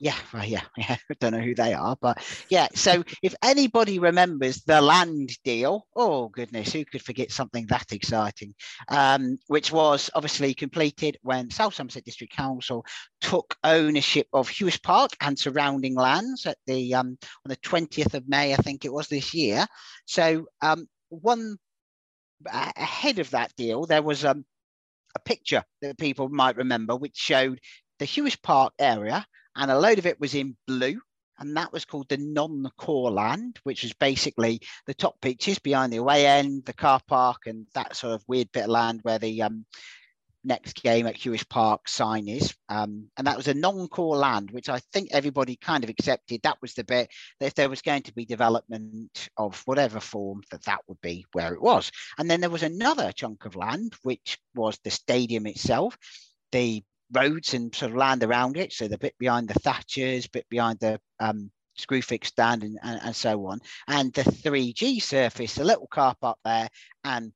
yeah, 0.04 0.18
well, 0.34 0.44
yeah, 0.44 0.60
yeah. 0.76 0.96
I 1.10 1.14
don't 1.18 1.32
know 1.32 1.40
who 1.40 1.54
they 1.54 1.72
are, 1.72 1.96
but 1.98 2.22
yeah. 2.50 2.68
So 2.74 3.04
if 3.22 3.34
anybody 3.42 3.98
remembers 3.98 4.60
the 4.62 4.82
land 4.82 5.30
deal, 5.44 5.86
oh 5.96 6.28
goodness, 6.28 6.74
who 6.74 6.84
could 6.84 7.02
forget 7.02 7.32
something 7.32 7.64
that 7.68 7.90
exciting? 7.90 8.54
Um, 8.88 9.38
which 9.46 9.72
was 9.72 10.10
obviously 10.14 10.52
completed 10.52 11.16
when 11.22 11.50
South 11.50 11.72
Somerset 11.72 12.04
District 12.04 12.34
Council 12.34 12.84
took 13.22 13.56
ownership 13.64 14.26
of 14.34 14.50
Huish 14.50 14.82
Park 14.82 15.12
and 15.22 15.38
surrounding 15.38 15.94
lands 15.94 16.44
at 16.44 16.58
the 16.66 16.94
um, 16.94 17.16
on 17.46 17.48
the 17.48 17.56
twentieth 17.56 18.12
of 18.12 18.28
May, 18.28 18.52
I 18.52 18.56
think 18.56 18.84
it 18.84 18.92
was 18.92 19.08
this 19.08 19.32
year. 19.32 19.66
So 20.04 20.44
um, 20.60 20.86
one 21.08 21.56
ahead 22.46 23.20
of 23.20 23.30
that 23.30 23.56
deal, 23.56 23.86
there 23.86 24.02
was 24.02 24.22
um, 24.22 24.44
a 25.16 25.20
picture 25.20 25.64
that 25.80 25.96
people 25.96 26.28
might 26.28 26.58
remember, 26.58 26.94
which 26.94 27.16
showed 27.16 27.58
the 27.98 28.04
Huish 28.04 28.42
Park 28.42 28.74
area 28.78 29.24
and 29.56 29.70
a 29.70 29.78
load 29.78 29.98
of 29.98 30.06
it 30.06 30.20
was 30.20 30.34
in 30.34 30.56
blue 30.66 31.00
and 31.38 31.56
that 31.56 31.72
was 31.72 31.84
called 31.84 32.08
the 32.08 32.16
non-core 32.16 33.10
land, 33.10 33.58
which 33.64 33.82
was 33.82 33.92
basically 33.94 34.60
the 34.86 34.94
top 34.94 35.20
pitches 35.20 35.58
behind 35.58 35.92
the 35.92 35.96
away 35.98 36.26
end, 36.26 36.64
the 36.64 36.72
car 36.72 37.00
park, 37.06 37.46
and 37.46 37.66
that 37.74 37.96
sort 37.96 38.14
of 38.14 38.24
weird 38.28 38.50
bit 38.52 38.64
of 38.64 38.70
land 38.70 39.00
where 39.02 39.18
the 39.18 39.42
um, 39.42 39.66
next 40.44 40.82
game 40.82 41.06
at 41.06 41.16
Huish 41.16 41.48
Park 41.48 41.88
sign 41.88 42.28
is. 42.28 42.54
Um, 42.68 43.10
and 43.16 43.26
that 43.26 43.36
was 43.36 43.48
a 43.48 43.54
non-core 43.54 44.16
land, 44.16 44.50
which 44.50 44.68
I 44.68 44.78
think 44.92 45.08
everybody 45.10 45.56
kind 45.56 45.82
of 45.82 45.90
accepted. 45.90 46.42
That 46.42 46.58
was 46.62 46.74
the 46.74 46.84
bit 46.84 47.10
that 47.40 47.46
if 47.46 47.54
there 47.54 47.68
was 47.68 47.82
going 47.82 48.02
to 48.02 48.14
be 48.14 48.24
development 48.24 49.28
of 49.36 49.60
whatever 49.64 50.00
form, 50.00 50.42
that 50.50 50.64
that 50.64 50.82
would 50.86 51.00
be 51.00 51.26
where 51.32 51.54
it 51.54 51.62
was. 51.62 51.90
And 52.18 52.30
then 52.30 52.40
there 52.40 52.50
was 52.50 52.62
another 52.62 53.10
chunk 53.10 53.44
of 53.44 53.56
land, 53.56 53.94
which 54.02 54.38
was 54.54 54.78
the 54.84 54.90
stadium 54.90 55.46
itself. 55.46 55.98
The 56.52 56.84
roads 57.12 57.54
and 57.54 57.74
sort 57.74 57.92
of 57.92 57.96
land 57.96 58.22
around 58.22 58.56
it. 58.56 58.72
So 58.72 58.88
the 58.88 58.98
bit 58.98 59.14
behind 59.18 59.48
the 59.48 59.60
Thatchers, 59.60 60.30
bit 60.30 60.48
behind 60.48 60.80
the 60.80 61.00
um, 61.20 61.50
Screwfix 61.78 62.26
stand 62.26 62.62
and, 62.62 62.78
and, 62.82 63.00
and, 63.02 63.16
so 63.16 63.46
on. 63.46 63.60
And 63.88 64.12
the 64.12 64.22
3G 64.22 65.02
surface, 65.02 65.54
the 65.54 65.64
little 65.64 65.88
car 65.88 66.14
park 66.20 66.38
there, 66.44 66.68
and 67.02 67.32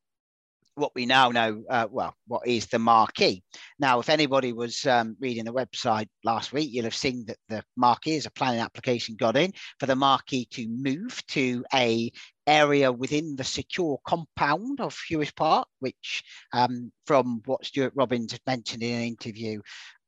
what 0.78 0.94
we 0.94 1.06
now 1.06 1.30
know, 1.30 1.62
uh, 1.68 1.86
well, 1.90 2.14
what 2.26 2.46
is 2.46 2.66
the 2.66 2.78
marquee. 2.78 3.42
Now, 3.78 4.00
if 4.00 4.08
anybody 4.08 4.52
was 4.52 4.86
um, 4.86 5.16
reading 5.20 5.44
the 5.44 5.52
website 5.52 6.08
last 6.24 6.52
week, 6.52 6.70
you'll 6.72 6.84
have 6.84 6.94
seen 6.94 7.24
that 7.26 7.38
the 7.48 7.64
marquee 7.76 8.16
is 8.16 8.26
a 8.26 8.30
planning 8.30 8.60
application 8.60 9.16
got 9.16 9.36
in 9.36 9.52
for 9.78 9.86
the 9.86 9.96
marquee 9.96 10.46
to 10.52 10.68
move 10.68 11.20
to 11.28 11.64
a 11.74 12.10
area 12.46 12.90
within 12.90 13.36
the 13.36 13.44
secure 13.44 13.98
compound 14.06 14.80
of 14.80 14.98
Huish 15.10 15.34
Park, 15.36 15.68
which 15.80 16.24
um, 16.52 16.90
from 17.06 17.42
what 17.44 17.64
Stuart 17.64 17.92
Robbins 17.94 18.32
had 18.32 18.40
mentioned 18.46 18.82
in 18.82 18.94
an 18.94 19.02
interview 19.02 19.60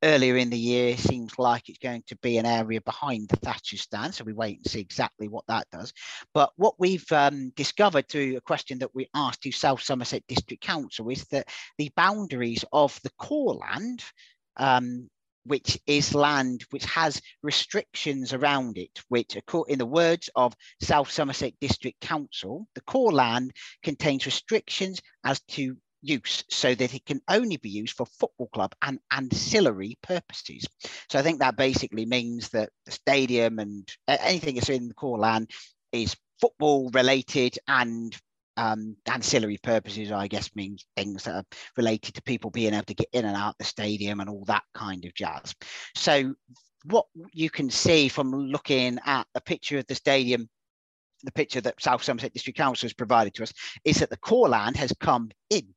earlier 0.03 0.37
in 0.37 0.51
the 0.51 0.59
year 0.59 0.97
seems 0.97 1.39
like 1.39 1.69
it's 1.69 1.79
going 1.79 2.03
to 2.07 2.17
be 2.17 2.39
an 2.39 2.47
area 2.47 2.81
behind 2.81 3.29
the 3.29 3.37
Thatcher 3.37 3.77
stand. 3.77 4.15
So 4.15 4.25
we 4.25 4.33
wait 4.33 4.59
and 4.59 4.67
see 4.67 4.81
exactly 4.81 5.29
what 5.29 5.47
that 5.49 5.67
does. 5.71 5.93
But 6.33 6.53
what 6.57 6.75
we've 6.79 7.11
um, 7.13 7.51
discovered 7.57 8.09
through 8.09 8.37
a 8.37 8.41
question 8.41 8.79
that 8.79 8.95
we 8.95 9.09
asked 9.15 9.43
to 9.43 9.53
South 9.53 9.83
Somerset 9.83 10.23
District 10.27 10.63
Council 10.63 11.09
is 11.11 11.25
that 11.27 11.49
the 11.79 11.91
boundaries 11.97 12.65
of 12.73 12.99
the 13.03 13.11
core 13.19 13.55
land, 13.55 14.03
um, 14.57 15.09
which 15.45 15.79
is 15.87 16.15
land 16.15 16.65
which 16.71 16.85
has 16.85 17.21
restrictions 17.43 18.33
around 18.33 18.77
it, 18.77 19.01
which, 19.09 19.37
in 19.69 19.79
the 19.79 19.87
words 19.87 20.29
of 20.37 20.55
South 20.81 21.11
Somerset 21.11 21.55
District 21.61 21.99
Council, 22.01 22.67
the 22.75 22.83
core 22.83 23.13
land 23.13 23.53
contains 23.83 24.27
restrictions 24.27 25.01
as 25.25 25.41
to 25.49 25.77
use 26.03 26.45
so 26.49 26.75
that 26.75 26.95
it 26.95 27.05
can 27.05 27.21
only 27.29 27.57
be 27.57 27.69
used 27.69 27.97
for 27.97 28.07
football 28.07 28.49
club 28.49 28.75
and 28.83 28.99
ancillary 29.11 29.99
purposes. 30.03 30.67
So 31.09 31.19
I 31.19 31.23
think 31.23 31.41
that 31.41 31.57
basically 31.57 32.07
means 32.07 32.49
that 32.51 32.71
the 32.87 32.93
stadium 32.93 33.59
and 33.59 33.89
anything 34.09 34.55
that's 34.55 34.69
in 34.69 34.89
the 34.89 34.95
core 34.95 35.19
land 35.19 35.51
is 35.93 36.17
football 36.41 36.91
related 36.91 37.59
and 37.69 38.17
um, 38.57 38.97
ancillary 39.07 39.59
purposes, 39.63 40.13
I 40.13 40.27
guess, 40.27 40.55
means 40.55 40.85
things 40.97 41.25
that 41.25 41.35
are 41.35 41.45
related 41.77 42.15
to 42.15 42.23
people 42.23 42.51
being 42.51 42.75
able 42.75 42.85
to 42.85 42.95
get 42.95 43.09
in 43.13 43.25
and 43.25 43.37
out 43.37 43.57
the 43.59 43.65
stadium 43.65 44.21
and 44.21 44.29
all 44.29 44.45
that 44.47 44.65
kind 44.75 45.05
of 45.05 45.15
jazz. 45.15 45.55
So 45.95 46.35
what 46.85 47.07
you 47.33 47.51
can 47.51 47.71
see 47.71 48.09
from 48.09 48.33
looking 48.33 48.99
at 49.05 49.27
a 49.35 49.41
picture 49.41 49.79
of 49.79 49.87
the 49.87 49.95
stadium 49.95 50.49
the 51.23 51.33
picture 51.33 51.61
that 51.61 51.81
South 51.81 52.03
Somerset 52.03 52.33
District 52.33 52.57
Council 52.57 52.87
has 52.87 52.95
provided 52.95 53.35
to 53.35 53.43
us 53.43 53.53
is 53.85 53.99
that 53.99 54.09
the 54.09 54.17
core 54.17 54.49
land 54.49 54.77
has 54.79 54.91
come 55.01 55.31
in 55.51 55.75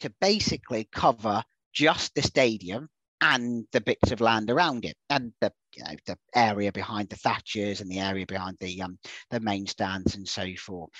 to 0.00 0.12
basically 0.20 0.88
cover 0.92 1.42
just 1.72 2.14
the 2.14 2.22
stadium 2.22 2.88
and 3.20 3.66
the 3.72 3.80
bits 3.80 4.12
of 4.12 4.20
land 4.20 4.50
around 4.50 4.84
it 4.84 4.96
and 5.08 5.32
the 5.40 5.50
you 5.74 5.84
know 5.84 5.94
the 6.06 6.18
area 6.34 6.70
behind 6.70 7.08
the 7.08 7.16
thatchers 7.16 7.80
and 7.80 7.90
the 7.90 7.98
area 7.98 8.26
behind 8.26 8.56
the 8.60 8.82
um 8.82 8.98
the 9.30 9.40
main 9.40 9.66
stands 9.66 10.16
and 10.16 10.28
so 10.28 10.46
forth 10.58 10.90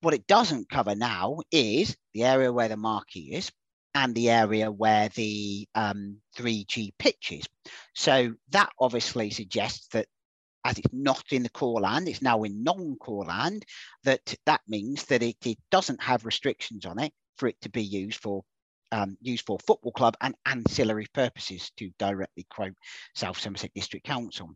what 0.00 0.14
it 0.14 0.26
doesn't 0.26 0.70
cover 0.70 0.94
now 0.94 1.38
is 1.50 1.96
the 2.14 2.24
area 2.24 2.52
where 2.52 2.68
the 2.68 2.76
marquee 2.76 3.34
is 3.34 3.50
and 3.94 4.14
the 4.14 4.30
area 4.30 4.70
where 4.70 5.08
the 5.10 5.66
um, 5.74 6.18
3G 6.38 6.92
pitch 6.98 7.32
is. 7.32 7.44
So 7.94 8.34
that 8.50 8.70
obviously 8.80 9.30
suggests 9.30 9.88
that 9.88 10.06
as 10.64 10.78
it's 10.78 10.92
not 10.92 11.24
in 11.32 11.42
the 11.42 11.50
core 11.50 11.80
land, 11.80 12.08
it's 12.08 12.22
now 12.22 12.42
in 12.42 12.62
non-core 12.62 13.24
land, 13.24 13.64
that 14.04 14.34
that 14.46 14.60
means 14.68 15.04
that 15.06 15.22
it, 15.22 15.36
it 15.44 15.58
doesn't 15.70 16.02
have 16.02 16.26
restrictions 16.26 16.84
on 16.84 16.98
it 16.98 17.12
for 17.40 17.48
it 17.48 17.60
to 17.62 17.70
be 17.70 17.82
used 17.82 18.20
for 18.20 18.44
um, 18.92 19.16
used 19.20 19.46
for 19.46 19.58
football 19.66 19.92
club 19.92 20.16
and 20.20 20.34
ancillary 20.46 21.06
purposes 21.14 21.70
to 21.76 21.90
directly 21.98 22.46
quote 22.50 22.74
South 23.14 23.38
Somerset 23.38 23.72
District 23.74 24.04
Council. 24.04 24.50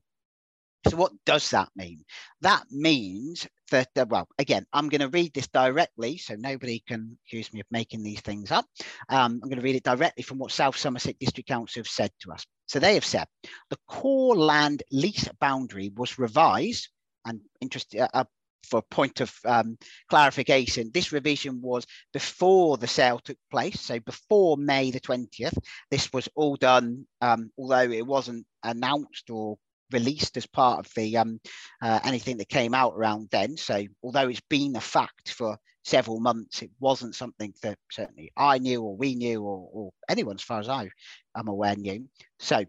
So 0.89 0.97
what 0.99 1.13
does 1.25 1.49
that 1.51 1.71
mean? 1.75 2.05
That 2.43 2.65
means 2.71 3.49
that, 3.71 3.89
uh, 3.97 4.05
well, 4.07 4.29
again, 4.39 4.67
I'm 4.73 4.91
going 4.91 5.01
to 5.01 5.09
read 5.09 5.33
this 5.33 5.49
directly 5.49 6.19
so 6.19 6.35
nobody 6.35 6.83
can 6.87 7.17
accuse 7.25 7.51
me 7.55 7.61
of 7.61 7.67
making 7.71 8.03
these 8.03 8.21
things 8.21 8.51
up. 8.51 8.67
Um, 9.09 9.41
I'm 9.43 9.49
going 9.49 9.57
to 9.57 9.65
read 9.65 9.77
it 9.77 9.83
directly 9.83 10.23
from 10.23 10.39
what 10.39 10.53
South 10.53 10.77
Somerset 10.77 11.19
District 11.19 11.49
Council 11.49 11.81
have 11.81 11.89
said 11.89 12.11
to 12.21 12.33
us. 12.33 12.45
So 12.67 12.81
they 12.81 12.95
have 12.95 13.05
said 13.05 13.27
the 13.71 13.79
core 13.89 14.37
land 14.37 14.83
lease 14.93 15.29
boundary 15.41 15.91
was 15.97 16.19
revised 16.19 16.89
and 17.25 17.41
interesting, 17.63 18.03
uh, 18.03 18.25
for 18.65 18.83
point 18.83 19.21
of 19.21 19.33
um, 19.45 19.79
clarification, 20.09 20.91
this 20.93 21.13
revision 21.13 21.61
was 21.61 21.87
before 22.13 22.77
the 22.77 22.87
sale 22.87 23.19
took 23.19 23.39
place, 23.51 23.81
so 23.81 24.01
before 24.01 24.57
May 24.57 24.91
the 24.91 25.01
20th. 25.01 25.57
This 25.91 26.13
was 26.13 26.29
all 26.35 26.57
done, 26.57 27.07
um, 27.21 27.51
although 27.59 27.91
it 27.91 28.07
wasn't 28.07 28.47
announced 28.63 29.31
or 29.31 29.59
released 29.93 30.37
as 30.37 30.47
part 30.47 30.85
of 30.85 30.93
the 30.95 31.17
um, 31.17 31.41
uh, 31.83 32.01
anything 32.05 32.39
that 32.39 32.49
came 32.49 32.75
out 32.75 32.95
around 32.97 33.29
then. 33.31 33.57
So 33.57 33.85
although 34.03 34.29
it's 34.29 34.41
been 34.41 34.77
a 34.77 34.81
fact 34.81 35.31
for 35.31 35.57
several 35.85 36.21
months, 36.21 36.63
it 36.63 36.71
wasn't 36.81 37.15
something 37.15 37.53
that 37.63 37.79
certainly 37.91 38.33
I 38.37 38.59
knew 38.59 38.83
or 38.83 38.97
we 38.97 39.15
knew 39.15 39.43
or, 39.43 39.69
or 39.73 39.93
anyone, 40.09 40.37
as 40.37 40.43
far 40.43 40.61
as 40.61 40.69
I 40.69 40.91
am 41.37 41.49
aware, 41.49 41.77
knew. 41.77 42.09
So 42.39 42.65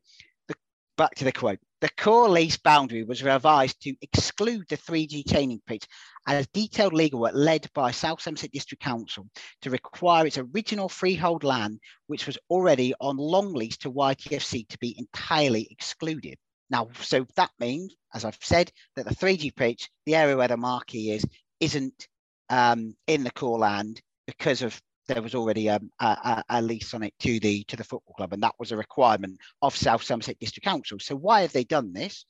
the, 0.48 0.56
back 0.98 1.16
to 1.16 1.24
the 1.24 1.32
quote. 1.32 1.60
The 1.82 1.90
core 1.98 2.30
lease 2.30 2.58
boundary 2.58 3.04
was 3.04 3.22
revised 3.22 3.82
to 3.82 3.96
exclude 4.02 4.66
the 4.70 4.78
3G 4.78 5.30
chaining 5.30 5.62
pitch 5.68 5.86
as 6.26 6.48
detailed 6.48 6.94
legal 6.94 7.20
work 7.20 7.34
led 7.36 7.70
by 7.74 7.92
South 7.92 8.22
Somerset 8.22 8.52
District 8.52 8.82
Council 8.82 9.28
to 9.62 9.70
require 9.70 10.26
its 10.26 10.38
original 10.38 10.88
freehold 10.88 11.44
land, 11.44 11.80
which 12.08 12.28
was 12.28 12.38
already 12.50 12.94
on 13.02 13.18
long 13.18 13.54
lease 13.54 13.78
to 13.78 13.92
YTFC, 13.92 14.68
to 14.70 14.78
be 14.80 14.96
entirely 14.98 15.68
excluded. 15.70 16.38
Now, 16.70 16.90
so 17.02 17.28
that 17.36 17.52
means, 17.60 17.94
as 18.14 18.24
I've 18.24 18.40
said, 18.42 18.72
that 18.96 19.06
the 19.06 19.14
3G 19.14 19.56
pitch, 19.56 19.90
the 20.06 20.16
area 20.16 20.38
where 20.38 20.48
the 20.48 20.58
marquee 20.58 21.12
is, 21.12 21.26
isn't 21.60 22.08
um, 22.50 22.96
in 23.06 23.24
the 23.24 23.32
core 23.32 23.60
land 23.60 24.02
because 24.26 24.62
of 24.62 24.82
there 25.08 25.22
was 25.22 25.36
already 25.36 25.68
a, 25.68 25.80
a, 26.00 26.44
a, 26.50 26.62
lease 26.62 26.94
on 26.94 27.04
it 27.04 27.14
to 27.20 27.40
the 27.40 27.64
to 27.66 27.76
the 27.76 27.84
football 27.84 28.16
club, 28.16 28.34
and 28.34 28.44
that 28.44 28.56
was 28.60 28.72
a 28.72 28.78
requirement 28.78 29.40
of 29.62 29.76
South 29.76 30.04
Somerset 30.04 30.40
District 30.40 30.66
Council. 30.66 31.00
So 31.00 31.16
why 31.16 31.42
have 31.42 31.52
they 31.52 31.64
done 31.64 31.94
this? 31.94 32.26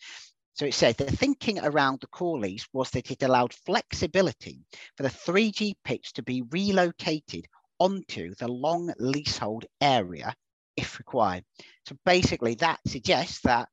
So 0.54 0.66
it 0.66 0.74
says 0.74 0.96
the 0.96 1.06
thinking 1.06 1.60
around 1.60 2.00
the 2.00 2.08
core 2.08 2.40
lease 2.40 2.68
was 2.72 2.90
that 2.92 3.12
it 3.12 3.24
allowed 3.24 3.54
flexibility 3.54 4.62
for 4.96 5.04
the 5.04 5.10
3G 5.10 5.76
pitch 5.84 6.14
to 6.14 6.24
be 6.24 6.44
relocated 6.50 7.46
onto 7.80 8.34
the 8.36 8.48
long 8.48 8.94
leasehold 8.98 9.66
area 9.82 10.34
if 10.78 10.98
required. 10.98 11.44
So 11.86 11.96
basically, 12.06 12.56
that 12.56 12.80
suggests 12.88 13.42
that 13.42 13.68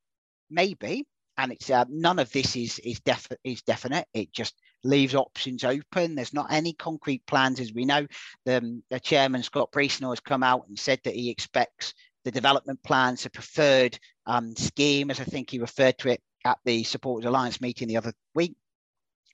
maybe, 0.50 1.06
and 1.38 1.52
it's 1.52 1.70
uh, 1.70 1.84
none 1.88 2.18
of 2.18 2.30
this 2.32 2.56
is 2.56 2.78
is, 2.80 3.00
def- 3.00 3.32
is 3.44 3.62
definite. 3.62 4.06
It 4.12 4.32
just 4.32 4.54
leaves 4.84 5.14
options 5.14 5.64
open. 5.64 6.14
There's 6.14 6.34
not 6.34 6.50
any 6.50 6.72
concrete 6.72 7.26
plans, 7.26 7.60
as 7.60 7.72
we 7.72 7.84
know. 7.84 8.06
The, 8.44 8.58
um, 8.58 8.82
the 8.90 9.00
chairman, 9.00 9.42
Scott 9.42 9.72
Priestnall, 9.72 10.10
has 10.10 10.20
come 10.20 10.42
out 10.42 10.66
and 10.68 10.78
said 10.78 11.00
that 11.04 11.14
he 11.14 11.30
expects 11.30 11.94
the 12.24 12.30
development 12.30 12.82
plans, 12.82 13.26
a 13.26 13.30
preferred 13.30 13.98
um, 14.26 14.54
scheme, 14.56 15.10
as 15.10 15.20
I 15.20 15.24
think 15.24 15.50
he 15.50 15.58
referred 15.58 15.98
to 15.98 16.10
it 16.10 16.20
at 16.44 16.58
the 16.64 16.84
Supporters 16.84 17.26
Alliance 17.26 17.60
meeting 17.60 17.88
the 17.88 17.96
other 17.96 18.12
week, 18.34 18.54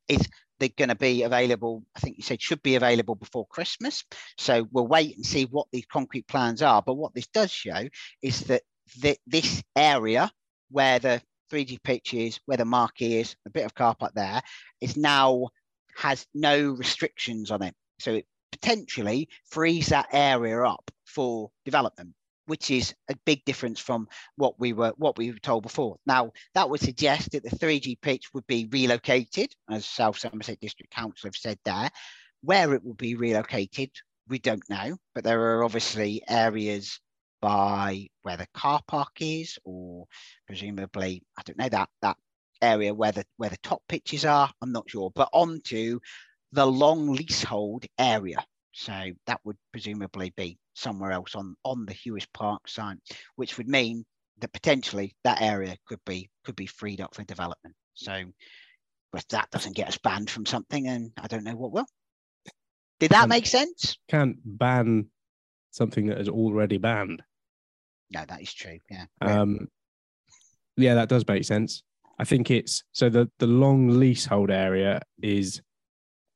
is 0.08 0.28
they're 0.58 0.70
going 0.76 0.88
to 0.88 0.94
be 0.94 1.22
available. 1.22 1.84
I 1.94 2.00
think 2.00 2.16
you 2.16 2.22
said 2.22 2.42
should 2.42 2.62
be 2.62 2.74
available 2.74 3.14
before 3.14 3.46
Christmas. 3.46 4.04
So 4.36 4.66
we'll 4.72 4.86
wait 4.86 5.16
and 5.16 5.24
see 5.24 5.44
what 5.44 5.68
these 5.70 5.86
concrete 5.86 6.26
plans 6.26 6.62
are. 6.62 6.82
But 6.82 6.94
what 6.94 7.14
this 7.14 7.28
does 7.28 7.50
show 7.50 7.88
is 8.22 8.40
that 8.42 8.62
the, 9.00 9.16
this 9.26 9.62
area 9.76 10.30
where 10.70 10.98
the 10.98 11.22
3G 11.50 11.82
pitches, 11.82 12.40
where 12.46 12.56
the 12.56 12.64
marquee 12.64 13.18
is, 13.20 13.36
a 13.46 13.50
bit 13.50 13.64
of 13.64 13.74
car 13.74 13.94
park 13.94 14.12
there, 14.14 14.42
is 14.80 14.96
now 14.96 15.48
has 15.96 16.26
no 16.34 16.70
restrictions 16.70 17.50
on 17.50 17.62
it. 17.62 17.74
So 17.98 18.14
it 18.14 18.26
potentially 18.52 19.28
frees 19.50 19.88
that 19.88 20.08
area 20.12 20.62
up 20.62 20.90
for 21.06 21.50
development, 21.64 22.14
which 22.46 22.70
is 22.70 22.94
a 23.10 23.16
big 23.26 23.44
difference 23.44 23.80
from 23.80 24.08
what 24.36 24.58
we 24.60 24.72
were 24.72 24.92
what 24.96 25.18
we 25.18 25.30
were 25.30 25.38
told 25.38 25.62
before. 25.62 25.96
Now 26.06 26.32
that 26.54 26.70
would 26.70 26.80
suggest 26.80 27.32
that 27.32 27.42
the 27.42 27.50
3G 27.50 28.00
pitch 28.00 28.32
would 28.32 28.46
be 28.46 28.68
relocated, 28.70 29.52
as 29.70 29.84
South 29.84 30.18
Somerset 30.18 30.60
District 30.60 30.92
Council 30.92 31.28
have 31.28 31.36
said 31.36 31.58
there. 31.64 31.90
Where 32.42 32.72
it 32.74 32.84
will 32.84 32.94
be 32.94 33.16
relocated, 33.16 33.90
we 34.28 34.38
don't 34.38 34.68
know, 34.70 34.96
but 35.14 35.24
there 35.24 35.40
are 35.40 35.64
obviously 35.64 36.22
areas 36.28 37.00
by 37.40 38.08
where 38.22 38.36
the 38.36 38.46
car 38.54 38.80
park 38.86 39.12
is, 39.20 39.58
or 39.64 40.06
presumably, 40.46 41.22
I 41.36 41.42
don't 41.44 41.58
know 41.58 41.68
that 41.68 41.88
that 42.02 42.16
area 42.60 42.92
where 42.92 43.12
the 43.12 43.24
where 43.36 43.50
the 43.50 43.58
top 43.58 43.82
pitches 43.88 44.24
are. 44.24 44.50
I'm 44.60 44.72
not 44.72 44.90
sure, 44.90 45.10
but 45.14 45.28
onto 45.32 46.00
the 46.52 46.66
long 46.66 47.12
leasehold 47.12 47.84
area. 47.98 48.44
So 48.72 49.10
that 49.26 49.40
would 49.44 49.56
presumably 49.72 50.32
be 50.36 50.58
somewhere 50.74 51.12
else 51.12 51.34
on 51.34 51.56
on 51.64 51.86
the 51.86 51.94
Huish 51.94 52.26
Park 52.32 52.68
site, 52.68 52.98
which 53.36 53.58
would 53.58 53.68
mean 53.68 54.04
that 54.40 54.52
potentially 54.52 55.14
that 55.24 55.42
area 55.42 55.76
could 55.86 56.00
be 56.04 56.30
could 56.44 56.56
be 56.56 56.66
freed 56.66 57.00
up 57.00 57.14
for 57.14 57.24
development. 57.24 57.74
So, 57.94 58.24
if 59.14 59.28
that 59.28 59.50
doesn't 59.50 59.76
get 59.76 59.88
us 59.88 59.98
banned 59.98 60.30
from 60.30 60.46
something, 60.46 60.86
and 60.86 61.10
I 61.20 61.26
don't 61.26 61.44
know 61.44 61.56
what 61.56 61.72
will. 61.72 61.86
Did 63.00 63.10
that 63.10 63.20
can't, 63.20 63.28
make 63.28 63.46
sense? 63.46 63.96
Can't 64.08 64.36
ban 64.44 65.06
something 65.78 66.06
that 66.06 66.18
is 66.18 66.28
already 66.28 66.76
banned. 66.76 67.22
No, 68.10 68.24
that 68.28 68.42
is 68.42 68.52
true. 68.52 68.78
Yeah. 68.90 69.06
Um, 69.20 69.68
yeah, 70.76 70.94
that 70.94 71.08
does 71.08 71.26
make 71.26 71.44
sense. 71.44 71.82
I 72.18 72.24
think 72.24 72.50
it's 72.50 72.82
so 72.92 73.08
the 73.08 73.30
the 73.38 73.46
long 73.46 73.88
leasehold 73.88 74.50
area 74.50 75.00
is 75.22 75.62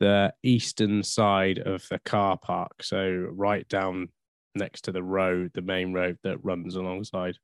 the 0.00 0.32
eastern 0.42 1.02
side 1.02 1.58
of 1.58 1.86
the 1.88 1.98
car 2.00 2.38
park. 2.38 2.82
So 2.82 3.26
right 3.30 3.68
down 3.68 4.08
next 4.54 4.82
to 4.82 4.92
the 4.92 5.02
road, 5.02 5.50
the 5.54 5.62
main 5.62 5.92
road 5.92 6.18
that 6.24 6.44
runs 6.44 6.76
alongside 6.76 7.36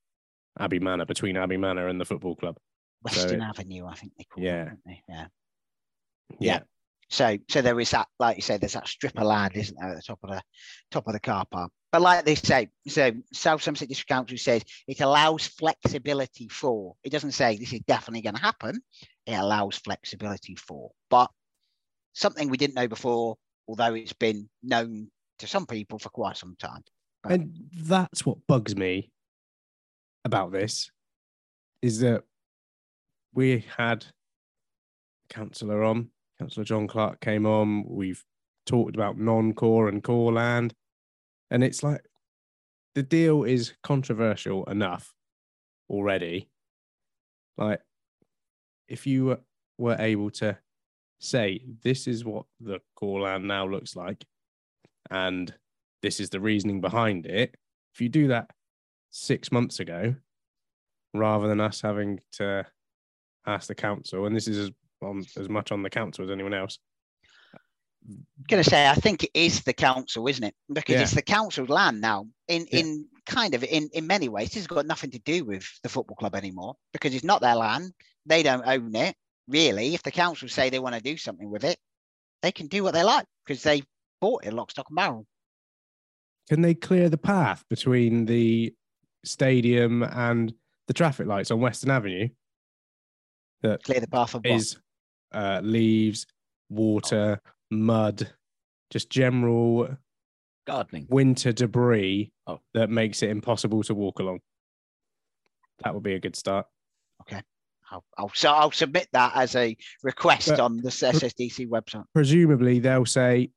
Abbey 0.58 0.78
Manor, 0.78 1.06
between 1.06 1.36
Abbey 1.36 1.56
Manor 1.56 1.88
and 1.88 2.00
the 2.00 2.04
football 2.04 2.36
club. 2.36 2.56
Western 3.02 3.40
so, 3.40 3.46
Avenue, 3.46 3.86
I 3.86 3.94
think 3.94 4.12
they 4.18 4.24
call 4.24 4.42
yeah. 4.42 4.70
it. 4.72 4.78
Yeah. 4.86 4.94
yeah. 5.08 5.26
Yeah. 6.40 6.60
So 7.10 7.38
so 7.48 7.62
there 7.62 7.80
is 7.80 7.90
that, 7.92 8.08
like 8.18 8.36
you 8.36 8.42
said, 8.42 8.60
there's 8.60 8.74
that 8.74 8.88
strip 8.88 9.18
of 9.18 9.24
land, 9.24 9.56
isn't 9.56 9.76
there, 9.80 9.90
at 9.90 9.96
the 9.96 10.02
top 10.02 10.18
of 10.22 10.30
the 10.30 10.42
top 10.90 11.06
of 11.06 11.12
the 11.12 11.20
car 11.20 11.44
park. 11.50 11.72
But 11.90 12.02
like 12.02 12.24
they 12.24 12.34
say, 12.34 12.68
so 12.86 13.12
South 13.32 13.62
Somerset 13.62 13.88
District 13.88 14.08
Council 14.08 14.36
says 14.36 14.62
it 14.86 15.00
allows 15.00 15.46
flexibility 15.46 16.48
for. 16.48 16.94
It 17.02 17.10
doesn't 17.10 17.32
say 17.32 17.56
this 17.56 17.72
is 17.72 17.80
definitely 17.80 18.22
going 18.22 18.34
to 18.34 18.42
happen. 18.42 18.80
It 19.26 19.34
allows 19.34 19.78
flexibility 19.78 20.54
for. 20.54 20.90
But 21.08 21.30
something 22.12 22.50
we 22.50 22.58
didn't 22.58 22.74
know 22.76 22.88
before, 22.88 23.36
although 23.66 23.94
it's 23.94 24.12
been 24.12 24.50
known 24.62 25.10
to 25.38 25.46
some 25.46 25.66
people 25.66 25.98
for 25.98 26.10
quite 26.10 26.36
some 26.36 26.56
time. 26.58 26.82
But... 27.22 27.32
and 27.32 27.56
that's 27.74 28.26
what 28.26 28.46
bugs 28.46 28.76
me 28.76 29.10
about 30.24 30.52
this 30.52 30.90
is 31.80 32.00
that 32.00 32.24
we 33.32 33.64
had 33.76 34.04
councillor 35.30 35.84
on, 35.84 36.10
Councillor 36.38 36.64
John 36.64 36.86
Clark 36.86 37.20
came 37.20 37.46
on. 37.46 37.84
We've 37.86 38.22
talked 38.66 38.94
about 38.94 39.18
non-core 39.18 39.88
and 39.88 40.02
core 40.02 40.32
land, 40.32 40.74
and 41.50 41.64
it's 41.64 41.82
like 41.82 42.02
the 42.94 43.02
deal 43.02 43.44
is 43.44 43.74
controversial 43.82 44.64
enough 44.64 45.14
already. 45.88 46.48
Like, 47.56 47.80
if 48.88 49.06
you 49.06 49.38
were 49.78 49.96
able 49.98 50.30
to 50.30 50.58
say 51.20 51.62
this 51.82 52.06
is 52.06 52.24
what 52.24 52.46
the 52.60 52.80
core 52.96 53.20
land 53.22 53.46
now 53.46 53.66
looks 53.66 53.96
like, 53.96 54.24
and 55.10 55.52
this 56.02 56.20
is 56.20 56.30
the 56.30 56.40
reasoning 56.40 56.80
behind 56.80 57.26
it. 57.26 57.54
If 57.94 58.00
you 58.00 58.08
do 58.08 58.28
that 58.28 58.50
six 59.10 59.50
months 59.50 59.80
ago, 59.80 60.14
rather 61.14 61.48
than 61.48 61.60
us 61.60 61.80
having 61.80 62.20
to 62.32 62.66
ask 63.46 63.66
the 63.68 63.74
council, 63.74 64.26
and 64.26 64.36
this 64.36 64.46
is 64.46 64.58
as, 64.58 64.70
on, 65.02 65.24
as 65.36 65.48
much 65.48 65.72
on 65.72 65.82
the 65.82 65.90
council 65.90 66.24
as 66.24 66.30
anyone 66.30 66.54
else. 66.54 66.78
I'm 68.08 68.24
gonna 68.48 68.64
say, 68.64 68.88
I 68.88 68.94
think 68.94 69.24
it 69.24 69.30
is 69.34 69.62
the 69.62 69.72
council, 69.72 70.26
isn't 70.28 70.44
it? 70.44 70.54
Because 70.72 70.96
yeah. 70.96 71.02
it's 71.02 71.14
the 71.14 71.22
council's 71.22 71.68
land 71.68 72.00
now. 72.00 72.26
In 72.46 72.66
yeah. 72.70 72.80
in 72.80 73.06
kind 73.26 73.54
of 73.54 73.62
in 73.64 73.90
in 73.92 74.06
many 74.06 74.28
ways, 74.28 74.48
this 74.48 74.62
has 74.62 74.66
got 74.66 74.86
nothing 74.86 75.10
to 75.10 75.18
do 75.18 75.44
with 75.44 75.66
the 75.82 75.88
football 75.88 76.16
club 76.16 76.34
anymore 76.34 76.74
because 76.92 77.14
it's 77.14 77.24
not 77.24 77.40
their 77.40 77.54
land. 77.54 77.92
They 78.26 78.42
don't 78.42 78.66
own 78.66 78.94
it 78.94 79.14
really. 79.48 79.94
If 79.94 80.02
the 80.02 80.10
council 80.10 80.48
say 80.48 80.70
they 80.70 80.78
want 80.78 80.94
to 80.94 81.00
do 81.00 81.16
something 81.16 81.50
with 81.50 81.64
it, 81.64 81.78
they 82.42 82.52
can 82.52 82.66
do 82.66 82.82
what 82.82 82.94
they 82.94 83.02
like 83.02 83.26
because 83.44 83.62
they 83.62 83.82
bought 84.20 84.44
it 84.44 84.52
lock, 84.52 84.70
stock, 84.70 84.86
and 84.88 84.96
barrel. 84.96 85.26
Can 86.48 86.62
they 86.62 86.74
clear 86.74 87.08
the 87.08 87.18
path 87.18 87.64
between 87.68 88.24
the 88.24 88.74
stadium 89.24 90.02
and 90.02 90.52
the 90.86 90.94
traffic 90.94 91.26
lights 91.26 91.50
on 91.50 91.60
Western 91.60 91.90
Avenue? 91.90 92.28
That 93.62 93.82
clear 93.82 94.00
the 94.00 94.08
path 94.08 94.34
of 94.34 94.46
is 94.46 94.78
uh, 95.32 95.60
leaves, 95.62 96.26
water, 96.70 97.40
oh. 97.44 97.50
Mud, 97.70 98.30
just 98.90 99.10
general 99.10 99.96
gardening, 100.66 101.06
winter 101.08 101.52
debris 101.52 102.32
oh. 102.46 102.60
that 102.74 102.90
makes 102.90 103.22
it 103.22 103.30
impossible 103.30 103.82
to 103.84 103.94
walk 103.94 104.18
along. 104.18 104.40
That 105.84 105.94
would 105.94 106.02
be 106.02 106.14
a 106.14 106.20
good 106.20 106.36
start. 106.36 106.66
Okay. 107.22 107.42
I'll, 107.90 108.04
I'll, 108.18 108.30
so 108.34 108.50
I'll 108.50 108.70
submit 108.70 109.08
that 109.12 109.32
as 109.34 109.56
a 109.56 109.76
request 110.02 110.48
but, 110.48 110.60
on 110.60 110.76
the 110.78 110.90
SSDC 110.90 111.68
website. 111.68 112.04
Presumably, 112.14 112.80
they'll 112.80 113.06
say 113.06 113.50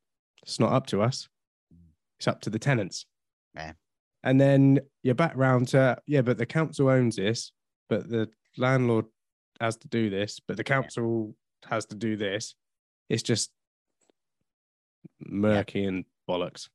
it's 0.44 0.60
not 0.60 0.72
up 0.72 0.88
to 0.88 1.02
us; 1.02 1.28
it's 2.18 2.28
up 2.28 2.42
to 2.42 2.50
the 2.50 2.60
tenants. 2.60 3.06
Yeah. 3.56 3.74
And 4.24 4.40
then 4.40 4.80
you're 5.04 5.16
back 5.16 5.34
round 5.36 5.70
to 5.70 5.98
yeah, 6.06 6.22
but 6.22 6.38
the 6.38 6.46
council 6.46 6.88
owns 6.88 7.18
this, 7.18 7.52
but 7.90 8.10
the 8.10 8.30
landlord 8.58 9.06
has 9.60 9.78
to 9.78 9.88
do 9.88 10.10
this, 10.10 10.40
but 10.48 10.58
the 10.58 10.64
council 10.64 11.36
yeah. 11.64 11.74
has 11.76 11.86
to 11.88 11.96
do 11.96 12.16
this. 12.16 12.56
It's 13.10 13.24
just 13.24 13.52
murky 15.20 15.82
yeah. 15.82 15.88
and 15.88 16.06
bollocks. 16.30 16.70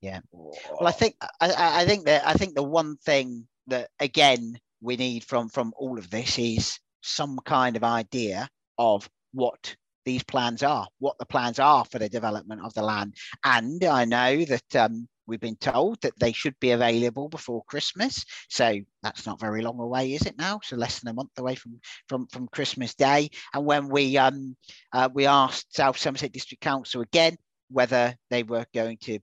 Yeah. 0.00 0.20
Well, 0.32 0.88
I 0.88 0.92
think 0.92 1.16
I, 1.40 1.82
I 1.82 1.86
think 1.86 2.06
that 2.06 2.26
I 2.26 2.34
think 2.34 2.54
the 2.54 2.62
one 2.62 2.96
thing 2.96 3.46
that 3.68 3.90
again 4.00 4.58
we 4.80 4.96
need 4.96 5.24
from 5.24 5.48
from 5.48 5.72
all 5.76 5.98
of 5.98 6.10
this 6.10 6.38
is 6.38 6.78
some 7.02 7.38
kind 7.44 7.76
of 7.76 7.84
idea 7.84 8.48
of 8.78 9.08
what 9.32 9.76
these 10.04 10.24
plans 10.24 10.62
are, 10.62 10.88
what 10.98 11.16
the 11.18 11.26
plans 11.26 11.58
are 11.58 11.84
for 11.84 11.98
the 11.98 12.08
development 12.08 12.60
of 12.64 12.74
the 12.74 12.82
land. 12.82 13.14
And 13.44 13.84
I 13.84 14.04
know 14.04 14.44
that 14.44 14.76
um, 14.76 15.08
we've 15.26 15.40
been 15.40 15.56
told 15.56 16.00
that 16.02 16.18
they 16.18 16.32
should 16.32 16.58
be 16.60 16.72
available 16.72 17.28
before 17.28 17.64
Christmas. 17.64 18.24
So 18.48 18.80
that's 19.02 19.26
not 19.26 19.40
very 19.40 19.62
long 19.62 19.78
away, 19.78 20.14
is 20.14 20.22
it 20.22 20.36
now? 20.36 20.60
So 20.62 20.76
less 20.76 21.00
than 21.00 21.12
a 21.12 21.14
month 21.14 21.30
away 21.38 21.54
from 21.54 21.80
from, 22.08 22.26
from 22.28 22.48
Christmas 22.48 22.94
Day. 22.94 23.30
And 23.54 23.64
when 23.64 23.88
we 23.88 24.18
um, 24.18 24.56
uh, 24.92 25.08
we 25.12 25.26
asked 25.26 25.76
South 25.76 25.96
Somerset 25.96 26.32
District 26.32 26.62
Council 26.62 27.02
again 27.02 27.36
whether 27.72 28.16
they 28.30 28.42
were 28.42 28.66
going 28.74 28.98
to 28.98 29.18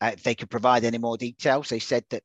uh, 0.00 0.16
they 0.24 0.34
could 0.34 0.50
provide 0.50 0.84
any 0.84 0.98
more 0.98 1.16
details, 1.16 1.68
they 1.68 1.78
said 1.78 2.04
that 2.10 2.24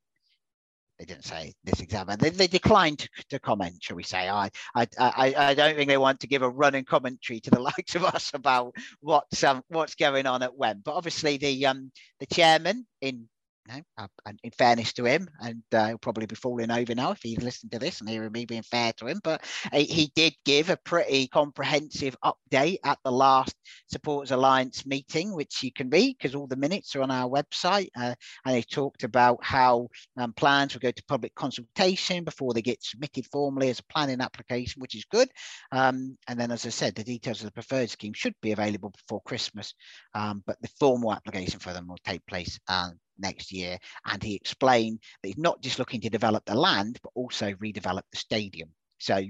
they 0.97 1.05
didn't 1.05 1.26
say 1.26 1.53
this 1.63 1.80
example. 1.80 2.18
They, 2.18 2.32
they 2.32 2.47
declined 2.47 2.99
to, 2.99 3.09
to, 3.30 3.39
comment, 3.39 3.76
shall 3.82 3.95
we 3.95 4.01
say? 4.01 4.28
I, 4.28 4.49
I, 4.74 4.88
I, 4.97 5.34
I 5.38 5.53
don't 5.53 5.76
think 5.76 5.88
they 5.88 5.97
want 5.97 6.22
to 6.22 6.28
give 6.28 6.41
a 6.41 6.49
running 6.49 6.86
commentary 6.86 7.39
to 7.41 7.51
the 7.51 7.59
likes 7.78 7.93
of 7.93 8.03
us 8.03 8.32
about 8.34 8.74
what's 8.99 9.43
um, 9.43 9.61
what's 9.68 9.93
going 9.93 10.26
on 10.26 10.41
at 10.41 10.57
when. 10.57 10.82
But 10.84 10.95
obviously, 10.95 11.38
the 11.38 11.68
um, 11.68 11.91
the 12.20 12.26
chairman 12.26 12.88
in 13.01 13.30
know, 13.68 14.07
and 14.26 14.39
in 14.43 14.51
fairness 14.51 14.93
to 14.93 15.05
him, 15.05 15.30
and 15.41 15.63
uh, 15.74 15.88
he'll 15.88 15.97
probably 15.97 16.26
be 16.26 16.36
falling 16.36 16.72
over 16.72 16.95
now 16.95 17.11
if 17.11 17.20
he's 17.22 17.41
listened 17.41 17.72
to 17.72 17.80
this 17.80 17.99
and 17.99 18.09
hearing 18.09 18.32
me 18.32 18.45
being 18.45 18.63
fair 18.63 18.93
to 18.93 19.07
him. 19.07 19.20
But 19.24 19.43
he 19.74 20.11
did 20.15 20.34
give 20.45 20.70
a 20.70 20.78
pretty 20.78 21.28
comprehensive 21.28 22.15
update 22.24 22.78
at 22.84 22.99
the 23.03 23.11
last 23.11 23.55
Supporters 23.88 24.32
Alliance 24.32 24.86
meeting, 24.86 25.34
which 25.34 25.63
you 25.63 25.72
can 25.72 25.89
read 25.89 26.18
because 26.18 26.36
all 26.36 26.47
the 26.47 26.55
minutes 26.55 26.95
are 26.95 27.01
on 27.01 27.11
our 27.11 27.30
website. 27.30 27.89
Uh, 27.95 28.15
and 28.45 28.55
he 28.55 28.63
talked 28.63 29.03
about 29.03 29.43
how 29.43 29.88
um, 30.18 30.34
plans 30.34 30.74
will 30.74 30.82
go 30.82 30.91
to 30.91 31.03
public 31.07 31.34
consultation 31.36 32.24
before 32.24 32.53
they 32.53 32.61
get 32.61 32.84
submitted 32.84 33.26
formally 33.32 33.70
as 33.70 33.80
a 33.80 33.93
planning 33.93 34.22
application, 34.22 34.82
which 34.82 34.95
is 34.95 35.05
good. 35.05 35.30
Um, 35.72 36.18
and 36.28 36.39
then, 36.39 36.51
as 36.51 36.65
I 36.65 36.70
said, 36.70 36.95
the 36.95 37.03
details 37.03 37.41
of 37.41 37.45
the 37.45 37.51
preferred 37.51 37.89
scheme 37.89 38.13
should 38.13 38.36
be 38.41 38.51
available 38.51 38.89
before 38.89 39.22
Christmas, 39.22 39.74
um, 40.13 40.43
but 40.45 40.61
the 40.61 40.70
formal 40.80 41.13
application 41.13 41.59
for 41.59 41.74
them 41.74 41.88
will 41.88 41.99
take 42.05 42.26
place 42.26 42.59
um, 42.68 42.99
next 43.20 43.51
year. 43.51 43.78
And 44.05 44.22
he 44.22 44.36
explained 44.36 44.99
that 45.22 45.30
he's 45.30 45.38
not 45.38 45.61
just 45.61 45.80
looking 45.80 46.01
to 46.01 46.09
develop 46.09 46.45
the 46.45 46.55
land, 46.55 46.99
but 47.01 47.11
also 47.15 47.51
redevelop 47.53 48.03
the 48.11 48.18
stadium. 48.18 48.70
So 48.99 49.24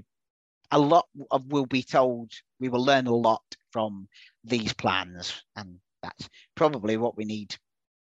a 0.70 0.78
lot 0.78 1.06
of 1.30 1.46
will 1.46 1.66
be 1.66 1.82
told, 1.82 2.32
we 2.60 2.68
will 2.68 2.84
learn 2.84 3.06
a 3.06 3.14
lot 3.14 3.42
from 3.72 4.08
these 4.44 4.72
plans. 4.72 5.42
And 5.56 5.76
that's 6.02 6.28
probably 6.54 6.96
what 6.96 7.16
we 7.16 7.24
need 7.24 7.56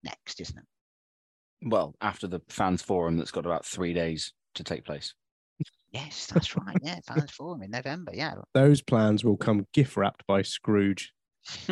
next, 0.03 0.41
isn't 0.41 0.59
it? 0.59 0.65
Well, 1.69 1.95
after 2.01 2.27
the 2.27 2.41
fans 2.49 2.83
forum 2.83 3.17
that's 3.17 3.31
got 3.31 3.47
about 3.47 3.65
three 3.65 3.95
days 3.95 4.33
to 4.55 4.65
take 4.65 4.85
place. 4.85 5.15
Yes, 5.93 6.27
that's 6.27 6.57
right. 6.57 6.77
Yeah, 6.83 6.99
fans 7.07 7.31
forum 7.31 7.63
in 7.63 7.71
November. 7.71 8.13
Yeah. 8.15 8.35
Those 8.53 8.83
plans 8.83 9.25
will 9.25 9.37
come 9.37 9.67
gift 9.73 9.97
wrapped 9.97 10.27
by 10.27 10.43
Scrooge. 10.43 11.13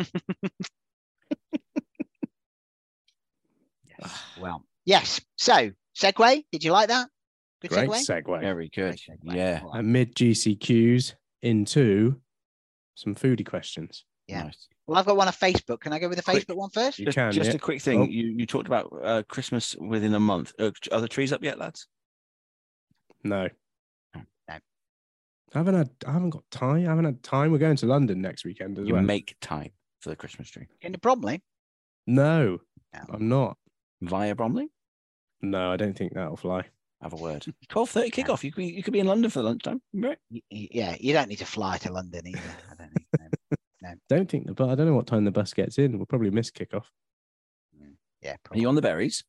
well, 4.39 4.65
yes. 4.85 5.21
So, 5.37 5.71
segue. 5.95 6.45
Did 6.51 6.63
you 6.63 6.71
like 6.71 6.89
that? 6.89 7.09
Good 7.61 7.71
Great 7.71 7.89
segue. 7.89 8.23
segue. 8.23 8.41
Very 8.41 8.69
good. 8.69 8.95
Segue. 8.95 9.33
Yeah. 9.33 9.61
And 9.73 9.91
mid 9.91 10.15
GCQs 10.15 11.13
into 11.41 12.19
some 12.95 13.15
foodie 13.15 13.45
questions. 13.45 14.05
Yeah. 14.27 14.43
Nice. 14.43 14.67
Well, 14.85 14.97
I've 14.97 15.05
got 15.05 15.15
one 15.15 15.27
on 15.27 15.33
Facebook. 15.33 15.79
Can 15.79 15.93
I 15.93 15.99
go 15.99 16.09
with 16.09 16.17
the 16.17 16.23
Facebook 16.23 16.47
quick, 16.47 16.57
one 16.57 16.69
first? 16.69 16.99
You 16.99 17.05
just, 17.05 17.15
can. 17.15 17.31
Just 17.31 17.51
yeah. 17.51 17.55
a 17.55 17.59
quick 17.59 17.81
thing. 17.81 18.01
Oh. 18.01 18.05
You 18.05 18.33
you 18.37 18.45
talked 18.45 18.67
about 18.67 18.93
uh, 19.01 19.23
Christmas 19.29 19.75
within 19.77 20.13
a 20.13 20.19
month. 20.19 20.53
Uh, 20.59 20.71
are 20.91 20.99
the 20.99 21.07
trees 21.07 21.31
up 21.31 21.43
yet, 21.43 21.57
lads? 21.57 21.87
No. 23.23 23.47
No. 24.13 24.21
I 24.49 25.57
haven't 25.57 25.75
had. 25.75 25.89
I 26.05 26.11
haven't 26.11 26.31
got 26.31 26.43
time. 26.51 26.85
I 26.85 26.89
haven't 26.89 27.05
had 27.05 27.23
time. 27.23 27.51
We're 27.51 27.59
going 27.59 27.77
to 27.77 27.85
London 27.85 28.21
next 28.21 28.43
weekend 28.43 28.77
as 28.79 28.87
you 28.87 28.95
well. 28.95 29.03
make 29.03 29.35
time 29.39 29.69
for 30.01 30.09
the 30.09 30.15
Christmas 30.15 30.49
tree. 30.49 30.67
In 30.81 30.91
the 30.91 30.97
Bromley? 30.97 31.41
No, 32.07 32.59
no, 32.93 33.01
I'm 33.09 33.29
not 33.29 33.57
via 34.07 34.35
Bromley? 34.35 34.69
No, 35.41 35.71
I 35.71 35.77
don't 35.77 35.97
think 35.97 36.13
that'll 36.13 36.37
fly. 36.37 36.65
Have 37.01 37.13
a 37.13 37.17
word. 37.17 37.45
Twelve 37.69 37.89
thirty 37.89 38.11
kickoff. 38.11 38.43
You 38.43 38.51
could 38.51 38.61
be, 38.61 38.67
you 38.67 38.83
could 38.83 38.93
be 38.93 38.99
in 38.99 39.07
London 39.07 39.29
for 39.29 39.43
lunchtime, 39.43 39.81
right? 39.93 40.17
Yeah, 40.49 40.95
you 40.99 41.13
don't 41.13 41.27
need 41.27 41.39
to 41.39 41.45
fly 41.45 41.77
to 41.79 41.91
London 41.91 42.27
either. 42.27 42.39
I 42.71 42.75
don't 42.75 42.93
think. 42.93 43.07
No. 43.19 43.89
no. 43.89 43.95
don't 44.09 44.29
think 44.29 44.47
the 44.47 44.53
but 44.53 44.69
I 44.69 44.75
don't 44.75 44.87
know 44.87 44.95
what 44.95 45.07
time 45.07 45.25
the 45.25 45.31
bus 45.31 45.53
gets 45.53 45.77
in. 45.77 45.97
We'll 45.97 46.05
probably 46.05 46.31
miss 46.31 46.49
kickoff. 46.49 46.85
Mm, 47.77 47.95
yeah. 48.21 48.35
Probably. 48.43 48.59
Are 48.59 48.61
you 48.61 48.69
on 48.69 48.75
the 48.75 48.81
berries? 48.81 49.23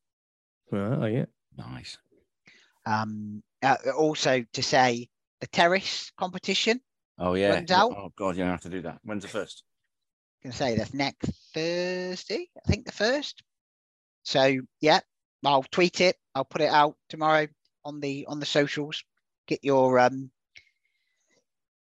Oh 0.72 1.06
yeah. 1.06 1.24
Nice. 1.56 1.98
Um. 2.86 3.42
Uh, 3.60 3.76
also 3.96 4.44
to 4.52 4.62
say 4.62 5.08
the 5.40 5.46
terrace 5.48 6.12
competition. 6.16 6.80
Oh 7.18 7.34
yeah. 7.34 7.64
Oh 7.70 8.12
god, 8.16 8.36
you 8.36 8.44
don't 8.44 8.52
have 8.52 8.60
to 8.62 8.68
do 8.68 8.82
that. 8.82 9.00
When's 9.02 9.22
the 9.22 9.28
first? 9.28 9.64
going 10.44 10.52
to 10.52 10.58
say 10.58 10.76
that's 10.76 10.94
next 10.94 11.32
Thursday, 11.54 12.48
I 12.56 12.70
think 12.70 12.84
the 12.84 12.92
first. 12.92 13.42
So 14.24 14.58
yeah, 14.80 15.00
I'll 15.44 15.62
tweet 15.62 16.00
it. 16.00 16.16
I'll 16.34 16.44
put 16.44 16.62
it 16.62 16.70
out 16.70 16.96
tomorrow 17.08 17.46
on 17.84 18.00
the 18.00 18.26
on 18.26 18.40
the 18.40 18.46
socials. 18.46 19.04
Get 19.46 19.62
your 19.62 19.98
um, 20.00 20.30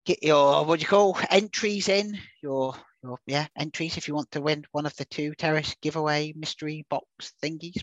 get 0.05 0.23
your 0.23 0.65
what 0.65 0.79
do 0.79 0.83
you 0.83 0.87
call 0.87 1.17
entries 1.29 1.89
in 1.89 2.17
your 2.41 2.75
your 3.03 3.17
yeah 3.25 3.47
entries 3.57 3.97
if 3.97 4.07
you 4.07 4.15
want 4.15 4.31
to 4.31 4.41
win 4.41 4.63
one 4.71 4.85
of 4.85 4.95
the 4.95 5.05
two 5.05 5.33
terrace 5.35 5.75
giveaway 5.81 6.33
mystery 6.35 6.85
box 6.89 7.33
thingies. 7.43 7.81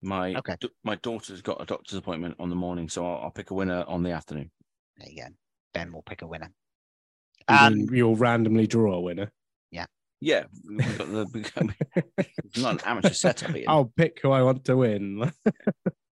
My 0.00 0.34
okay. 0.36 0.56
my 0.84 0.94
daughter's 0.96 1.42
got 1.42 1.60
a 1.60 1.66
doctor's 1.66 1.98
appointment 1.98 2.36
on 2.38 2.50
the 2.50 2.56
morning, 2.56 2.88
so 2.88 3.04
I'll, 3.04 3.24
I'll 3.24 3.30
pick 3.30 3.50
a 3.50 3.54
winner 3.54 3.84
on 3.88 4.04
the 4.04 4.12
afternoon. 4.12 4.50
There 4.96 5.08
you 5.08 5.22
go. 5.24 5.28
Ben 5.74 5.92
will 5.92 6.02
pick 6.02 6.22
a 6.22 6.26
winner. 6.26 6.52
Um, 7.48 7.88
you'll 7.92 8.16
randomly 8.16 8.66
draw 8.66 8.94
a 8.94 9.00
winner. 9.00 9.32
Yeah. 10.20 10.44
Yeah, 10.68 10.86
we've 10.86 10.98
got 10.98 11.08
the, 11.08 11.72
it's 12.44 12.58
not 12.58 12.74
an 12.74 12.80
amateur 12.84 13.10
setup. 13.10 13.54
Here. 13.54 13.64
I'll 13.68 13.92
pick 13.96 14.20
who 14.22 14.30
I 14.30 14.42
want 14.42 14.64
to 14.64 14.76
win. 14.76 15.30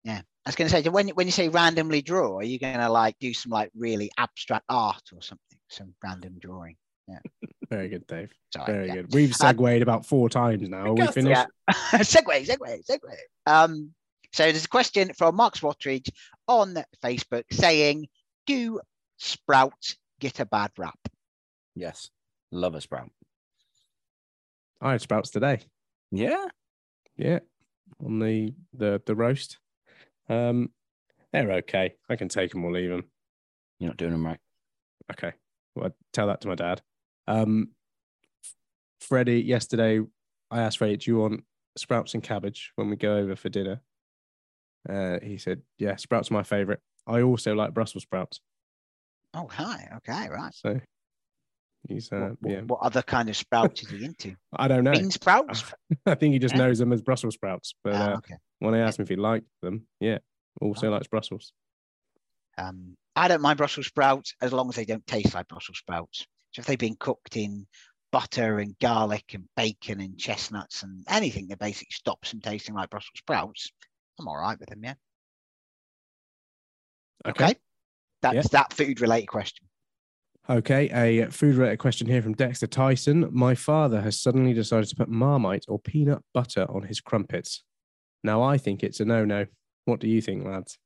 yeah, 0.03 0.21
I 0.21 0.49
was 0.49 0.55
going 0.55 0.69
to 0.69 0.83
say 0.83 0.87
when 0.89 1.09
when 1.09 1.27
you 1.27 1.31
say 1.31 1.49
randomly 1.49 2.01
draw, 2.01 2.37
are 2.37 2.43
you 2.43 2.59
going 2.59 2.77
to 2.77 2.89
like 2.89 3.15
do 3.19 3.33
some 3.33 3.51
like 3.51 3.71
really 3.75 4.11
abstract 4.17 4.65
art 4.69 5.01
or 5.13 5.21
something, 5.21 5.57
some 5.69 5.95
random 6.03 6.37
drawing? 6.39 6.75
Yeah. 7.07 7.19
Very 7.69 7.89
good, 7.89 8.05
Dave. 8.05 8.31
Sorry, 8.53 8.73
Very 8.73 8.87
yeah. 8.87 8.93
good. 8.95 9.13
We've 9.13 9.31
uh, 9.31 9.35
segued 9.35 9.77
um, 9.77 9.81
about 9.81 10.05
four 10.05 10.29
times 10.29 10.69
now. 10.69 10.85
Are 10.85 10.93
we 10.93 11.07
finished? 11.07 11.29
Yeah. 11.29 11.45
segue, 11.95 12.45
segue, 12.47 12.85
segue. 12.87 13.15
Um, 13.47 13.91
so 14.33 14.43
there's 14.43 14.65
a 14.65 14.69
question 14.69 15.11
from 15.17 15.35
Mark 15.35 15.55
Swatridge 15.55 16.09
on 16.47 16.77
Facebook 17.03 17.43
saying, 17.51 18.07
"Do 18.45 18.81
sprouts 19.17 19.97
get 20.19 20.39
a 20.39 20.45
bad 20.45 20.71
rap?" 20.77 20.99
Yes, 21.75 22.09
love 22.51 22.75
a 22.75 22.81
sprout. 22.81 23.09
I 24.85 24.91
had 24.91 25.01
sprouts 25.01 25.31
today. 25.31 25.61
Yeah, 26.11 26.45
yeah, 27.17 27.39
on 28.05 28.19
the 28.19 28.53
the 28.71 29.01
the 29.07 29.15
roast. 29.15 29.57
Um, 30.29 30.69
they're 31.33 31.51
okay. 31.53 31.95
I 32.07 32.15
can 32.15 32.29
take 32.29 32.51
them 32.51 32.63
or 32.63 32.71
leave 32.71 32.91
them. 32.91 33.05
You're 33.79 33.89
not 33.89 33.97
doing 33.97 34.11
them 34.11 34.25
right. 34.25 34.39
Okay. 35.11 35.33
Well, 35.75 35.87
I'd 35.87 35.93
tell 36.13 36.27
that 36.27 36.41
to 36.41 36.47
my 36.47 36.55
dad. 36.55 36.83
Um, 37.27 37.71
Freddie, 39.01 39.41
yesterday, 39.41 40.01
I 40.51 40.61
asked 40.61 40.77
Freddie, 40.77 40.97
do 40.97 41.11
you 41.11 41.17
want 41.17 41.43
sprouts 41.75 42.13
and 42.13 42.23
cabbage 42.23 42.71
when 42.75 42.89
we 42.89 42.95
go 42.95 43.17
over 43.17 43.35
for 43.35 43.49
dinner? 43.49 43.81
Uh, 44.87 45.17
he 45.21 45.37
said, 45.37 45.63
yeah, 45.79 45.95
sprouts 45.95 46.29
are 46.29 46.35
my 46.35 46.43
favorite. 46.43 46.79
I 47.07 47.23
also 47.23 47.55
like 47.55 47.73
Brussels 47.73 48.03
sprouts. 48.03 48.39
Oh, 49.33 49.47
hi. 49.47 49.89
Okay, 49.97 50.29
right. 50.29 50.53
So 50.53 50.79
he's, 51.87 52.11
uh, 52.11 52.31
what, 52.39 52.51
yeah. 52.51 52.61
What 52.61 52.79
other 52.81 53.01
kind 53.01 53.29
of 53.29 53.37
sprouts 53.37 53.83
is 53.83 53.89
he 53.89 54.05
into? 54.05 54.35
I 54.55 54.67
don't 54.67 54.83
know. 54.83 54.91
Bean 54.91 55.11
sprouts? 55.11 55.63
I 56.05 56.15
think 56.15 56.33
he 56.33 56.39
just 56.39 56.55
yeah. 56.55 56.61
knows 56.61 56.79
them 56.79 56.93
as 56.93 57.01
Brussels 57.01 57.33
sprouts. 57.35 57.73
But 57.83 57.95
oh, 57.95 58.13
okay. 58.17 58.35
when 58.59 58.73
I 58.73 58.79
asked 58.79 58.99
him 58.99 59.03
if 59.03 59.09
he 59.09 59.15
liked 59.15 59.47
them, 59.61 59.87
yeah, 59.99 60.19
also 60.61 60.87
oh. 60.87 60.91
likes 60.91 61.07
Brussels. 61.07 61.53
Um, 62.57 62.95
I 63.15 63.27
don't 63.27 63.41
mind 63.41 63.57
Brussels 63.57 63.87
sprouts 63.87 64.35
as 64.41 64.53
long 64.53 64.69
as 64.69 64.75
they 64.75 64.85
don't 64.85 65.05
taste 65.05 65.33
like 65.33 65.47
Brussels 65.47 65.77
sprouts. 65.77 66.25
So 66.51 66.61
if 66.61 66.65
they've 66.65 66.77
been 66.77 66.95
cooked 66.97 67.37
in 67.37 67.67
butter 68.11 68.59
and 68.59 68.77
garlic 68.79 69.33
and 69.33 69.45
bacon 69.57 69.99
and 69.99 70.17
chestnuts 70.17 70.83
and 70.83 71.03
anything 71.09 71.47
that 71.47 71.59
basically 71.59 71.91
stops 71.91 72.31
them 72.31 72.41
tasting 72.41 72.75
like 72.75 72.89
Brussels 72.89 73.17
sprouts, 73.17 73.71
I'm 74.19 74.27
all 74.27 74.37
right 74.37 74.59
with 74.59 74.69
them. 74.69 74.83
Yeah. 74.83 74.93
Okay. 77.25 77.43
okay. 77.43 77.55
That's 78.21 78.35
yeah. 78.35 78.43
that 78.51 78.73
food 78.73 79.01
related 79.01 79.27
question. 79.27 79.67
Okay, 80.47 80.89
a 80.89 81.31
food 81.31 81.55
related 81.55 81.77
question 81.79 82.07
here 82.07 82.21
from 82.21 82.33
Dexter 82.33 82.67
Tyson. 82.67 83.27
My 83.31 83.55
father 83.55 83.99
has 84.01 84.21
suddenly 84.21 84.53
decided 84.53 84.87
to 84.89 84.95
put 84.95 85.09
marmite 85.09 85.65
or 85.67 85.79
peanut 85.79 86.21
butter 86.35 86.67
on 86.69 86.83
his 86.83 87.01
crumpets. 87.01 87.63
Now 88.23 88.43
I 88.43 88.59
think 88.59 88.83
it's 88.83 88.99
a 88.99 89.05
no 89.05 89.25
no. 89.25 89.47
What 89.85 89.99
do 89.99 90.07
you 90.07 90.21
think, 90.21 90.45
lads? 90.45 90.77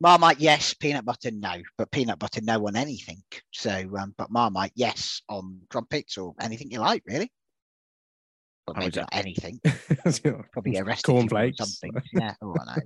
Marmite, 0.00 0.40
yes. 0.40 0.74
Peanut 0.74 1.04
butter, 1.04 1.30
no. 1.30 1.54
But 1.78 1.92
peanut 1.92 2.18
butter, 2.18 2.40
no 2.42 2.66
on 2.66 2.76
anything. 2.76 3.22
So, 3.52 3.70
um, 3.96 4.12
but 4.18 4.30
Marmite, 4.30 4.72
yes, 4.74 5.22
on 5.28 5.60
crumpets 5.70 6.18
or 6.18 6.34
anything 6.40 6.70
you 6.70 6.80
like, 6.80 7.02
really. 7.06 7.30
But 8.66 8.76
maybe 8.76 9.00
not 9.00 9.08
anything. 9.12 9.60
Probably 10.52 10.72
get 10.72 10.82
arrested 10.86 11.06
Cornflakes. 11.06 11.58
something. 11.58 11.92
Yeah. 12.12 12.34
Oh, 12.42 12.54
I 12.60 12.76
know. 12.76 12.82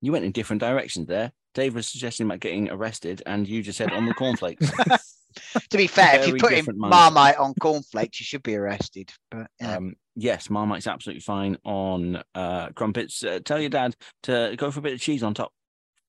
You 0.00 0.12
went 0.12 0.24
in 0.24 0.32
different 0.32 0.60
directions 0.60 1.06
there. 1.06 1.32
Dave 1.54 1.74
was 1.74 1.88
suggesting 1.88 2.26
about 2.26 2.40
getting 2.40 2.70
arrested, 2.70 3.22
and 3.26 3.46
you 3.46 3.62
just 3.62 3.78
said 3.78 3.92
on 3.92 4.06
the 4.06 4.14
cornflakes. 4.14 4.70
to 5.70 5.76
be 5.76 5.86
fair, 5.86 6.20
if 6.20 6.28
you 6.28 6.36
put 6.36 6.52
in 6.52 6.66
Marmite 6.74 7.36
on 7.36 7.54
cornflakes, 7.54 8.20
you 8.20 8.24
should 8.24 8.42
be 8.42 8.56
arrested. 8.56 9.12
But 9.30 9.48
yeah. 9.60 9.76
um, 9.76 9.94
yes, 10.16 10.50
Marmite's 10.50 10.86
absolutely 10.86 11.20
fine 11.20 11.58
on 11.64 12.22
uh, 12.34 12.70
crumpets. 12.70 13.22
Uh, 13.22 13.40
tell 13.44 13.60
your 13.60 13.70
dad 13.70 13.94
to 14.24 14.54
go 14.56 14.70
for 14.70 14.80
a 14.80 14.82
bit 14.82 14.94
of 14.94 15.00
cheese 15.00 15.22
on 15.22 15.34
top. 15.34 15.52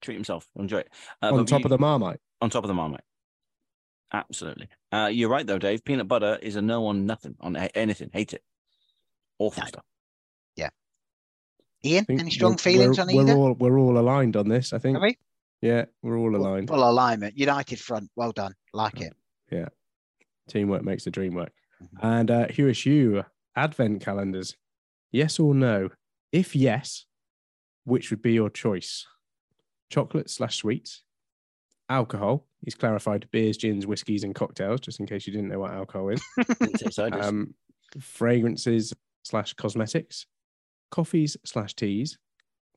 Treat 0.02 0.16
himself. 0.16 0.48
Enjoy 0.58 0.80
it. 0.80 0.90
Uh, 1.22 1.34
on 1.34 1.46
top 1.46 1.62
you, 1.62 1.66
of 1.66 1.70
the 1.70 1.78
Marmite. 1.78 2.20
On 2.42 2.50
top 2.50 2.64
of 2.64 2.68
the 2.68 2.74
Marmite. 2.74 3.04
Absolutely. 4.12 4.68
Uh, 4.92 5.10
you're 5.12 5.30
right 5.30 5.48
though, 5.48 5.58
Dave. 5.58 5.84
Peanut 5.84 6.08
butter 6.08 6.38
is 6.42 6.56
a 6.56 6.62
no 6.62 6.86
on 6.88 7.06
nothing 7.06 7.36
on 7.40 7.56
anything. 7.56 8.10
Hate 8.14 8.34
it. 8.34 8.44
Awful 9.40 9.64
no. 9.64 9.68
stuff. 9.68 9.86
Yeah. 10.56 10.70
Ian, 11.84 12.06
any 12.10 12.30
strong 12.30 12.58
feelings 12.58 13.00
on 13.00 13.10
either? 13.10 13.36
We're 13.36 13.36
all 13.36 13.54
we're 13.54 13.80
all 13.80 13.98
aligned 13.98 14.36
on 14.36 14.48
this. 14.48 14.72
I 14.72 14.78
think. 14.78 14.98
Are 14.98 15.02
we? 15.02 15.18
Yeah, 15.64 15.86
we're 16.02 16.18
all 16.18 16.36
aligned. 16.36 16.68
Full 16.68 16.84
alignment. 16.84 17.38
United 17.38 17.80
front. 17.80 18.12
Well 18.18 18.34
done. 18.34 18.54
Like 18.74 19.00
it. 19.00 19.14
Yeah. 19.50 19.70
Teamwork 20.50 20.84
makes 20.84 21.06
the 21.06 21.10
dream 21.10 21.36
work. 21.36 21.54
Mm-hmm. 21.82 22.06
And 22.06 22.30
uh, 22.30 22.48
you 22.58 23.24
advent 23.56 24.04
calendars. 24.04 24.58
Yes 25.14 25.40
or 25.40 25.56
no? 25.56 25.90
If 26.34 26.54
yes, 26.54 27.06
which 27.86 28.12
would 28.12 28.22
be 28.22 28.34
your 28.34 28.50
choice? 28.50 29.08
Chocolate 29.90 30.30
slash 30.30 30.58
sweets, 30.58 31.04
alcohol. 31.88 32.46
He's 32.66 32.76
clarified 32.76 33.30
beers, 33.32 33.56
gins, 33.56 33.88
whiskies, 33.88 34.26
and 34.26 34.36
cocktails, 34.36 34.82
just 34.82 35.00
in 35.00 35.06
case 35.06 35.26
you 35.26 35.32
didn't 35.32 35.48
know 35.48 35.60
what 35.60 35.72
alcohol 35.72 36.10
is. 36.10 36.22
um, 37.00 37.54
fragrances 38.02 38.94
slash 39.24 39.54
cosmetics, 39.54 40.26
coffees 40.92 41.38
slash 41.46 41.74
teas, 41.74 42.18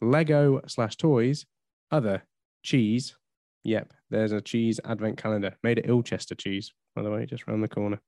Lego 0.01 0.61
slash 0.68 0.95
toys, 0.95 1.47
other 1.91 2.22
cheese. 2.67 3.17
Yep, 3.64 3.93
there's 4.11 4.33
a 4.33 4.41
cheese 4.41 4.79
advent 4.85 5.17
calendar 5.17 5.57
made 5.62 5.79
at 5.79 5.87
Ilchester 5.87 6.35
cheese, 6.37 6.73
by 6.95 7.03
the 7.03 7.11
way, 7.11 7.27
just 7.27 7.49
around 7.49 7.62
the 7.62 7.69
corner. 7.69 8.01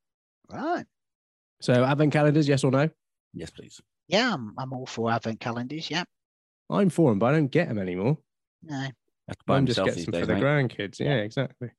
Right. 0.51 0.85
So 1.61 1.83
advent 1.83 2.13
calendars, 2.13 2.47
yes 2.47 2.63
or 2.63 2.71
no? 2.71 2.89
Yes, 3.33 3.49
please. 3.49 3.81
Yeah, 4.07 4.33
I'm, 4.33 4.53
I'm 4.57 4.71
all 4.73 4.85
for 4.85 5.11
advent 5.11 5.39
calendars. 5.39 5.89
Yeah. 5.91 6.03
I'm 6.69 6.89
for 6.89 7.11
them, 7.11 7.19
but 7.19 7.27
I 7.27 7.31
don't 7.33 7.47
get 7.47 7.67
them 7.67 7.79
anymore. 7.79 8.17
No. 8.63 8.87
I'm 9.47 9.65
just 9.65 9.77
getting 9.83 10.05
them 10.05 10.11
days, 10.11 10.21
for 10.21 10.25
the 10.25 10.33
grandkids. 10.33 10.99
Yeah, 10.99 11.15
exactly. 11.15 11.69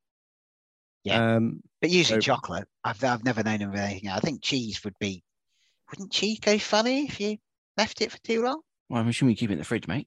Yeah. 1.04 1.36
Um, 1.36 1.62
but 1.80 1.90
usually 1.90 2.20
so, 2.20 2.32
chocolate. 2.32 2.68
I've 2.84 3.02
I've 3.02 3.24
never 3.24 3.42
known 3.42 3.62
of 3.62 3.74
anything. 3.74 4.10
I 4.10 4.20
think 4.20 4.42
cheese 4.42 4.84
would 4.84 4.98
be. 5.00 5.24
Wouldn't 5.90 6.12
cheese 6.12 6.38
go 6.38 6.58
funny 6.58 7.06
if 7.06 7.20
you 7.20 7.38
left 7.76 8.00
it 8.02 8.12
for 8.12 8.18
too 8.18 8.42
long? 8.42 8.60
Well, 8.88 9.00
I'm 9.00 9.08
assuming 9.08 9.32
you 9.32 9.36
keep 9.36 9.50
it 9.50 9.54
in 9.54 9.58
the 9.58 9.64
fridge, 9.64 9.88
mate. 9.88 10.06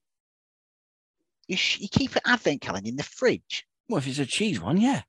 You, 1.47 1.57
sh- 1.57 1.79
you 1.79 1.87
keep 1.89 2.15
an 2.15 2.21
advent 2.25 2.61
calendar 2.61 2.89
in 2.89 2.95
the 2.95 3.03
fridge. 3.03 3.65
Well, 3.89 3.97
if 3.97 4.07
it's 4.07 4.19
a 4.19 4.25
cheese 4.25 4.61
one, 4.61 4.77
yeah. 4.77 5.01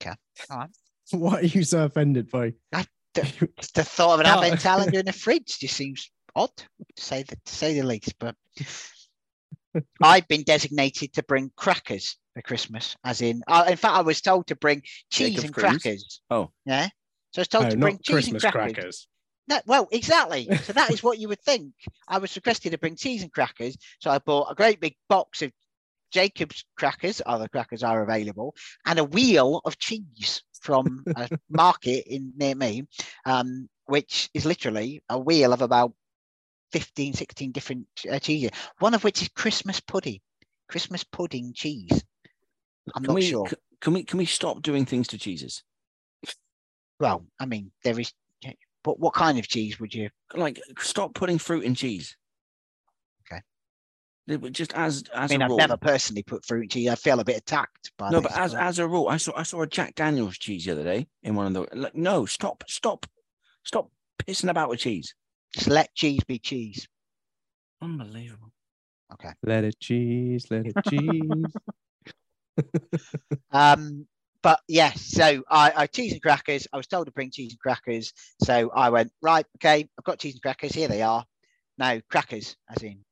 Okay. 0.00 0.14
All 0.50 0.58
right. 0.58 0.70
What 1.10 1.42
are 1.42 1.46
you 1.46 1.64
so 1.64 1.84
offended 1.84 2.30
by? 2.30 2.52
I, 2.70 2.84
the, 3.14 3.22
the 3.74 3.82
thought 3.82 4.14
of 4.14 4.20
an 4.20 4.26
advent 4.26 4.60
calendar 4.60 4.98
in 4.98 5.06
the 5.06 5.12
fridge 5.24 5.58
just 5.58 5.74
seems 5.74 6.10
odd, 6.36 6.50
to 6.56 7.02
say 7.02 7.22
the, 7.22 7.34
to 7.46 7.54
say 7.54 7.80
the 7.80 7.86
least. 7.86 8.14
But 8.18 8.34
I've 10.02 10.28
been 10.28 10.42
designated 10.42 11.14
to 11.14 11.22
bring 11.22 11.50
crackers 11.56 12.18
for 12.34 12.42
Christmas, 12.42 12.94
as 13.04 13.22
in, 13.22 13.42
uh, 13.48 13.64
in 13.70 13.76
fact, 13.76 13.96
I 13.96 14.02
was 14.02 14.20
told 14.20 14.48
to 14.48 14.56
bring 14.56 14.82
cheese 15.10 15.30
Jacob's 15.30 15.44
and 15.44 15.54
cruise. 15.54 15.82
crackers. 15.82 16.20
Oh, 16.30 16.50
yeah. 16.66 16.88
So 17.32 17.40
I 17.40 17.42
was 17.42 17.48
told 17.48 17.70
to 17.70 17.76
bring 17.78 17.98
cheese 17.98 18.14
Christmas 18.14 18.44
and 18.44 18.52
crackers. 18.52 18.74
crackers. 18.74 19.08
No, 19.48 19.60
well, 19.66 19.88
exactly. 19.90 20.48
So 20.64 20.72
that 20.74 20.90
is 20.90 21.02
what 21.02 21.18
you 21.18 21.28
would 21.28 21.40
think. 21.40 21.72
I 22.06 22.18
was 22.18 22.36
requested 22.36 22.72
to 22.72 22.78
bring 22.78 22.96
cheese 22.96 23.22
and 23.22 23.32
crackers, 23.32 23.76
so 23.98 24.10
I 24.10 24.18
bought 24.18 24.50
a 24.50 24.54
great 24.54 24.80
big 24.80 24.94
box 25.08 25.42
of 25.42 25.52
Jacob's 26.10 26.64
crackers. 26.76 27.22
Other 27.24 27.48
crackers 27.48 27.82
are 27.82 28.02
available, 28.02 28.54
and 28.84 28.98
a 28.98 29.04
wheel 29.04 29.60
of 29.64 29.78
cheese 29.78 30.42
from 30.60 31.04
a 31.16 31.28
market 31.48 32.04
in 32.06 32.32
near 32.36 32.54
me, 32.54 32.86
um, 33.24 33.68
which 33.86 34.28
is 34.34 34.44
literally 34.44 35.02
a 35.08 35.18
wheel 35.18 35.52
of 35.52 35.62
about 35.62 35.92
15, 36.72 37.14
16 37.14 37.52
different 37.52 37.86
uh, 38.10 38.18
cheeses, 38.18 38.50
one 38.78 38.94
of 38.94 39.04
which 39.04 39.22
is 39.22 39.28
Christmas 39.28 39.80
pudding, 39.80 40.20
Christmas 40.68 41.04
pudding 41.04 41.52
cheese. 41.54 42.04
I'm 42.94 43.02
can 43.02 43.12
not 43.12 43.14
we, 43.14 43.22
sure. 43.22 43.48
Can 43.80 43.94
we 43.94 44.02
can 44.04 44.18
we 44.18 44.26
stop 44.26 44.62
doing 44.62 44.84
things 44.84 45.08
to 45.08 45.18
cheeses? 45.18 45.62
Well, 47.00 47.24
I 47.38 47.46
mean, 47.46 47.70
there 47.84 47.98
is. 47.98 48.12
But 48.88 48.98
what 49.00 49.12
kind 49.12 49.38
of 49.38 49.46
cheese 49.46 49.78
would 49.78 49.92
you 49.92 50.08
like? 50.34 50.58
Stop 50.78 51.12
putting 51.12 51.36
fruit 51.36 51.62
in 51.62 51.74
cheese. 51.74 52.16
Okay. 53.30 53.42
Just 54.50 54.72
as 54.72 55.04
as 55.14 55.30
I 55.30 55.34
mean, 55.34 55.42
a 55.42 55.44
I've 55.44 55.50
rule. 55.50 55.58
never 55.58 55.76
personally 55.76 56.22
put 56.22 56.46
fruit 56.46 56.62
and 56.62 56.70
cheese. 56.70 56.88
I 56.88 56.94
feel 56.94 57.20
a 57.20 57.24
bit 57.24 57.36
attacked 57.36 57.92
by 57.98 58.08
no, 58.08 58.20
this, 58.20 58.32
but 58.32 58.40
as 58.40 58.54
as 58.54 58.78
a 58.78 58.88
rule, 58.88 59.08
I 59.10 59.18
saw 59.18 59.32
I 59.36 59.42
saw 59.42 59.60
a 59.60 59.66
Jack 59.66 59.94
Daniels 59.94 60.38
cheese 60.38 60.64
the 60.64 60.72
other 60.72 60.84
day 60.84 61.06
in 61.22 61.34
one 61.34 61.48
of 61.48 61.52
the. 61.52 61.76
Like, 61.78 61.96
no, 61.96 62.24
stop, 62.24 62.64
stop, 62.66 63.04
stop 63.62 63.90
pissing 64.26 64.48
about 64.48 64.70
with 64.70 64.80
cheese. 64.80 65.14
just 65.52 65.68
let 65.68 65.94
cheese 65.94 66.24
be 66.24 66.38
cheese. 66.38 66.88
Unbelievable. 67.82 68.54
Okay. 69.12 69.34
Let 69.42 69.64
it 69.64 69.78
cheese, 69.80 70.46
let 70.50 70.64
it 70.64 70.76
cheese. 70.88 71.52
Um, 73.52 74.06
but 74.42 74.60
yes, 74.68 75.00
so 75.02 75.42
I, 75.50 75.72
I 75.74 75.86
cheese 75.86 76.12
and 76.12 76.22
crackers. 76.22 76.66
I 76.72 76.76
was 76.76 76.86
told 76.86 77.06
to 77.06 77.12
bring 77.12 77.30
cheese 77.30 77.52
and 77.52 77.60
crackers, 77.60 78.12
so 78.42 78.70
I 78.74 78.90
went 78.90 79.12
right. 79.20 79.46
Okay, 79.56 79.88
I've 79.98 80.04
got 80.04 80.18
cheese 80.18 80.34
and 80.34 80.42
crackers. 80.42 80.72
Here 80.72 80.88
they 80.88 81.02
are. 81.02 81.24
Now 81.76 82.00
crackers, 82.10 82.56
as 82.68 82.82
in 82.82 83.04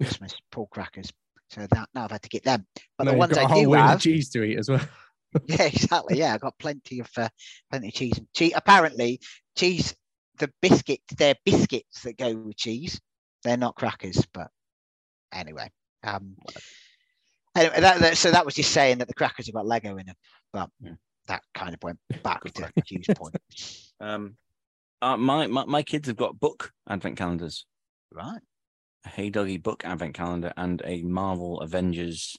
Christmas 0.00 0.34
pork 0.52 0.70
crackers. 0.70 1.10
So 1.50 1.66
that 1.70 1.88
now 1.94 2.04
I've 2.04 2.10
had 2.10 2.22
to 2.22 2.28
get 2.28 2.44
them. 2.44 2.66
But 2.96 3.04
No, 3.04 3.12
the 3.12 3.18
ones 3.18 3.38
I 3.38 3.44
whole 3.44 3.64
do 3.64 3.72
have, 3.72 4.00
cheese 4.00 4.28
to 4.30 4.42
eat 4.42 4.58
as 4.58 4.68
well. 4.68 4.86
yeah, 5.46 5.64
exactly. 5.64 6.18
Yeah, 6.18 6.34
I've 6.34 6.40
got 6.40 6.58
plenty 6.58 7.00
of 7.00 7.10
uh, 7.16 7.28
plenty 7.70 7.88
of 7.88 7.94
cheese. 7.94 8.18
And 8.18 8.26
cheese. 8.34 8.52
Apparently, 8.54 9.20
cheese. 9.56 9.94
The 10.38 10.52
biscuits, 10.62 11.14
they're 11.16 11.34
biscuits 11.44 12.02
that 12.02 12.16
go 12.16 12.32
with 12.32 12.56
cheese. 12.56 13.00
They're 13.42 13.56
not 13.56 13.74
crackers, 13.74 14.24
but 14.32 14.52
anyway. 15.32 15.68
Um, 16.04 16.36
anyway, 17.58 17.80
that, 17.80 18.00
that- 18.00 18.16
so 18.16 18.30
that 18.30 18.44
was 18.44 18.54
just 18.54 18.72
saying 18.72 18.98
that 18.98 19.08
the 19.08 19.14
crackers 19.14 19.46
have 19.46 19.54
got 19.54 19.66
Lego 19.66 19.96
in 19.96 20.06
them, 20.06 20.14
but 20.52 20.70
Yeah. 20.80 20.92
that 21.26 21.42
kind 21.54 21.74
of 21.74 21.82
went 21.82 21.98
back 22.22 22.42
to 22.44 22.52
crack. 22.52 22.72
Hugh's 22.86 23.06
point. 23.16 23.36
Um, 24.00 24.36
uh, 25.02 25.16
my, 25.16 25.48
my 25.48 25.64
my 25.64 25.82
kids 25.82 26.06
have 26.06 26.16
got 26.16 26.38
book 26.38 26.72
advent 26.88 27.16
calendars. 27.18 27.66
Right. 28.12 28.38
a 29.04 29.08
Hey 29.08 29.28
Doggy 29.28 29.56
book 29.56 29.84
advent 29.84 30.14
calendar 30.14 30.52
and 30.56 30.80
a 30.84 31.02
Marvel 31.02 31.60
Avengers 31.60 32.36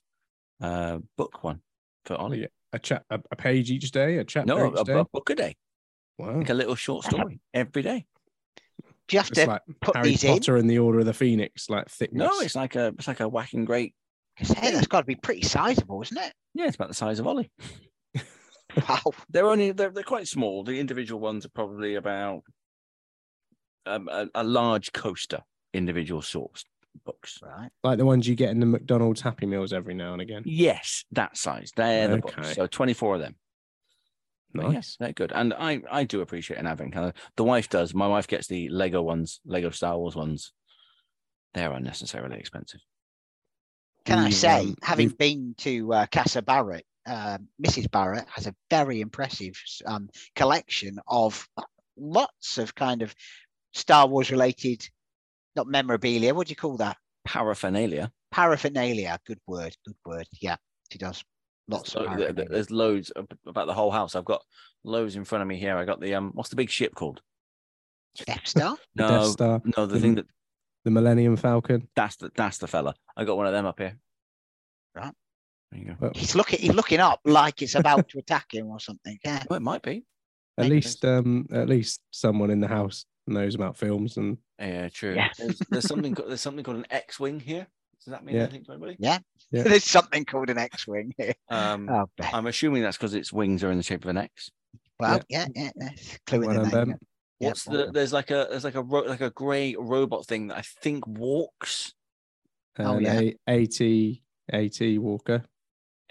uh 0.62 1.00
book 1.18 1.44
one 1.44 1.60
for 2.06 2.16
Ollie. 2.16 2.40
Yeah, 2.42 2.48
a 2.72 2.80
chat, 2.80 3.04
a, 3.10 3.20
a 3.30 3.36
page 3.36 3.72
each 3.72 3.92
day, 3.92 4.20
a 4.20 4.24
chapter 4.24 4.48
No, 4.56 4.72
each 4.74 4.80
a, 4.80 4.84
day. 4.86 4.94
a 5.00 5.04
book 5.04 5.30
a 5.30 5.36
day, 5.36 5.56
wow, 6.18 6.38
like 6.38 6.50
a 6.50 6.54
little 6.54 6.76
short 6.76 7.04
story 7.04 7.42
every 7.54 7.82
day. 7.82 8.06
Do 9.10 9.18
you 9.18 9.20
have 9.20 9.28
it's 9.32 9.40
to 9.42 9.46
like 9.48 9.62
put 9.82 9.98
Harry 9.98 10.12
these 10.12 10.24
in? 10.24 10.32
Potter 10.32 10.56
and 10.56 10.70
the 10.70 10.80
Order 10.80 11.00
of 11.00 11.06
the 11.08 11.14
Phoenix, 11.14 11.70
like 11.70 11.90
thickness. 11.90 12.26
No, 12.30 12.40
it's 12.40 12.56
like 12.56 12.76
a 12.78 12.94
it's 12.98 13.08
like 13.10 13.20
a 13.20 13.28
whacking 13.28 13.66
great. 13.66 13.94
'Cause, 14.40 14.52
hey, 14.58 14.72
that's 14.72 14.88
got 14.88 15.02
to 15.02 15.06
be 15.06 15.16
pretty 15.16 15.42
sizable, 15.42 16.02
isn't 16.02 16.18
it? 16.18 16.34
Yeah, 16.54 16.66
it's 16.66 16.76
about 16.76 16.88
the 16.88 16.94
size 16.96 17.20
of 17.20 17.28
Ollie. 17.28 17.52
Wow. 18.88 19.02
They're 19.30 19.48
only 19.48 19.72
they're, 19.72 19.90
they're 19.90 20.04
quite 20.04 20.28
small. 20.28 20.64
The 20.64 20.80
individual 20.80 21.20
ones 21.20 21.44
are 21.44 21.50
probably 21.50 21.96
about 21.96 22.44
um, 23.88 24.08
a, 24.10 24.28
a 24.36 24.44
large 24.44 24.94
coaster 24.94 25.40
individual 25.74 26.22
sorts 26.22 26.66
books. 27.06 27.40
Right. 27.42 27.70
like 27.84 27.98
the 27.98 28.06
ones 28.06 28.28
you 28.28 28.36
get 28.36 28.50
in 28.52 28.60
the 28.60 28.66
McDonald's 28.68 29.22
Happy 29.22 29.48
Meals 29.48 29.74
every 29.74 29.96
now 29.96 30.14
and 30.14 30.22
again. 30.22 30.44
Yes, 30.46 31.04
that 31.14 31.36
size. 31.36 31.72
They're 31.76 32.08
the 32.10 32.18
books. 32.20 32.54
So 32.54 32.68
twenty 32.68 32.94
four 32.94 33.16
of 33.16 33.22
them. 33.22 33.36
But 34.54 34.66
Nice. 34.66 34.74
Yes, 34.74 34.98
they're 35.00 35.14
good. 35.14 35.32
And 35.34 35.54
I 35.54 35.82
I 35.92 36.04
do 36.04 36.22
appreciate 36.22 36.58
an 36.60 36.68
advent 36.68 36.94
calendar. 36.94 37.16
The 37.38 37.44
wife 37.44 37.70
does. 37.70 37.96
My 37.96 38.08
wife 38.08 38.28
gets 38.28 38.48
the 38.48 38.70
Lego 38.70 39.02
ones, 39.02 39.40
Lego 39.46 39.72
Star 39.72 39.98
Wars 39.98 40.16
ones. 40.16 40.52
They're 41.56 41.72
unnecessarily 41.72 42.38
expensive. 42.38 42.82
Can 44.10 44.20
I 44.20 44.26
We've, 44.26 44.34
say, 44.34 44.60
um, 44.62 44.76
having 44.82 45.06
we've- 45.08 45.16
been 45.18 45.56
to 45.60 45.94
uh, 45.94 46.06
Casa 46.12 46.42
Barrett, 46.42 46.86
um, 47.06 47.48
Mrs. 47.64 47.90
Barrett 47.92 48.26
has 48.30 48.48
a 48.48 48.56
very 48.70 49.02
impressive 49.02 49.54
um, 49.86 50.10
collection 50.36 51.00
of 51.08 51.48
lots 51.96 52.58
of 52.58 52.74
kind 52.74 53.02
of 53.04 53.14
Star 53.74 54.08
Wars 54.08 54.32
related, 54.32 54.88
not 55.56 55.68
memorabilia. 55.68 56.34
What 56.34 56.48
do 56.48 56.52
you 56.52 56.56
call 56.56 56.78
that? 56.78 56.98
Paraphernalia. 57.26 58.12
Paraphernalia. 58.32 59.20
Good 59.28 59.40
word. 59.46 59.76
Good 59.86 59.96
word. 60.06 60.28
Yeah, 60.42 60.56
she 60.92 60.98
does. 60.98 61.24
Lots 61.68 61.92
So 61.92 62.00
of 62.00 62.06
th- 62.08 62.18
th- 62.18 62.20
paraphernalia. 62.28 62.50
there's 62.52 62.72
loads 62.72 63.12
about 63.46 63.68
the 63.68 63.74
whole 63.76 63.92
house. 63.92 64.16
I've 64.16 64.26
got 64.26 64.42
loads 64.84 65.16
in 65.16 65.24
front 65.24 65.44
of 65.44 65.48
me 65.48 65.58
here. 65.60 65.78
I 65.78 65.86
got 65.86 66.02
the 66.02 66.16
um 66.16 66.32
what's 66.34 66.50
the 66.50 66.56
big 66.56 66.72
ship 66.72 66.96
called? 66.96 67.22
Death 68.26 68.48
Star. 68.48 68.76
No, 68.96 69.08
Death 69.08 69.26
Star, 69.28 69.62
no, 69.78 69.86
the 69.86 69.94
the- 69.94 70.00
thing 70.00 70.16
that 70.16 70.26
the 70.86 70.92
Millennium 70.92 71.36
Falcon. 71.36 71.88
that's 71.96 72.16
the 72.18 72.32
that's 72.36 72.58
the 72.58 72.68
fella. 72.68 72.96
I 73.18 73.26
got 73.26 73.38
one 73.38 73.48
of 73.48 73.54
them 73.54 73.66
up 73.66 73.80
here. 73.80 73.98
Right. 74.96 75.14
There 75.72 75.80
you 75.82 75.88
go. 75.88 75.96
Well, 76.00 76.12
He's 76.16 76.36
looking. 76.36 76.60
He's 76.60 76.74
looking 76.74 77.00
up 77.00 77.20
like 77.26 77.62
it's 77.62 77.76
about 77.76 78.10
to 78.10 78.20
attack 78.20 78.54
him 78.54 78.68
or 78.68 78.80
something. 78.80 79.18
Yeah. 79.24 79.44
Well, 79.50 79.58
it 79.58 79.62
might 79.64 79.82
be. 79.84 80.06
at 80.58 80.64
Maybe 80.64 80.76
least, 80.76 81.06
um, 81.06 81.48
at 81.52 81.70
least 81.70 82.02
someone 82.12 82.50
in 82.50 82.60
the 82.60 82.68
house 82.68 83.06
knows 83.28 83.54
about 83.56 83.78
films 83.78 84.18
and 84.18 84.38
Yeah, 84.60 84.90
true. 84.90 85.14
Yeah. 85.14 85.30
There's, 85.38 85.60
there's 85.70 85.88
something 85.88 86.16
co- 86.16 86.28
there's 86.28 86.42
something 86.42 86.64
called 86.64 86.78
an 86.78 86.88
X-wing 86.90 87.40
here. 87.40 87.68
Does 88.04 88.12
that 88.14 88.26
mean 88.26 88.36
Yeah. 88.38 88.44
anything 88.44 88.64
to 88.66 88.72
anybody? 88.72 88.96
Yeah. 88.98 89.20
There's 89.52 89.84
something 89.84 90.26
called 90.26 90.50
an 90.50 90.58
X-wing 90.58 91.14
here. 91.18 91.34
Um, 91.50 91.88
Oh, 91.90 92.08
I'm 92.34 92.48
assuming 92.48 92.82
that's 92.82 92.98
because 92.98 93.14
its 93.14 93.32
wings 93.32 93.64
are 93.64 93.70
in 93.72 93.78
the 93.78 93.84
shape 93.84 94.04
of 94.06 94.10
an 94.10 94.18
X. 94.18 94.50
well, 95.00 95.22
yeah, 95.30 95.46
yeah, 95.56 95.70
yeah. 95.76 95.90
Clue 96.26 96.42
in 96.44 96.48
well 96.48 96.64
the 96.64 96.70
done, 96.72 96.88
name. 96.90 96.98
Ben. 97.40 97.46
Yeah, 97.46 97.50
What's 97.50 97.64
the? 97.66 97.78
done. 97.86 97.94
There's 97.94 98.14
like 98.14 98.32
a 98.32 98.48
there's 98.50 98.64
like 98.64 98.76
a 98.76 98.82
ro- 98.82 99.04
like 99.08 99.22
a 99.22 99.30
grey 99.30 99.76
robot 99.78 100.26
thing 100.26 100.48
that 100.48 100.58
I 100.58 100.62
think 100.62 101.06
walks. 101.08 101.94
Oh, 102.78 102.94
an 102.98 103.04
yeah. 103.04 103.32
A- 103.48 103.64
AT 103.64 104.20
AT 104.54 104.98
Walker. 105.02 105.44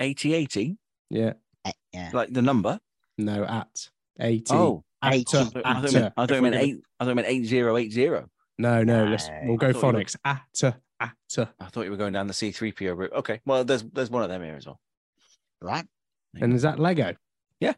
8080, 0.01 0.77
Yeah, 1.11 1.33
Eh, 1.65 1.73
Yeah. 1.93 2.11
like 2.13 2.33
the 2.33 2.43
number. 2.43 2.79
no, 3.17 3.45
at 3.45 3.89
AT. 4.21 4.51
Oh, 4.51 4.85
Eighty. 5.05 5.37
Atta, 5.37 5.61
I 5.65 5.75
thought 5.81 5.85
it 5.85 5.95
atta. 5.97 6.13
I 6.17 6.27
thought 6.27 6.31
If 6.33 6.39
it 6.39 6.43
meant 6.43 6.55
gonna- 6.55 6.65
eight. 6.67 6.77
I 7.01 7.05
thought 7.05 7.11
it 7.11 7.15
meant 7.15 7.29
eight 7.29 7.45
zero 7.45 7.77
eight 7.77 7.93
zero. 7.93 8.29
No, 8.59 8.83
no, 8.85 9.05
let's 9.07 9.29
we'll 9.45 9.57
go 9.57 9.69
I 9.69 9.73
thought 9.73 9.95
were- 9.95 10.01
phonics. 10.03 10.17
Atta, 10.25 10.81
atta. 11.01 11.55
I 11.61 11.67
thought 11.67 11.83
you 11.85 11.91
were 11.91 11.97
going 11.97 12.13
down 12.13 12.27
the 12.27 12.33
C3PO 12.33 12.97
route. 12.97 13.13
Okay, 13.13 13.41
well, 13.47 13.65
there's 13.65 13.83
there's 13.85 14.11
one 14.11 14.23
of 14.23 14.29
them 14.29 14.43
here 14.43 14.57
as 14.57 14.67
well. 14.67 14.81
Right. 15.61 15.87
And 16.35 16.53
is 16.53 16.63
that 16.63 16.79
Lego? 16.79 17.15
Yeah. 17.61 17.75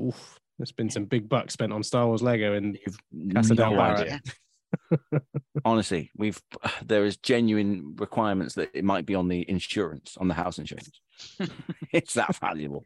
Oof. 0.00 0.38
There's 0.58 0.72
been 0.72 0.90
some 0.90 1.04
big 1.04 1.28
bucks 1.28 1.52
spent 1.52 1.72
on 1.72 1.82
Star 1.82 2.06
Wars 2.06 2.22
Lego 2.22 2.54
and 2.54 2.78
You've 2.84 3.34
Casa 3.34 3.54
no 3.54 3.70
Barrett. 3.70 4.00
idea. 4.00 4.20
Honestly, 5.64 6.10
we've 6.16 6.40
there 6.84 7.04
is 7.04 7.16
genuine 7.16 7.94
requirements 7.96 8.54
that 8.54 8.70
it 8.74 8.84
might 8.84 9.06
be 9.06 9.14
on 9.14 9.28
the 9.28 9.48
insurance, 9.48 10.16
on 10.18 10.28
the 10.28 10.34
house 10.34 10.58
insurance. 10.58 10.90
it's 11.92 12.14
that 12.14 12.34
valuable. 12.36 12.84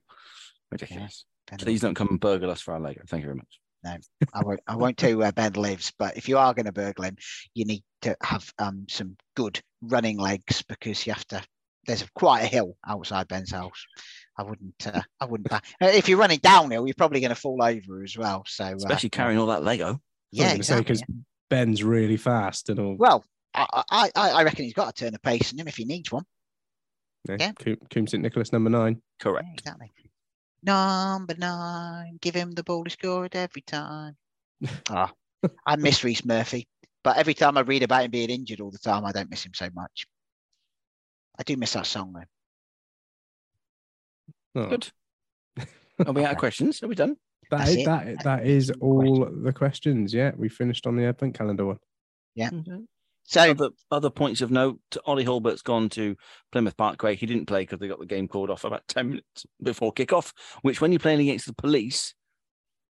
Ridiculous. 0.70 1.24
Please 1.58 1.80
don't 1.80 1.94
come 1.94 2.08
and 2.08 2.20
burgle 2.20 2.50
us 2.50 2.60
for 2.60 2.72
our 2.74 2.80
Lego. 2.80 3.02
Thank 3.06 3.22
you 3.22 3.26
very 3.28 3.36
much. 3.36 3.58
No, 3.84 3.96
I 4.32 4.44
won't. 4.44 4.60
I 4.66 4.76
won't 4.76 4.96
tell 4.96 5.10
you 5.10 5.18
where 5.18 5.32
Ben 5.32 5.54
lives, 5.54 5.92
but 5.98 6.16
if 6.16 6.28
you 6.28 6.38
are 6.38 6.54
going 6.54 6.66
to 6.66 6.72
burgle 6.72 7.04
him, 7.04 7.16
you 7.54 7.64
need 7.64 7.82
to 8.02 8.16
have 8.22 8.48
um 8.58 8.86
some 8.88 9.16
good 9.34 9.60
running 9.82 10.18
legs 10.18 10.62
because 10.62 11.04
you 11.06 11.12
have 11.12 11.26
to. 11.28 11.42
There's 11.86 12.06
quite 12.14 12.42
a 12.42 12.46
hill 12.46 12.76
outside 12.86 13.26
Ben's 13.26 13.50
house. 13.50 13.84
I 14.36 14.42
wouldn't. 14.42 14.86
Uh, 14.86 15.02
I 15.20 15.24
wouldn't. 15.26 15.48
Back. 15.48 15.64
If 15.80 16.08
you're 16.08 16.18
running 16.18 16.38
downhill, 16.38 16.86
you're 16.86 16.94
probably 16.94 17.20
going 17.20 17.30
to 17.30 17.40
fall 17.40 17.62
over 17.62 18.02
as 18.02 18.16
well. 18.16 18.44
So 18.46 18.64
uh, 18.64 18.74
Especially 18.76 19.10
carrying 19.10 19.38
all 19.38 19.46
that 19.46 19.62
Lego. 19.62 20.00
Yeah, 20.30 20.54
because 20.54 20.70
exactly. 20.70 21.16
Ben's 21.50 21.84
really 21.84 22.16
fast 22.16 22.70
and 22.70 22.78
all. 22.80 22.96
Well, 22.96 23.24
I, 23.54 23.82
I 23.90 24.10
I 24.16 24.30
I 24.30 24.42
reckon 24.44 24.64
he's 24.64 24.72
got 24.72 24.88
a 24.88 24.92
turn 24.92 25.14
of 25.14 25.22
pace 25.22 25.52
in 25.52 25.60
him 25.60 25.68
if 25.68 25.76
he 25.76 25.84
needs 25.84 26.10
one. 26.10 26.24
yeah. 27.28 27.52
Coombe, 27.52 27.78
Coombe 27.90 28.06
St 28.06 28.22
Nicholas 28.22 28.52
number 28.52 28.70
nine. 28.70 29.02
Correct. 29.20 29.46
Yeah, 29.46 29.52
exactly. 29.52 29.90
Number 30.62 31.34
nine, 31.36 32.18
give 32.20 32.34
him 32.34 32.52
the 32.52 32.62
ball 32.62 32.84
to 32.84 32.90
score 32.90 33.26
it 33.26 33.34
every 33.34 33.62
time. 33.62 34.16
Ah, 34.88 35.12
I 35.66 35.74
miss 35.74 36.04
Rhys 36.04 36.24
Murphy, 36.24 36.68
but 37.02 37.16
every 37.16 37.34
time 37.34 37.58
I 37.58 37.62
read 37.62 37.82
about 37.82 38.04
him 38.04 38.12
being 38.12 38.30
injured 38.30 38.60
all 38.60 38.70
the 38.70 38.78
time, 38.78 39.04
I 39.04 39.10
don't 39.10 39.28
miss 39.28 39.44
him 39.44 39.54
so 39.54 39.68
much. 39.74 40.06
I 41.36 41.42
do 41.42 41.56
miss 41.56 41.72
that 41.72 41.86
song 41.86 42.12
though. 42.12 42.22
Oh, 44.54 44.66
Good. 44.68 44.90
Are 46.06 46.12
we 46.12 46.24
out 46.24 46.32
of 46.32 46.38
questions? 46.38 46.82
Are 46.82 46.88
we 46.88 46.94
done? 46.94 47.16
That 47.50 47.58
That's 47.58 47.70
is, 47.70 47.76
it. 47.76 47.84
that, 47.84 48.24
that 48.24 48.46
is 48.46 48.70
all 48.80 49.26
the 49.30 49.52
questions. 49.52 50.12
Yeah, 50.14 50.32
we 50.36 50.48
finished 50.48 50.86
on 50.86 50.96
the 50.96 51.04
advent 51.04 51.34
calendar 51.34 51.66
one. 51.66 51.78
Yeah. 52.34 52.50
So 53.24 53.50
Other 53.50 53.70
other 53.90 54.10
points 54.10 54.40
of 54.40 54.50
note: 54.50 54.80
Ollie 55.04 55.24
Hulbert's 55.24 55.62
gone 55.62 55.88
to 55.90 56.16
Plymouth 56.50 56.76
Parkway. 56.76 57.14
He 57.14 57.26
didn't 57.26 57.46
play 57.46 57.62
because 57.62 57.78
they 57.78 57.88
got 57.88 58.00
the 58.00 58.06
game 58.06 58.26
called 58.26 58.50
off 58.50 58.64
about 58.64 58.82
ten 58.88 59.10
minutes 59.10 59.44
before 59.62 59.92
kickoff. 59.92 60.32
Which, 60.62 60.80
when 60.80 60.92
you're 60.92 60.98
playing 60.98 61.20
against 61.20 61.46
the 61.46 61.52
police, 61.54 62.14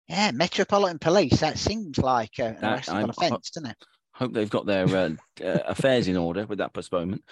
yeah, 0.09 0.31
Metropolitan 0.31 0.99
Police. 0.99 1.41
That 1.41 1.59
seems 1.59 1.99
like 1.99 2.31
uh, 2.39 2.45
an 2.45 2.57
That- 2.61 2.73
arrest 2.73 2.89
on 2.89 2.97
I'm- 2.97 3.11
offence, 3.11 3.51
doesn't 3.51 3.71
it? 3.71 3.77
hope 4.15 4.33
they've 4.35 4.49
got 4.51 4.67
their 4.67 4.87
uh, 4.87 5.11
uh, 5.45 5.59
affairs 5.67 6.07
in 6.07 6.17
order 6.17 6.47
with 6.47 6.59
that 6.59 6.73
postponement. 6.73 7.25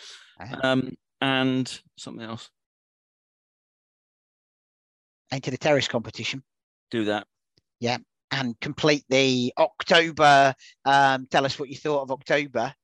Um, 0.62 0.94
and 1.20 1.80
something 1.98 2.24
else. 2.24 2.50
Enter 5.32 5.50
the 5.50 5.58
terrace 5.58 5.86
competition 5.88 6.42
Do 6.90 7.04
that. 7.04 7.26
Yeah. 7.78 7.98
And 8.32 8.58
complete 8.60 9.04
the 9.08 9.52
October. 9.58 10.54
Um, 10.84 11.26
tell 11.30 11.44
us 11.44 11.58
what 11.58 11.68
you 11.68 11.76
thought 11.76 12.02
of 12.02 12.10
October 12.12 12.74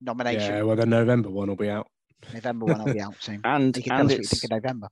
nomination. 0.00 0.54
Yeah, 0.54 0.62
well, 0.62 0.76
the 0.76 0.86
November 0.86 1.30
one 1.30 1.48
will 1.48 1.56
be 1.56 1.68
out. 1.70 1.88
November 2.32 2.66
one 2.66 2.84
will 2.84 2.92
be 2.94 3.00
out 3.00 3.14
soon. 3.20 3.40
And 3.44 3.76
You 3.76 3.82
can 3.82 3.90
tell 3.90 4.00
and 4.00 4.06
us 4.10 4.12
what 4.12 4.18
you 4.18 4.20
it's 4.22 4.40
think 4.40 4.44
of 4.44 4.62
November. 4.62 4.88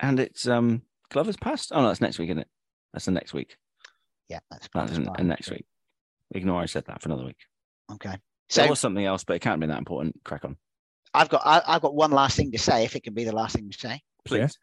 and 0.00 0.20
it's 0.20 0.46
um 0.46 0.82
Glover's 1.10 1.36
past. 1.36 1.72
Oh 1.74 1.80
no, 1.82 1.88
that's 1.88 2.00
next 2.00 2.18
week, 2.18 2.28
isn't 2.30 2.38
it? 2.40 2.48
That's 2.92 3.04
the 3.06 3.10
next 3.12 3.32
week. 3.34 3.56
Yeah, 4.28 4.38
that's, 4.50 4.68
That's 4.72 4.96
that's 4.96 5.18
in, 5.20 5.26
next 5.26 5.50
week. 5.50 5.64
Ignore 6.32 6.62
I 6.62 6.66
said 6.66 6.84
that 6.86 7.02
for 7.02 7.08
another 7.08 7.24
week. 7.24 7.38
Okay. 7.92 8.12
So, 8.12 8.16
So 8.48 8.60
there 8.62 8.70
was 8.70 8.78
something 8.80 9.04
else, 9.04 9.24
but 9.24 9.34
it 9.34 9.40
can't 9.40 9.60
be 9.60 9.66
that 9.66 9.78
important. 9.78 10.20
Crack 10.24 10.44
on. 10.44 10.56
I've 11.12 11.28
got 11.28 11.42
I, 11.44 11.72
have 11.72 11.82
got 11.82 11.94
one 11.94 12.12
last 12.12 12.36
thing 12.36 12.52
to 12.52 12.58
say, 12.58 12.84
if 12.84 12.94
it 12.94 13.02
can 13.02 13.14
be 13.14 13.24
the 13.24 13.34
last 13.34 13.56
thing 13.56 13.68
to 13.68 13.76
say. 13.78 14.00
Please. 14.24 14.56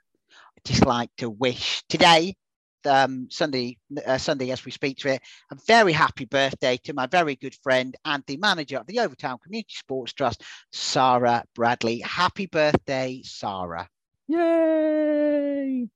I'd 0.57 0.63
just 0.63 0.85
like 0.85 1.11
to 1.17 1.29
wish 1.29 1.83
today, 1.87 2.35
um, 2.83 3.27
Sunday, 3.29 3.77
uh, 4.05 4.17
Sunday 4.17 4.49
as 4.49 4.65
we 4.65 4.71
speak 4.71 4.97
to 4.99 5.09
it, 5.09 5.21
a 5.51 5.57
very 5.67 5.93
happy 5.93 6.25
birthday 6.25 6.77
to 6.85 6.93
my 6.93 7.05
very 7.05 7.35
good 7.35 7.53
friend 7.61 7.95
and 8.05 8.23
the 8.25 8.37
manager 8.37 8.77
of 8.77 8.87
the 8.87 8.99
Overtown 8.99 9.37
Community 9.37 9.75
Sports 9.75 10.13
Trust, 10.13 10.41
Sarah 10.71 11.43
Bradley. 11.53 11.99
Happy 11.99 12.47
birthday, 12.47 13.21
Sarah! 13.23 13.87
Yay! 14.27 15.87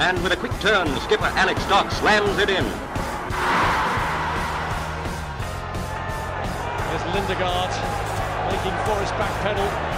And 0.00 0.22
with 0.22 0.32
a 0.32 0.36
quick 0.36 0.52
turn, 0.60 0.88
skipper 1.00 1.26
Alex 1.26 1.64
Dock 1.66 1.92
slams 1.92 2.38
it 2.38 2.50
in. 2.50 2.64
There's 6.88 7.14
Lindegaard 7.14 7.70
making 8.50 8.84
Forrest 8.84 9.12
back 9.12 9.42
pedal. 9.42 9.97